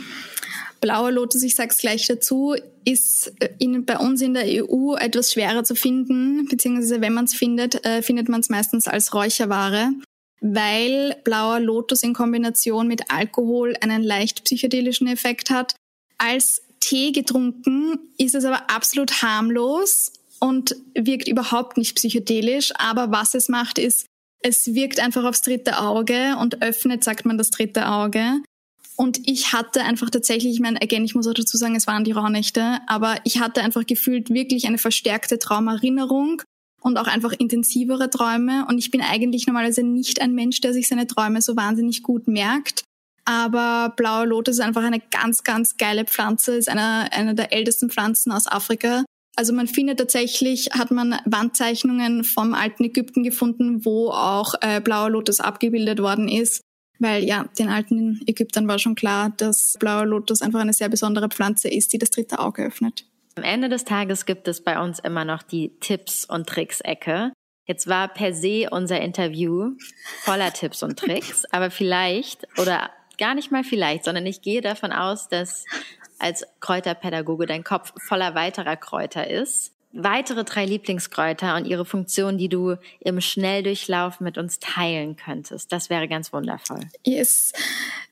Blauer 0.83 1.11
Lotus, 1.11 1.43
ich 1.43 1.55
sag's 1.55 1.77
gleich 1.77 2.07
dazu, 2.07 2.55
ist 2.83 3.31
äh, 3.39 3.51
in, 3.57 3.85
bei 3.85 3.97
uns 3.97 4.21
in 4.21 4.33
der 4.33 4.43
EU 4.45 4.95
etwas 4.95 5.31
schwerer 5.31 5.63
zu 5.63 5.75
finden, 5.75 6.45
beziehungsweise 6.49 6.99
wenn 6.99 7.13
man 7.13 7.23
es 7.23 7.33
findet, 7.33 7.85
äh, 7.85 8.01
findet 8.01 8.27
man 8.27 8.41
es 8.41 8.49
meistens 8.49 8.89
als 8.89 9.13
Räucherware, 9.13 9.93
weil 10.41 11.15
blauer 11.23 11.61
Lotus 11.61 12.03
in 12.03 12.13
Kombination 12.13 12.89
mit 12.89 13.09
Alkohol 13.09 13.77
einen 13.79 14.03
leicht 14.03 14.43
psychedelischen 14.43 15.07
Effekt 15.07 15.51
hat. 15.51 15.73
Als 16.17 16.61
Tee 16.81 17.13
getrunken 17.13 17.97
ist 18.17 18.35
es 18.35 18.43
aber 18.43 18.69
absolut 18.69 19.21
harmlos 19.21 20.11
und 20.41 20.75
wirkt 20.95 21.29
überhaupt 21.29 21.77
nicht 21.77 21.95
psychedelisch, 21.95 22.73
aber 22.75 23.09
was 23.09 23.35
es 23.35 23.47
macht, 23.47 23.79
ist, 23.79 24.05
es 24.41 24.73
wirkt 24.73 24.99
einfach 24.99 25.23
aufs 25.23 25.43
dritte 25.43 25.79
Auge 25.79 26.35
und 26.41 26.61
öffnet, 26.61 27.05
sagt 27.05 27.25
man, 27.25 27.37
das 27.37 27.51
dritte 27.51 27.87
Auge. 27.87 28.41
Und 28.95 29.19
ich 29.27 29.53
hatte 29.53 29.83
einfach 29.83 30.09
tatsächlich, 30.09 30.53
ich 30.53 30.59
meine, 30.59 30.81
again, 30.81 31.03
ich 31.03 31.15
muss 31.15 31.27
auch 31.27 31.33
dazu 31.33 31.57
sagen, 31.57 31.75
es 31.75 31.87
waren 31.87 32.03
die 32.03 32.11
Rauhnächte, 32.11 32.79
aber 32.87 33.17
ich 33.23 33.39
hatte 33.39 33.61
einfach 33.61 33.85
gefühlt 33.85 34.29
wirklich 34.29 34.67
eine 34.67 34.77
verstärkte 34.77 35.39
Traumerinnerung 35.39 36.43
und 36.81 36.97
auch 36.97 37.07
einfach 37.07 37.33
intensivere 37.33 38.09
Träume. 38.09 38.65
Und 38.67 38.77
ich 38.77 38.91
bin 38.91 39.01
eigentlich 39.01 39.47
normalerweise 39.47 39.83
nicht 39.83 40.21
ein 40.21 40.35
Mensch, 40.35 40.61
der 40.61 40.73
sich 40.73 40.87
seine 40.87 41.07
Träume 41.07 41.41
so 41.41 41.55
wahnsinnig 41.55 42.03
gut 42.03 42.27
merkt. 42.27 42.83
Aber 43.25 43.93
blauer 43.95 44.25
Lotus 44.25 44.55
ist 44.55 44.61
einfach 44.61 44.83
eine 44.83 44.99
ganz, 44.99 45.43
ganz 45.43 45.77
geile 45.77 46.05
Pflanze, 46.05 46.55
ist 46.55 46.69
eine, 46.69 47.11
eine 47.13 47.35
der 47.35 47.53
ältesten 47.53 47.89
Pflanzen 47.89 48.31
aus 48.31 48.47
Afrika. 48.47 49.05
Also 49.35 49.53
man 49.53 49.67
findet 49.67 49.97
tatsächlich, 49.97 50.71
hat 50.71 50.91
man 50.91 51.15
Wandzeichnungen 51.25 52.23
vom 52.23 52.53
alten 52.53 52.83
Ägypten 52.83 53.23
gefunden, 53.23 53.85
wo 53.85 54.09
auch 54.09 54.53
äh, 54.61 54.79
blauer 54.79 55.09
Lotus 55.09 55.39
abgebildet 55.39 55.99
worden 55.99 56.27
ist. 56.27 56.61
Weil 57.03 57.25
ja, 57.25 57.45
den 57.59 57.67
alten 57.67 58.21
Ägyptern 58.27 58.67
war 58.67 58.79
schon 58.79 58.95
klar, 58.95 59.33
dass 59.35 59.75
blauer 59.77 60.05
Lotus 60.05 60.41
einfach 60.41 60.61
eine 60.61 60.71
sehr 60.71 60.87
besondere 60.87 61.27
Pflanze 61.27 61.67
ist, 61.67 61.91
die 61.91 61.97
das 61.97 62.11
dritte 62.11 62.39
Auge 62.39 62.63
öffnet. 62.63 63.05
Am 63.35 63.43
Ende 63.43 63.67
des 63.67 63.83
Tages 63.83 64.25
gibt 64.25 64.47
es 64.47 64.63
bei 64.63 64.81
uns 64.81 64.99
immer 64.99 65.25
noch 65.25 65.43
die 65.43 65.77
Tipps- 65.81 66.23
und 66.23 66.47
Tricks-Ecke. 66.47 67.33
Jetzt 67.65 67.87
war 67.87 68.07
per 68.07 68.33
se 68.33 68.69
unser 68.71 69.01
Interview 69.01 69.71
voller 70.21 70.53
Tipps 70.53 70.81
und 70.81 70.97
Tricks, 70.97 71.43
aber 71.51 71.71
vielleicht 71.71 72.47
oder 72.57 72.89
gar 73.17 73.35
nicht 73.35 73.51
mal 73.51 73.65
vielleicht, 73.65 74.05
sondern 74.05 74.25
ich 74.25 74.41
gehe 74.41 74.61
davon 74.61 74.93
aus, 74.93 75.27
dass 75.27 75.65
als 76.19 76.45
Kräuterpädagoge 76.61 77.47
dein 77.47 77.65
Kopf 77.65 77.91
voller 78.07 78.33
weiterer 78.33 78.77
Kräuter 78.77 79.29
ist. 79.29 79.72
Weitere 79.95 80.43
drei 80.43 80.65
Lieblingskräuter 80.65 81.55
und 81.55 81.65
ihre 81.65 81.85
Funktion, 81.85 82.39
die 82.39 82.49
du 82.49 82.77
im 82.99 83.21
Schnelldurchlauf 83.21 84.19
mit 84.19 84.39
uns 84.39 84.57
teilen 84.57 85.15
könntest. 85.15 85.71
Das 85.71 85.91
wäre 85.91 86.07
ganz 86.07 86.33
wundervoll. 86.33 86.79
Yes. 87.05 87.51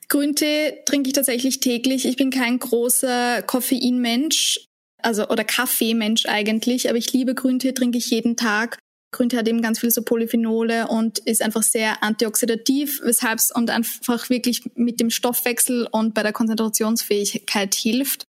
Grüntee 0.07 0.83
trinke 0.85 1.07
ich 1.09 1.13
tatsächlich 1.13 1.59
täglich. 1.59 2.05
Ich 2.05 2.17
bin 2.17 2.29
kein 2.29 2.59
großer 2.59 3.41
Koffeinmensch, 3.41 4.67
also 4.99 5.27
oder 5.29 5.43
Kaffeemensch 5.43 6.27
eigentlich, 6.27 6.87
aber 6.87 6.99
ich 6.99 7.11
liebe 7.13 7.33
Grüntee, 7.33 7.71
trinke 7.71 7.97
ich 7.97 8.11
jeden 8.11 8.37
Tag. 8.37 8.77
Grüntee 9.11 9.37
hat 9.37 9.47
eben 9.47 9.63
ganz 9.63 9.79
viele 9.79 9.91
so 9.91 10.03
Polyphenole 10.03 10.87
und 10.87 11.17
ist 11.19 11.41
einfach 11.41 11.63
sehr 11.63 12.03
antioxidativ, 12.03 13.01
weshalb 13.03 13.39
es 13.39 13.49
und 13.49 13.71
einfach 13.71 14.29
wirklich 14.29 14.61
mit 14.75 14.99
dem 14.99 15.09
Stoffwechsel 15.09 15.87
und 15.91 16.13
bei 16.13 16.21
der 16.21 16.31
Konzentrationsfähigkeit 16.31 17.73
hilft. 17.73 18.25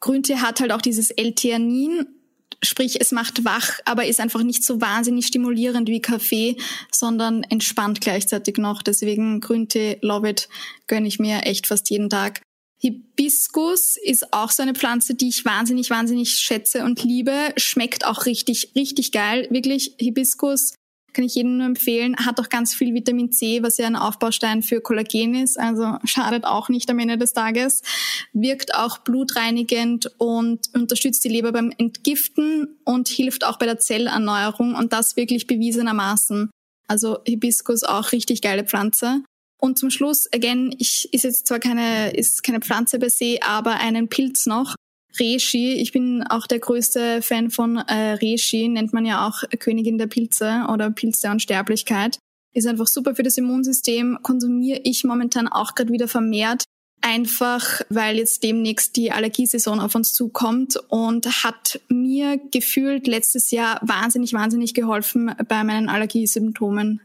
Grüntee 0.00 0.36
hat 0.36 0.60
halt 0.60 0.72
auch 0.72 0.82
dieses 0.82 1.10
L-Theanin, 1.10 2.06
sprich 2.62 3.00
es 3.00 3.12
macht 3.12 3.44
wach, 3.44 3.78
aber 3.84 4.06
ist 4.06 4.20
einfach 4.20 4.42
nicht 4.42 4.64
so 4.64 4.80
wahnsinnig 4.80 5.26
stimulierend 5.26 5.88
wie 5.88 6.00
Kaffee, 6.00 6.56
sondern 6.92 7.42
entspannt 7.44 8.00
gleichzeitig 8.00 8.58
noch. 8.58 8.82
Deswegen 8.82 9.40
Grüntee, 9.40 9.98
love 10.02 10.28
it, 10.28 10.48
gönne 10.86 11.08
ich 11.08 11.18
mir 11.18 11.42
echt 11.42 11.66
fast 11.66 11.90
jeden 11.90 12.10
Tag. 12.10 12.42
Hibiskus 12.78 13.96
ist 13.96 14.32
auch 14.32 14.50
so 14.50 14.62
eine 14.62 14.74
Pflanze, 14.74 15.14
die 15.14 15.28
ich 15.28 15.44
wahnsinnig, 15.44 15.90
wahnsinnig 15.90 16.32
schätze 16.32 16.84
und 16.84 17.02
liebe. 17.02 17.52
Schmeckt 17.56 18.04
auch 18.04 18.26
richtig, 18.26 18.72
richtig 18.76 19.12
geil. 19.12 19.48
Wirklich, 19.50 19.94
Hibiskus 19.98 20.74
kann 21.16 21.24
ich 21.24 21.34
jedem 21.34 21.56
nur 21.56 21.66
empfehlen. 21.66 22.14
Hat 22.24 22.38
auch 22.38 22.50
ganz 22.50 22.74
viel 22.74 22.92
Vitamin 22.92 23.32
C, 23.32 23.62
was 23.62 23.78
ja 23.78 23.86
ein 23.86 23.96
Aufbaustein 23.96 24.62
für 24.62 24.82
Kollagen 24.82 25.34
ist. 25.34 25.58
Also 25.58 25.96
schadet 26.04 26.44
auch 26.44 26.68
nicht 26.68 26.90
am 26.90 26.98
Ende 26.98 27.16
des 27.16 27.32
Tages. 27.32 27.80
Wirkt 28.34 28.74
auch 28.74 28.98
blutreinigend 28.98 30.12
und 30.18 30.68
unterstützt 30.74 31.24
die 31.24 31.30
Leber 31.30 31.52
beim 31.52 31.72
Entgiften 31.78 32.76
und 32.84 33.08
hilft 33.08 33.46
auch 33.46 33.58
bei 33.58 33.64
der 33.64 33.78
Zellerneuerung 33.78 34.74
und 34.74 34.92
das 34.92 35.16
wirklich 35.16 35.46
bewiesenermaßen. 35.46 36.50
Also 36.86 37.18
Hibiskus 37.24 37.82
auch 37.82 38.12
richtig 38.12 38.42
geile 38.42 38.64
Pflanze. 38.64 39.22
Und 39.58 39.78
zum 39.78 39.88
Schluss, 39.88 40.30
again, 40.34 40.74
ich 40.78 41.08
ist 41.14 41.24
jetzt 41.24 41.46
zwar 41.46 41.60
keine, 41.60 42.10
ist 42.10 42.42
keine 42.42 42.60
Pflanze 42.60 42.98
per 42.98 43.08
se, 43.08 43.38
aber 43.40 43.76
einen 43.76 44.08
Pilz 44.08 44.44
noch. 44.44 44.74
Reishi. 45.20 45.74
Ich 45.74 45.92
bin 45.92 46.22
auch 46.24 46.46
der 46.46 46.58
größte 46.58 47.22
Fan 47.22 47.50
von 47.50 47.76
äh, 47.76 48.12
Reishi, 48.14 48.68
nennt 48.68 48.92
man 48.92 49.06
ja 49.06 49.26
auch 49.26 49.42
Königin 49.58 49.98
der 49.98 50.06
Pilze 50.06 50.66
oder 50.72 50.90
Pilz 50.90 51.20
der 51.20 51.32
Unsterblichkeit. 51.32 52.18
Ist 52.52 52.66
einfach 52.66 52.86
super 52.86 53.14
für 53.14 53.22
das 53.22 53.36
Immunsystem. 53.36 54.18
Konsumiere 54.22 54.80
ich 54.84 55.04
momentan 55.04 55.48
auch 55.48 55.74
gerade 55.74 55.92
wieder 55.92 56.08
vermehrt. 56.08 56.64
Einfach, 57.02 57.82
weil 57.90 58.16
jetzt 58.16 58.42
demnächst 58.42 58.96
die 58.96 59.12
Allergiesaison 59.12 59.80
auf 59.80 59.94
uns 59.94 60.14
zukommt 60.14 60.76
und 60.88 61.44
hat 61.44 61.80
mir 61.88 62.40
gefühlt 62.50 63.06
letztes 63.06 63.50
Jahr 63.50 63.78
wahnsinnig, 63.82 64.32
wahnsinnig 64.32 64.72
geholfen 64.72 65.34
bei 65.48 65.62
meinen 65.62 65.88
Allergiesymptomen. 65.88 67.02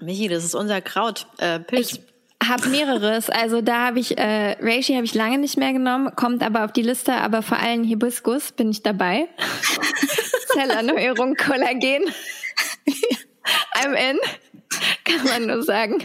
Michi, 0.00 0.28
das 0.28 0.44
ist 0.44 0.54
unser 0.54 0.80
Kraut. 0.80 1.26
Äh, 1.38 1.60
Pilz. 1.60 1.92
Ich 1.92 2.00
habe 2.42 2.68
mehreres. 2.68 3.30
Also 3.30 3.60
da 3.60 3.86
habe 3.86 3.98
ich, 4.00 4.16
äh, 4.18 4.56
Reishi 4.60 4.94
habe 4.94 5.04
ich 5.04 5.14
lange 5.14 5.38
nicht 5.38 5.56
mehr 5.56 5.72
genommen, 5.72 6.14
kommt 6.16 6.42
aber 6.42 6.64
auf 6.64 6.72
die 6.72 6.82
Liste, 6.82 7.14
aber 7.14 7.42
vor 7.42 7.58
allem 7.58 7.84
Hibiskus 7.84 8.52
bin 8.52 8.70
ich 8.70 8.82
dabei. 8.82 9.28
Zellerneuerung, 10.52 11.34
Kollagen. 11.34 12.04
I'm 13.74 13.94
in. 13.94 14.18
Kann 15.04 15.24
man 15.24 15.46
nur 15.46 15.62
sagen. 15.62 16.04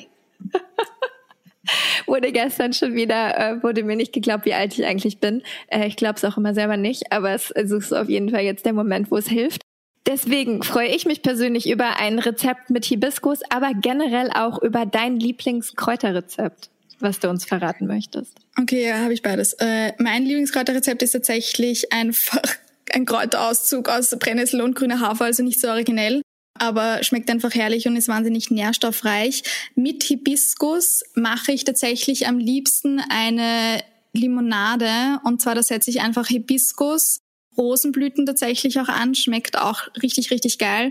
wurde 2.08 2.32
gestern 2.32 2.74
schon 2.74 2.94
wieder, 2.94 3.38
äh, 3.38 3.64
wurde 3.64 3.84
mir 3.84 3.96
nicht 3.96 4.14
geglaubt, 4.14 4.46
wie 4.46 4.54
alt 4.54 4.78
ich 4.78 4.86
eigentlich 4.86 5.20
bin. 5.20 5.44
Äh, 5.68 5.88
ich 5.88 5.96
glaube 5.96 6.16
es 6.16 6.26
auch 6.26 6.38
immer 6.38 6.54
selber 6.54 6.78
nicht, 6.78 7.12
aber 7.12 7.32
es, 7.32 7.52
es 7.52 7.72
ist 7.72 7.94
auf 7.94 8.10
jeden 8.10 8.30
Fall 8.30 8.42
jetzt 8.42 8.66
der 8.66 8.74
Moment, 8.74 9.12
wo 9.12 9.18
es 9.18 9.28
hilft. 9.28 9.62
Deswegen 10.06 10.64
freue 10.64 10.90
ich 10.90 11.06
mich 11.06 11.22
persönlich 11.22 11.70
über 11.70 11.98
ein 11.98 12.20
Rezept 12.20 12.70
mit 12.70 12.86
Hibiskus, 12.86 13.40
aber 13.50 13.72
generell 13.74 14.32
auch 14.32 14.62
über 14.62 14.86
dein 14.86 15.18
Lieblingskräuterrezept, 15.18 16.70
was 17.00 17.20
du 17.20 17.30
uns 17.30 17.46
verraten 17.46 17.88
möchtest. 17.88 18.38
Okay, 18.60 18.88
ja, 18.88 18.98
habe 18.98 19.14
ich 19.14 19.22
beides. 19.22 19.54
Äh, 19.54 19.94
mein 20.00 20.24
Lieblingskräuterrezept 20.24 21.04
ist 21.04 21.12
tatsächlich 21.12 21.94
einfach 21.94 22.42
ein 22.94 23.06
Kräuterauszug 23.06 23.88
aus 23.88 24.10
Brennnessel 24.20 24.62
und 24.62 24.76
grüner 24.76 25.00
Hafer, 25.00 25.26
also 25.26 25.42
nicht 25.42 25.62
so 25.62 25.70
originell, 25.70 26.22
aber 26.60 27.02
schmeckt 27.04 27.30
einfach 27.32 27.54
herrlich 27.54 27.88
und 27.88 27.96
ist 27.96 28.10
wahnsinnig 28.10 28.52
nährstoffreich. 28.52 29.44
Mit 29.76 30.04
Hibiskus 30.04 31.04
mache 31.16 31.54
ich 31.54 31.64
tatsächlich 31.64 32.28
am 32.28 32.40
liebsten 32.40 33.02
eine 33.10 33.82
Limonade 34.12 35.20
und 35.24 35.42
zwar 35.42 35.56
da 35.56 35.64
setze 35.64 35.90
ich 35.90 36.02
einfach 36.02 36.28
Hibiskus, 36.28 37.20
Rosenblüten 37.58 38.26
tatsächlich 38.26 38.80
auch 38.80 38.90
an, 38.90 39.16
schmeckt 39.16 39.58
auch 39.58 39.88
richtig, 40.02 40.32
richtig 40.32 40.58
geil. 40.58 40.90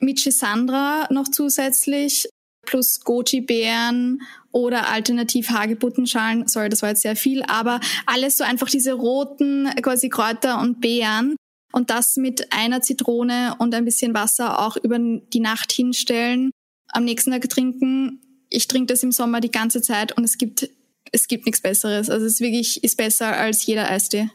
Mit 0.00 0.18
Chisandra 0.18 1.08
noch 1.10 1.28
zusätzlich, 1.28 2.28
plus 2.66 3.00
Goji-Beeren 3.00 4.22
oder 4.52 4.88
alternativ 4.88 5.50
Hagebuttenschalen. 5.50 6.46
Sorry, 6.46 6.68
das 6.68 6.82
war 6.82 6.90
jetzt 6.90 7.02
sehr 7.02 7.16
viel, 7.16 7.42
aber 7.44 7.80
alles 8.06 8.36
so 8.36 8.44
einfach 8.44 8.68
diese 8.68 8.92
roten 8.92 9.68
quasi 9.82 10.08
Kräuter 10.08 10.60
und 10.60 10.80
Beeren 10.80 11.36
und 11.72 11.90
das 11.90 12.16
mit 12.16 12.52
einer 12.52 12.82
Zitrone 12.82 13.54
und 13.58 13.74
ein 13.74 13.84
bisschen 13.84 14.14
Wasser 14.14 14.58
auch 14.60 14.76
über 14.76 14.98
die 14.98 15.40
Nacht 15.40 15.72
hinstellen, 15.72 16.50
am 16.88 17.04
nächsten 17.04 17.30
Tag 17.30 17.48
trinken. 17.48 18.20
Ich 18.48 18.66
trinke 18.68 18.92
das 18.92 19.02
im 19.02 19.12
Sommer 19.12 19.40
die 19.40 19.50
ganze 19.50 19.82
Zeit 19.82 20.16
und 20.16 20.24
es 20.24 20.38
gibt 20.38 20.68
es 21.12 21.26
gibt 21.26 21.46
nichts 21.46 21.60
Besseres. 21.60 22.08
Also 22.08 22.26
es 22.26 22.34
ist 22.34 22.40
wirklich 22.40 22.84
ist 22.84 22.96
besser 22.96 23.36
als 23.36 23.66
jeder 23.66 23.90
Eistee. 23.90 24.30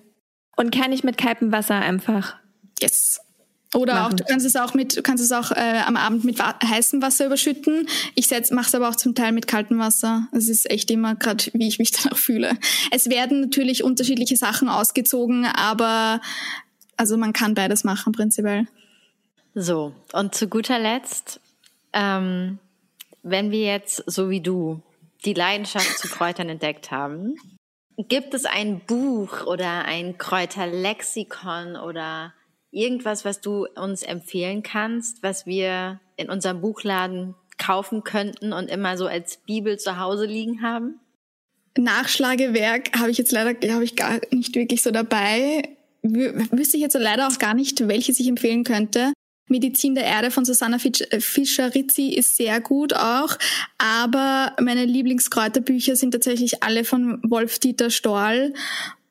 Und 0.55 0.73
kann 0.73 0.91
ich 0.91 1.03
mit 1.03 1.17
kaltem 1.17 1.51
Wasser 1.51 1.75
einfach. 1.75 2.35
Yes. 2.81 3.19
Oder 3.73 3.95
machen. 3.95 4.13
auch, 4.13 4.15
du 4.15 4.23
kannst 4.23 4.45
es 4.45 4.55
auch 4.55 4.73
mit, 4.73 4.95
du 4.95 5.01
kannst 5.01 5.23
es 5.23 5.31
auch 5.33 5.51
äh, 5.51 5.81
am 5.85 5.97
Abend 5.97 6.23
mit 6.23 6.39
heißem 6.41 7.01
Wasser 7.01 7.25
überschütten. 7.25 7.87
Ich 8.15 8.29
mache 8.51 8.67
es 8.67 8.75
aber 8.75 8.87
auch 8.87 8.95
zum 8.95 9.15
Teil 9.15 9.33
mit 9.33 9.47
kaltem 9.47 9.79
Wasser. 9.79 10.27
Es 10.31 10.47
ist 10.47 10.69
echt 10.69 10.89
immer 10.91 11.15
gerade, 11.15 11.45
wie 11.53 11.67
ich 11.67 11.77
mich 11.77 11.91
danach 12.03 12.17
fühle. 12.17 12.57
Es 12.91 13.09
werden 13.09 13.41
natürlich 13.41 13.83
unterschiedliche 13.83 14.37
Sachen 14.37 14.69
ausgezogen, 14.69 15.45
aber 15.45 16.21
also 16.95 17.17
man 17.17 17.33
kann 17.33 17.53
beides 17.53 17.83
machen 17.83 18.13
prinzipiell. 18.13 18.67
So, 19.55 19.93
und 20.13 20.35
zu 20.35 20.47
guter 20.47 20.79
Letzt, 20.79 21.41
ähm, 21.91 22.59
wenn 23.23 23.51
wir 23.51 23.61
jetzt 23.61 24.03
so 24.05 24.29
wie 24.29 24.41
du 24.41 24.81
die 25.25 25.33
Leidenschaft 25.33 25.97
zu 25.97 26.07
Kräutern 26.07 26.49
entdeckt 26.49 26.91
haben, 26.91 27.35
Gibt 27.97 28.33
es 28.33 28.45
ein 28.45 28.81
Buch 28.81 29.45
oder 29.45 29.85
ein 29.85 30.17
Kräuterlexikon 30.17 31.77
oder 31.77 32.33
irgendwas, 32.71 33.23
was 33.23 33.39
du 33.39 33.67
uns 33.67 34.03
empfehlen 34.03 34.63
kannst, 34.63 35.23
was 35.23 35.45
wir 35.45 36.01
in 36.17 36.29
unserem 36.29 36.59
Buchladen 36.59 37.35
kaufen 37.57 38.03
könnten 38.03 38.51
und 38.51 38.69
immer 38.69 38.97
so 38.97 39.07
als 39.07 39.37
Bibel 39.37 39.79
zu 39.79 39.97
Hause 39.97 40.25
liegen 40.25 40.61
haben? 40.61 40.99
Nachschlagewerk 41.77 42.97
habe 42.99 43.11
ich 43.11 43.17
jetzt 43.17 43.31
leider, 43.31 43.53
glaube 43.53 43.83
ich, 43.83 43.95
gar 43.95 44.19
nicht 44.31 44.55
wirklich 44.55 44.81
so 44.81 44.91
dabei. 44.91 45.63
Wüsste 46.03 46.77
ich 46.77 46.83
jetzt 46.83 46.95
leider 46.95 47.27
auch 47.27 47.39
gar 47.39 47.53
nicht, 47.53 47.87
welches 47.87 48.19
ich 48.19 48.27
empfehlen 48.27 48.63
könnte. 48.63 49.13
Medizin 49.47 49.95
der 49.95 50.05
Erde 50.05 50.31
von 50.31 50.43
Susanna 50.43 50.79
Fischer-Rizzi 50.79 52.09
ist 52.09 52.35
sehr 52.35 52.59
gut 52.61 52.93
auch, 52.93 53.37
aber 53.77 54.55
meine 54.59 54.85
Lieblingskräuterbücher 54.85 55.95
sind 55.95 56.11
tatsächlich 56.11 56.63
alle 56.63 56.83
von 56.83 57.19
Wolf-Dieter 57.23 57.89
Storl 57.89 58.53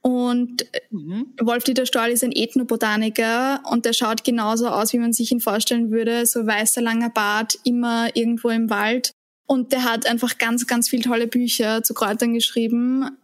und 0.07 0.67
mhm. 0.91 1.33
Wolf-Dieter 1.41 1.87
Storl 1.87 2.11
ist 2.11 2.23
ein 2.23 2.33
Ethnobotaniker 2.33 3.63
und 3.71 3.87
der 3.87 3.95
schaut 3.95 4.23
genauso 4.23 4.69
aus, 4.69 4.93
wie 4.93 4.99
man 4.99 5.15
sich 5.15 5.33
ihn 5.33 5.41
vorstellen 5.41 5.91
würde, 5.91 6.27
so 6.27 6.47
weißer 6.47 6.83
langer 6.83 7.09
Bart, 7.09 7.59
immer 7.65 8.15
irgendwo 8.15 8.51
im 8.51 8.69
Wald. 8.69 9.13
Und 9.47 9.73
der 9.73 9.85
hat 9.85 10.07
einfach 10.07 10.37
ganz, 10.37 10.67
ganz 10.67 10.91
viel 10.91 11.01
tolle 11.01 11.27
Bücher 11.27 11.83
zu 11.83 11.95
Kräutern 11.95 12.35
geschrieben. 12.35 13.17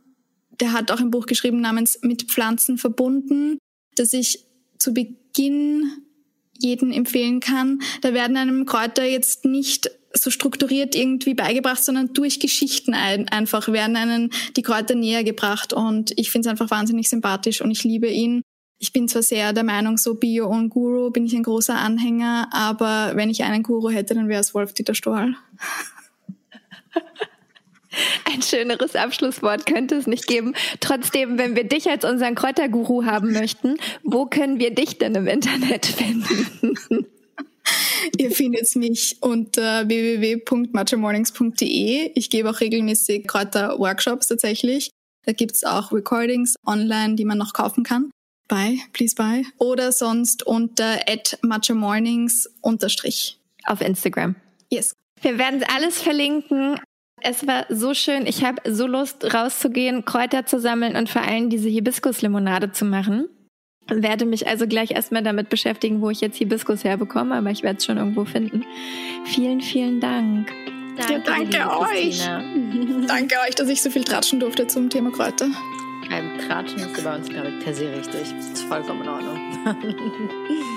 Der 0.58 0.72
hat 0.72 0.90
auch 0.90 1.00
ein 1.00 1.10
Buch 1.10 1.26
geschrieben 1.26 1.60
namens 1.60 1.98
Mit 2.00 2.30
Pflanzen 2.30 2.78
verbunden, 2.78 3.58
das 3.96 4.14
ich 4.14 4.46
zu 4.78 4.94
Beginn 4.94 5.84
jeden 6.60 6.92
empfehlen 6.92 7.40
kann. 7.40 7.80
Da 8.02 8.14
werden 8.14 8.36
einem 8.36 8.66
Kräuter 8.66 9.04
jetzt 9.04 9.44
nicht 9.44 9.90
so 10.12 10.30
strukturiert 10.30 10.94
irgendwie 10.94 11.34
beigebracht, 11.34 11.84
sondern 11.84 12.12
durch 12.12 12.40
Geschichten 12.40 12.94
ein, 12.94 13.28
einfach 13.28 13.68
werden 13.68 13.96
einen 13.96 14.30
die 14.56 14.62
Kräuter 14.62 14.94
näher 14.94 15.24
gebracht 15.24 15.72
und 15.72 16.12
ich 16.16 16.30
finde 16.30 16.48
es 16.48 16.50
einfach 16.50 16.70
wahnsinnig 16.70 17.08
sympathisch 17.08 17.60
und 17.60 17.70
ich 17.70 17.84
liebe 17.84 18.08
ihn. 18.08 18.42
Ich 18.78 18.92
bin 18.92 19.08
zwar 19.08 19.22
sehr 19.22 19.52
der 19.52 19.62
Meinung, 19.62 19.98
so 19.98 20.14
Bio 20.14 20.48
und 20.48 20.70
Guru 20.70 21.10
bin 21.10 21.26
ich 21.26 21.34
ein 21.34 21.42
großer 21.42 21.76
Anhänger, 21.76 22.48
aber 22.50 23.12
wenn 23.14 23.30
ich 23.30 23.44
einen 23.44 23.62
Guru 23.62 23.90
hätte, 23.90 24.14
dann 24.14 24.28
wäre 24.28 24.40
es 24.40 24.54
Wolf-Dieter 24.54 24.94
Stoll. 24.94 25.36
Ein 28.32 28.42
schöneres 28.42 28.94
Abschlusswort 28.94 29.66
könnte 29.66 29.96
es 29.96 30.06
nicht 30.06 30.26
geben. 30.26 30.54
Trotzdem, 30.80 31.38
wenn 31.38 31.56
wir 31.56 31.64
dich 31.64 31.88
als 31.88 32.04
unseren 32.04 32.34
Kräuterguru 32.34 33.04
haben 33.04 33.32
möchten, 33.32 33.76
wo 34.02 34.26
können 34.26 34.60
wir 34.60 34.74
dich 34.74 34.98
denn 34.98 35.14
im 35.14 35.26
Internet 35.26 35.86
finden? 35.86 36.86
Ihr 38.18 38.30
findet 38.30 38.74
mich 38.76 39.16
unter 39.20 39.88
www.matchamornings.de. 39.88 42.12
Ich 42.14 42.30
gebe 42.30 42.48
auch 42.50 42.60
regelmäßig 42.60 43.26
Kräuter-Workshops 43.26 44.28
tatsächlich. 44.28 44.90
Da 45.24 45.32
gibt's 45.32 45.64
auch 45.64 45.90
Recordings 45.92 46.54
online, 46.66 47.16
die 47.16 47.24
man 47.24 47.38
noch 47.38 47.52
kaufen 47.52 47.82
kann. 47.84 48.10
Bye, 48.48 48.78
please 48.92 49.14
bye. 49.14 49.44
Oder 49.58 49.92
sonst 49.92 50.42
unter 50.44 51.08
at 51.08 51.38
matchamornings 51.42 52.50
unterstrich. 52.62 53.38
Auf 53.64 53.80
Instagram. 53.80 54.34
Yes. 54.70 54.96
Wir 55.22 55.38
werden 55.38 55.62
alles 55.64 56.00
verlinken. 56.00 56.80
Es 57.22 57.46
war 57.46 57.66
so 57.68 57.94
schön. 57.94 58.26
Ich 58.26 58.44
habe 58.44 58.62
so 58.70 58.86
Lust, 58.86 59.34
rauszugehen, 59.34 60.04
Kräuter 60.04 60.46
zu 60.46 60.58
sammeln 60.58 60.96
und 60.96 61.08
vor 61.08 61.22
allem 61.22 61.50
diese 61.50 61.68
Hibiskuslimonade 61.68 62.72
zu 62.72 62.84
machen. 62.84 63.28
Werde 63.88 64.24
mich 64.24 64.46
also 64.46 64.66
gleich 64.66 64.92
erstmal 64.92 65.22
damit 65.22 65.48
beschäftigen, 65.48 66.00
wo 66.00 66.10
ich 66.10 66.20
jetzt 66.20 66.36
Hibiskus 66.36 66.84
herbekomme, 66.84 67.34
aber 67.34 67.50
ich 67.50 67.62
werde 67.62 67.78
es 67.78 67.84
schon 67.84 67.98
irgendwo 67.98 68.24
finden. 68.24 68.64
Vielen, 69.24 69.60
vielen 69.60 70.00
Dank. 70.00 70.50
Danke, 70.96 71.12
ja, 71.12 71.18
danke 71.18 71.78
euch. 71.80 72.20
danke 73.06 73.34
euch, 73.46 73.54
dass 73.54 73.68
ich 73.68 73.82
so 73.82 73.90
viel 73.90 74.04
tratschen 74.04 74.40
durfte 74.40 74.66
zum 74.66 74.88
Thema 74.88 75.10
Kräuter. 75.10 75.48
Ein 76.10 76.38
Tratschen 76.46 76.78
ist 76.80 77.04
bei 77.04 77.14
uns, 77.14 77.28
glaube 77.28 77.48
ich, 77.48 77.64
per 77.64 77.74
se 77.74 77.90
richtig. 77.92 78.34
Das 78.36 78.46
ist 78.46 78.62
vollkommen 78.64 79.02
in 79.02 79.08
Ordnung. 79.08 79.38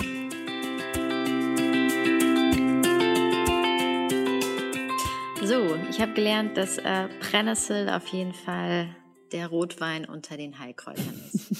so, 5.45 5.75
ich 5.89 5.99
habe 5.99 6.13
gelernt, 6.13 6.55
dass 6.57 6.77
äh, 6.77 7.07
Brennnessel 7.19 7.89
auf 7.89 8.07
jeden 8.07 8.33
Fall 8.33 8.95
der 9.31 9.47
Rotwein 9.47 10.05
unter 10.05 10.37
den 10.37 10.57
Heilkräutern 10.59 11.19
ist. 11.33 11.51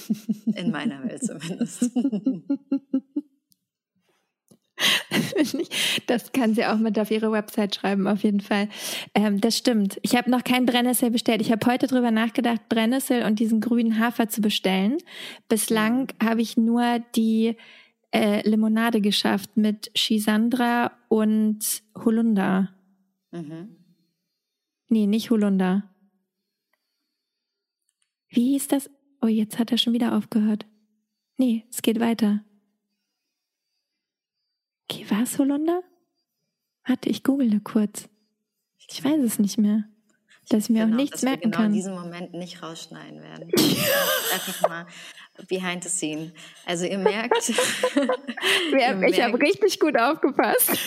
In 0.56 0.70
meiner 0.70 1.02
Welt 1.04 1.22
zumindest. 1.22 1.90
Das 6.06 6.32
kann 6.32 6.54
sie 6.54 6.64
auch 6.64 6.78
mit 6.78 6.98
auf 6.98 7.10
ihre 7.10 7.30
Website 7.30 7.74
schreiben, 7.74 8.06
auf 8.06 8.22
jeden 8.22 8.40
Fall. 8.40 8.68
Ähm, 9.14 9.40
das 9.40 9.56
stimmt. 9.56 9.98
Ich 10.02 10.16
habe 10.16 10.30
noch 10.30 10.44
keinen 10.44 10.66
Brennnessel 10.66 11.10
bestellt. 11.10 11.40
Ich 11.40 11.52
habe 11.52 11.66
heute 11.66 11.86
drüber 11.86 12.10
nachgedacht, 12.10 12.68
Brennnessel 12.68 13.24
und 13.24 13.38
diesen 13.38 13.60
grünen 13.60 13.98
Hafer 13.98 14.28
zu 14.28 14.40
bestellen. 14.40 14.98
Bislang 15.48 16.08
habe 16.22 16.42
ich 16.42 16.56
nur 16.56 17.00
die 17.14 17.56
äh, 18.12 18.48
Limonade 18.48 19.00
geschafft 19.00 19.56
mit 19.56 19.92
Chisandra 19.94 20.92
und 21.08 21.82
Holunder. 22.04 22.73
Mhm. 23.34 23.76
Nee, 24.88 25.06
nicht 25.06 25.30
Holunder. 25.30 25.90
Wie 28.28 28.52
hieß 28.52 28.68
das? 28.68 28.90
Oh, 29.20 29.26
jetzt 29.26 29.58
hat 29.58 29.72
er 29.72 29.78
schon 29.78 29.92
wieder 29.92 30.16
aufgehört. 30.16 30.66
Nee, 31.36 31.64
es 31.70 31.82
geht 31.82 31.98
weiter. 31.98 32.44
Okay, 34.88 35.04
war 35.08 35.22
es 35.22 35.38
Holunder? 35.38 35.82
Warte, 36.86 37.08
ich 37.08 37.24
google 37.24 37.60
kurz. 37.60 38.08
Ich 38.88 39.02
weiß 39.02 39.20
es 39.22 39.38
nicht 39.38 39.58
mehr. 39.58 39.84
Dass 40.50 40.64
ich 40.64 40.70
mir 40.70 40.84
genau, 40.84 40.94
auch 40.94 41.00
nichts 41.00 41.22
merken 41.22 41.50
genau 41.50 41.56
kann. 41.56 41.66
in 41.66 41.72
diesem 41.72 41.94
Moment 41.94 42.34
nicht 42.34 42.62
rausschneiden 42.62 43.20
werden. 43.20 43.50
Einfach 44.32 44.68
mal 44.68 44.86
behind 45.48 45.82
the 45.82 45.88
scene. 45.88 46.32
Also 46.66 46.84
ihr 46.84 46.98
merkt. 46.98 47.48
ihr 48.72 49.02
ich 49.08 49.22
habe 49.22 49.40
richtig 49.40 49.80
gut 49.80 49.98
aufgepasst. 49.98 50.78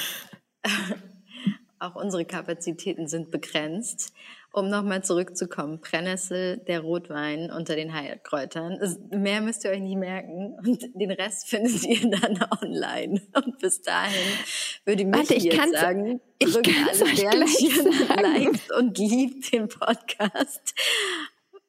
Auch 1.79 1.95
unsere 1.95 2.25
Kapazitäten 2.25 3.07
sind 3.07 3.31
begrenzt 3.31 4.13
um 4.57 4.69
nochmal 4.69 5.03
zurückzukommen, 5.03 5.79
Brennnessel, 5.81 6.57
der 6.67 6.79
Rotwein 6.79 7.51
unter 7.51 7.75
den 7.75 7.93
Heilkräutern. 7.93 8.79
mehr 9.11 9.39
müsst 9.41 9.63
ihr 9.63 9.69
euch 9.71 9.81
nicht 9.81 9.97
merken 9.97 10.57
und 10.65 10.83
den 10.95 11.11
Rest 11.11 11.47
findet 11.49 11.83
ihr 11.83 12.09
dann 12.09 12.43
online. 12.61 13.21
Und 13.33 13.59
bis 13.59 13.81
dahin 13.81 14.25
würde 14.83 15.03
ich 15.03 15.11
Warte, 15.11 15.33
ich 15.35 15.43
jetzt 15.43 15.73
sagen, 15.73 16.21
drückt 16.39 16.69
alle 16.87 17.07
Sternchen, 17.07 17.85
liked 18.09 18.71
und 18.71 18.97
liebt 18.97 19.53
den 19.53 19.67
Podcast. 19.67 20.73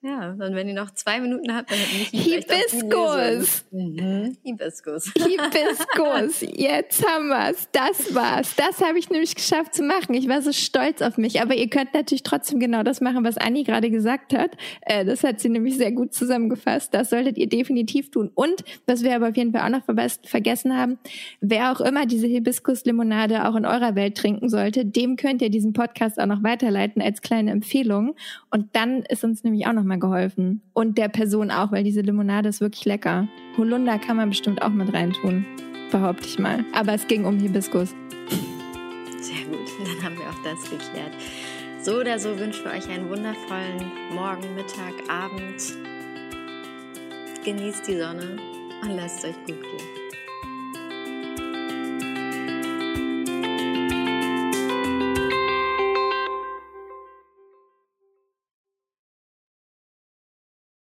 Ja, 0.01 0.31
und 0.31 0.55
wenn 0.55 0.69
ihr 0.69 0.75
noch 0.75 0.93
zwei 0.93 1.21
Minuten 1.21 1.53
habt, 1.53 1.73
dann 1.73 1.79
hätten 1.79 2.13
wir 2.13 2.21
Hibiskus. 2.21 3.65
Mhm. 3.73 4.37
Hibiskus. 4.45 5.13
Hibiskus. 5.17 6.41
Jetzt 6.57 7.05
haben 7.05 7.27
wir's. 7.27 7.69
Das 7.73 8.15
war's. 8.15 8.55
Das 8.55 8.81
habe 8.81 9.01
ich 9.01 9.11
nämlich 9.11 9.35
geschafft 9.35 9.75
zu 9.75 9.83
machen. 9.83 10.15
Ich 10.15 10.29
war 10.29 10.41
so 10.41 10.53
stolz 10.53 11.03
auf 11.03 11.19
mich. 11.19 11.43
Aber 11.43 11.57
ihr 11.57 11.69
könnt 11.69 11.95
natürlich 11.95 12.23
trotzdem 12.23 12.61
genau 12.61 12.85
das 12.85 13.01
machen, 13.01 13.25
was 13.25 13.39
Anni 13.39 13.65
gerade 13.65 13.91
gesagt 13.91 14.35
hat. 14.35 14.57
Äh, 14.83 15.05
das 15.05 15.25
hat 15.25 15.41
sie 15.41 15.49
nämlich 15.49 15.77
sehr 15.77 15.91
gut 15.91 16.15
zusammengefasst. 16.15 16.95
Das 16.95 17.11
solltet 17.11 17.37
ihr 17.37 17.49
definitiv 17.49 18.13
tun. 18.13 18.31
Und, 18.37 18.63
was 18.87 19.03
wir 19.03 19.17
aber 19.17 19.31
auf 19.31 19.37
jeden 19.37 19.53
Fall 19.53 19.63
auch 19.63 19.81
noch 19.81 19.83
vergessen 20.23 20.77
haben, 20.77 21.01
wer 21.41 21.73
auch 21.73 21.81
immer 21.81 22.07
diese 22.07 22.29
Hibiskus-Limonade 22.29 23.49
auch 23.49 23.57
in 23.57 23.67
eurer 23.67 23.97
Welt 23.97 24.17
trinken 24.17 24.49
sollte, 24.49 24.85
dem 24.85 25.17
könnt 25.17 25.43
ihr 25.43 25.51
diesen 25.51 25.73
Podcast 25.73 26.21
auch 26.21 26.27
noch 26.27 26.45
weiterleiten 26.45 27.03
als 27.03 27.21
kleine 27.21 27.51
Empfehlung. 27.51 28.15
Und 28.53 28.77
dann 28.77 29.03
ist 29.03 29.25
uns 29.25 29.43
nämlich 29.43 29.67
auch 29.67 29.73
noch 29.73 29.88
mal 29.89 29.99
geholfen. 29.99 30.63
Und 30.73 30.99
der 30.99 31.09
Person 31.09 31.51
auch, 31.51 31.73
weil 31.73 31.83
diese 31.83 32.01
Limonade 32.03 32.49
ist 32.49 32.61
wirklich 32.61 32.85
lecker. 32.85 33.27
Holunder 33.57 33.99
kann 33.99 34.17
man 34.17 34.29
bestimmt 34.29 34.63
auch 34.63 34.71
mit 34.71 34.93
reintun, 34.93 35.45
behaupte 35.91 36.27
ich 36.27 36.39
mal. 36.39 36.65
Aber 36.73 36.93
es 36.95 37.07
ging 37.07 37.25
um 37.25 37.39
Hibiskus. 37.39 37.95
Sehr 39.21 39.45
gut, 39.47 39.69
dann 39.85 40.05
haben 40.05 40.17
wir 40.17 40.27
auch 40.27 40.43
das 40.45 40.71
geklärt. 40.71 41.13
So 41.83 42.01
oder 42.01 42.19
so 42.19 42.39
wünschen 42.39 42.65
wir 42.65 42.73
euch 42.73 42.89
einen 42.89 43.09
wundervollen 43.09 43.91
Morgen, 44.15 44.55
Mittag, 44.55 44.95
Abend. 45.09 45.75
Genießt 47.45 47.89
die 47.89 47.99
Sonne 47.99 48.37
und 48.83 48.97
lasst 48.97 49.25
es 49.25 49.31
euch 49.31 49.37
gut 49.47 49.63
gehen. 49.63 49.98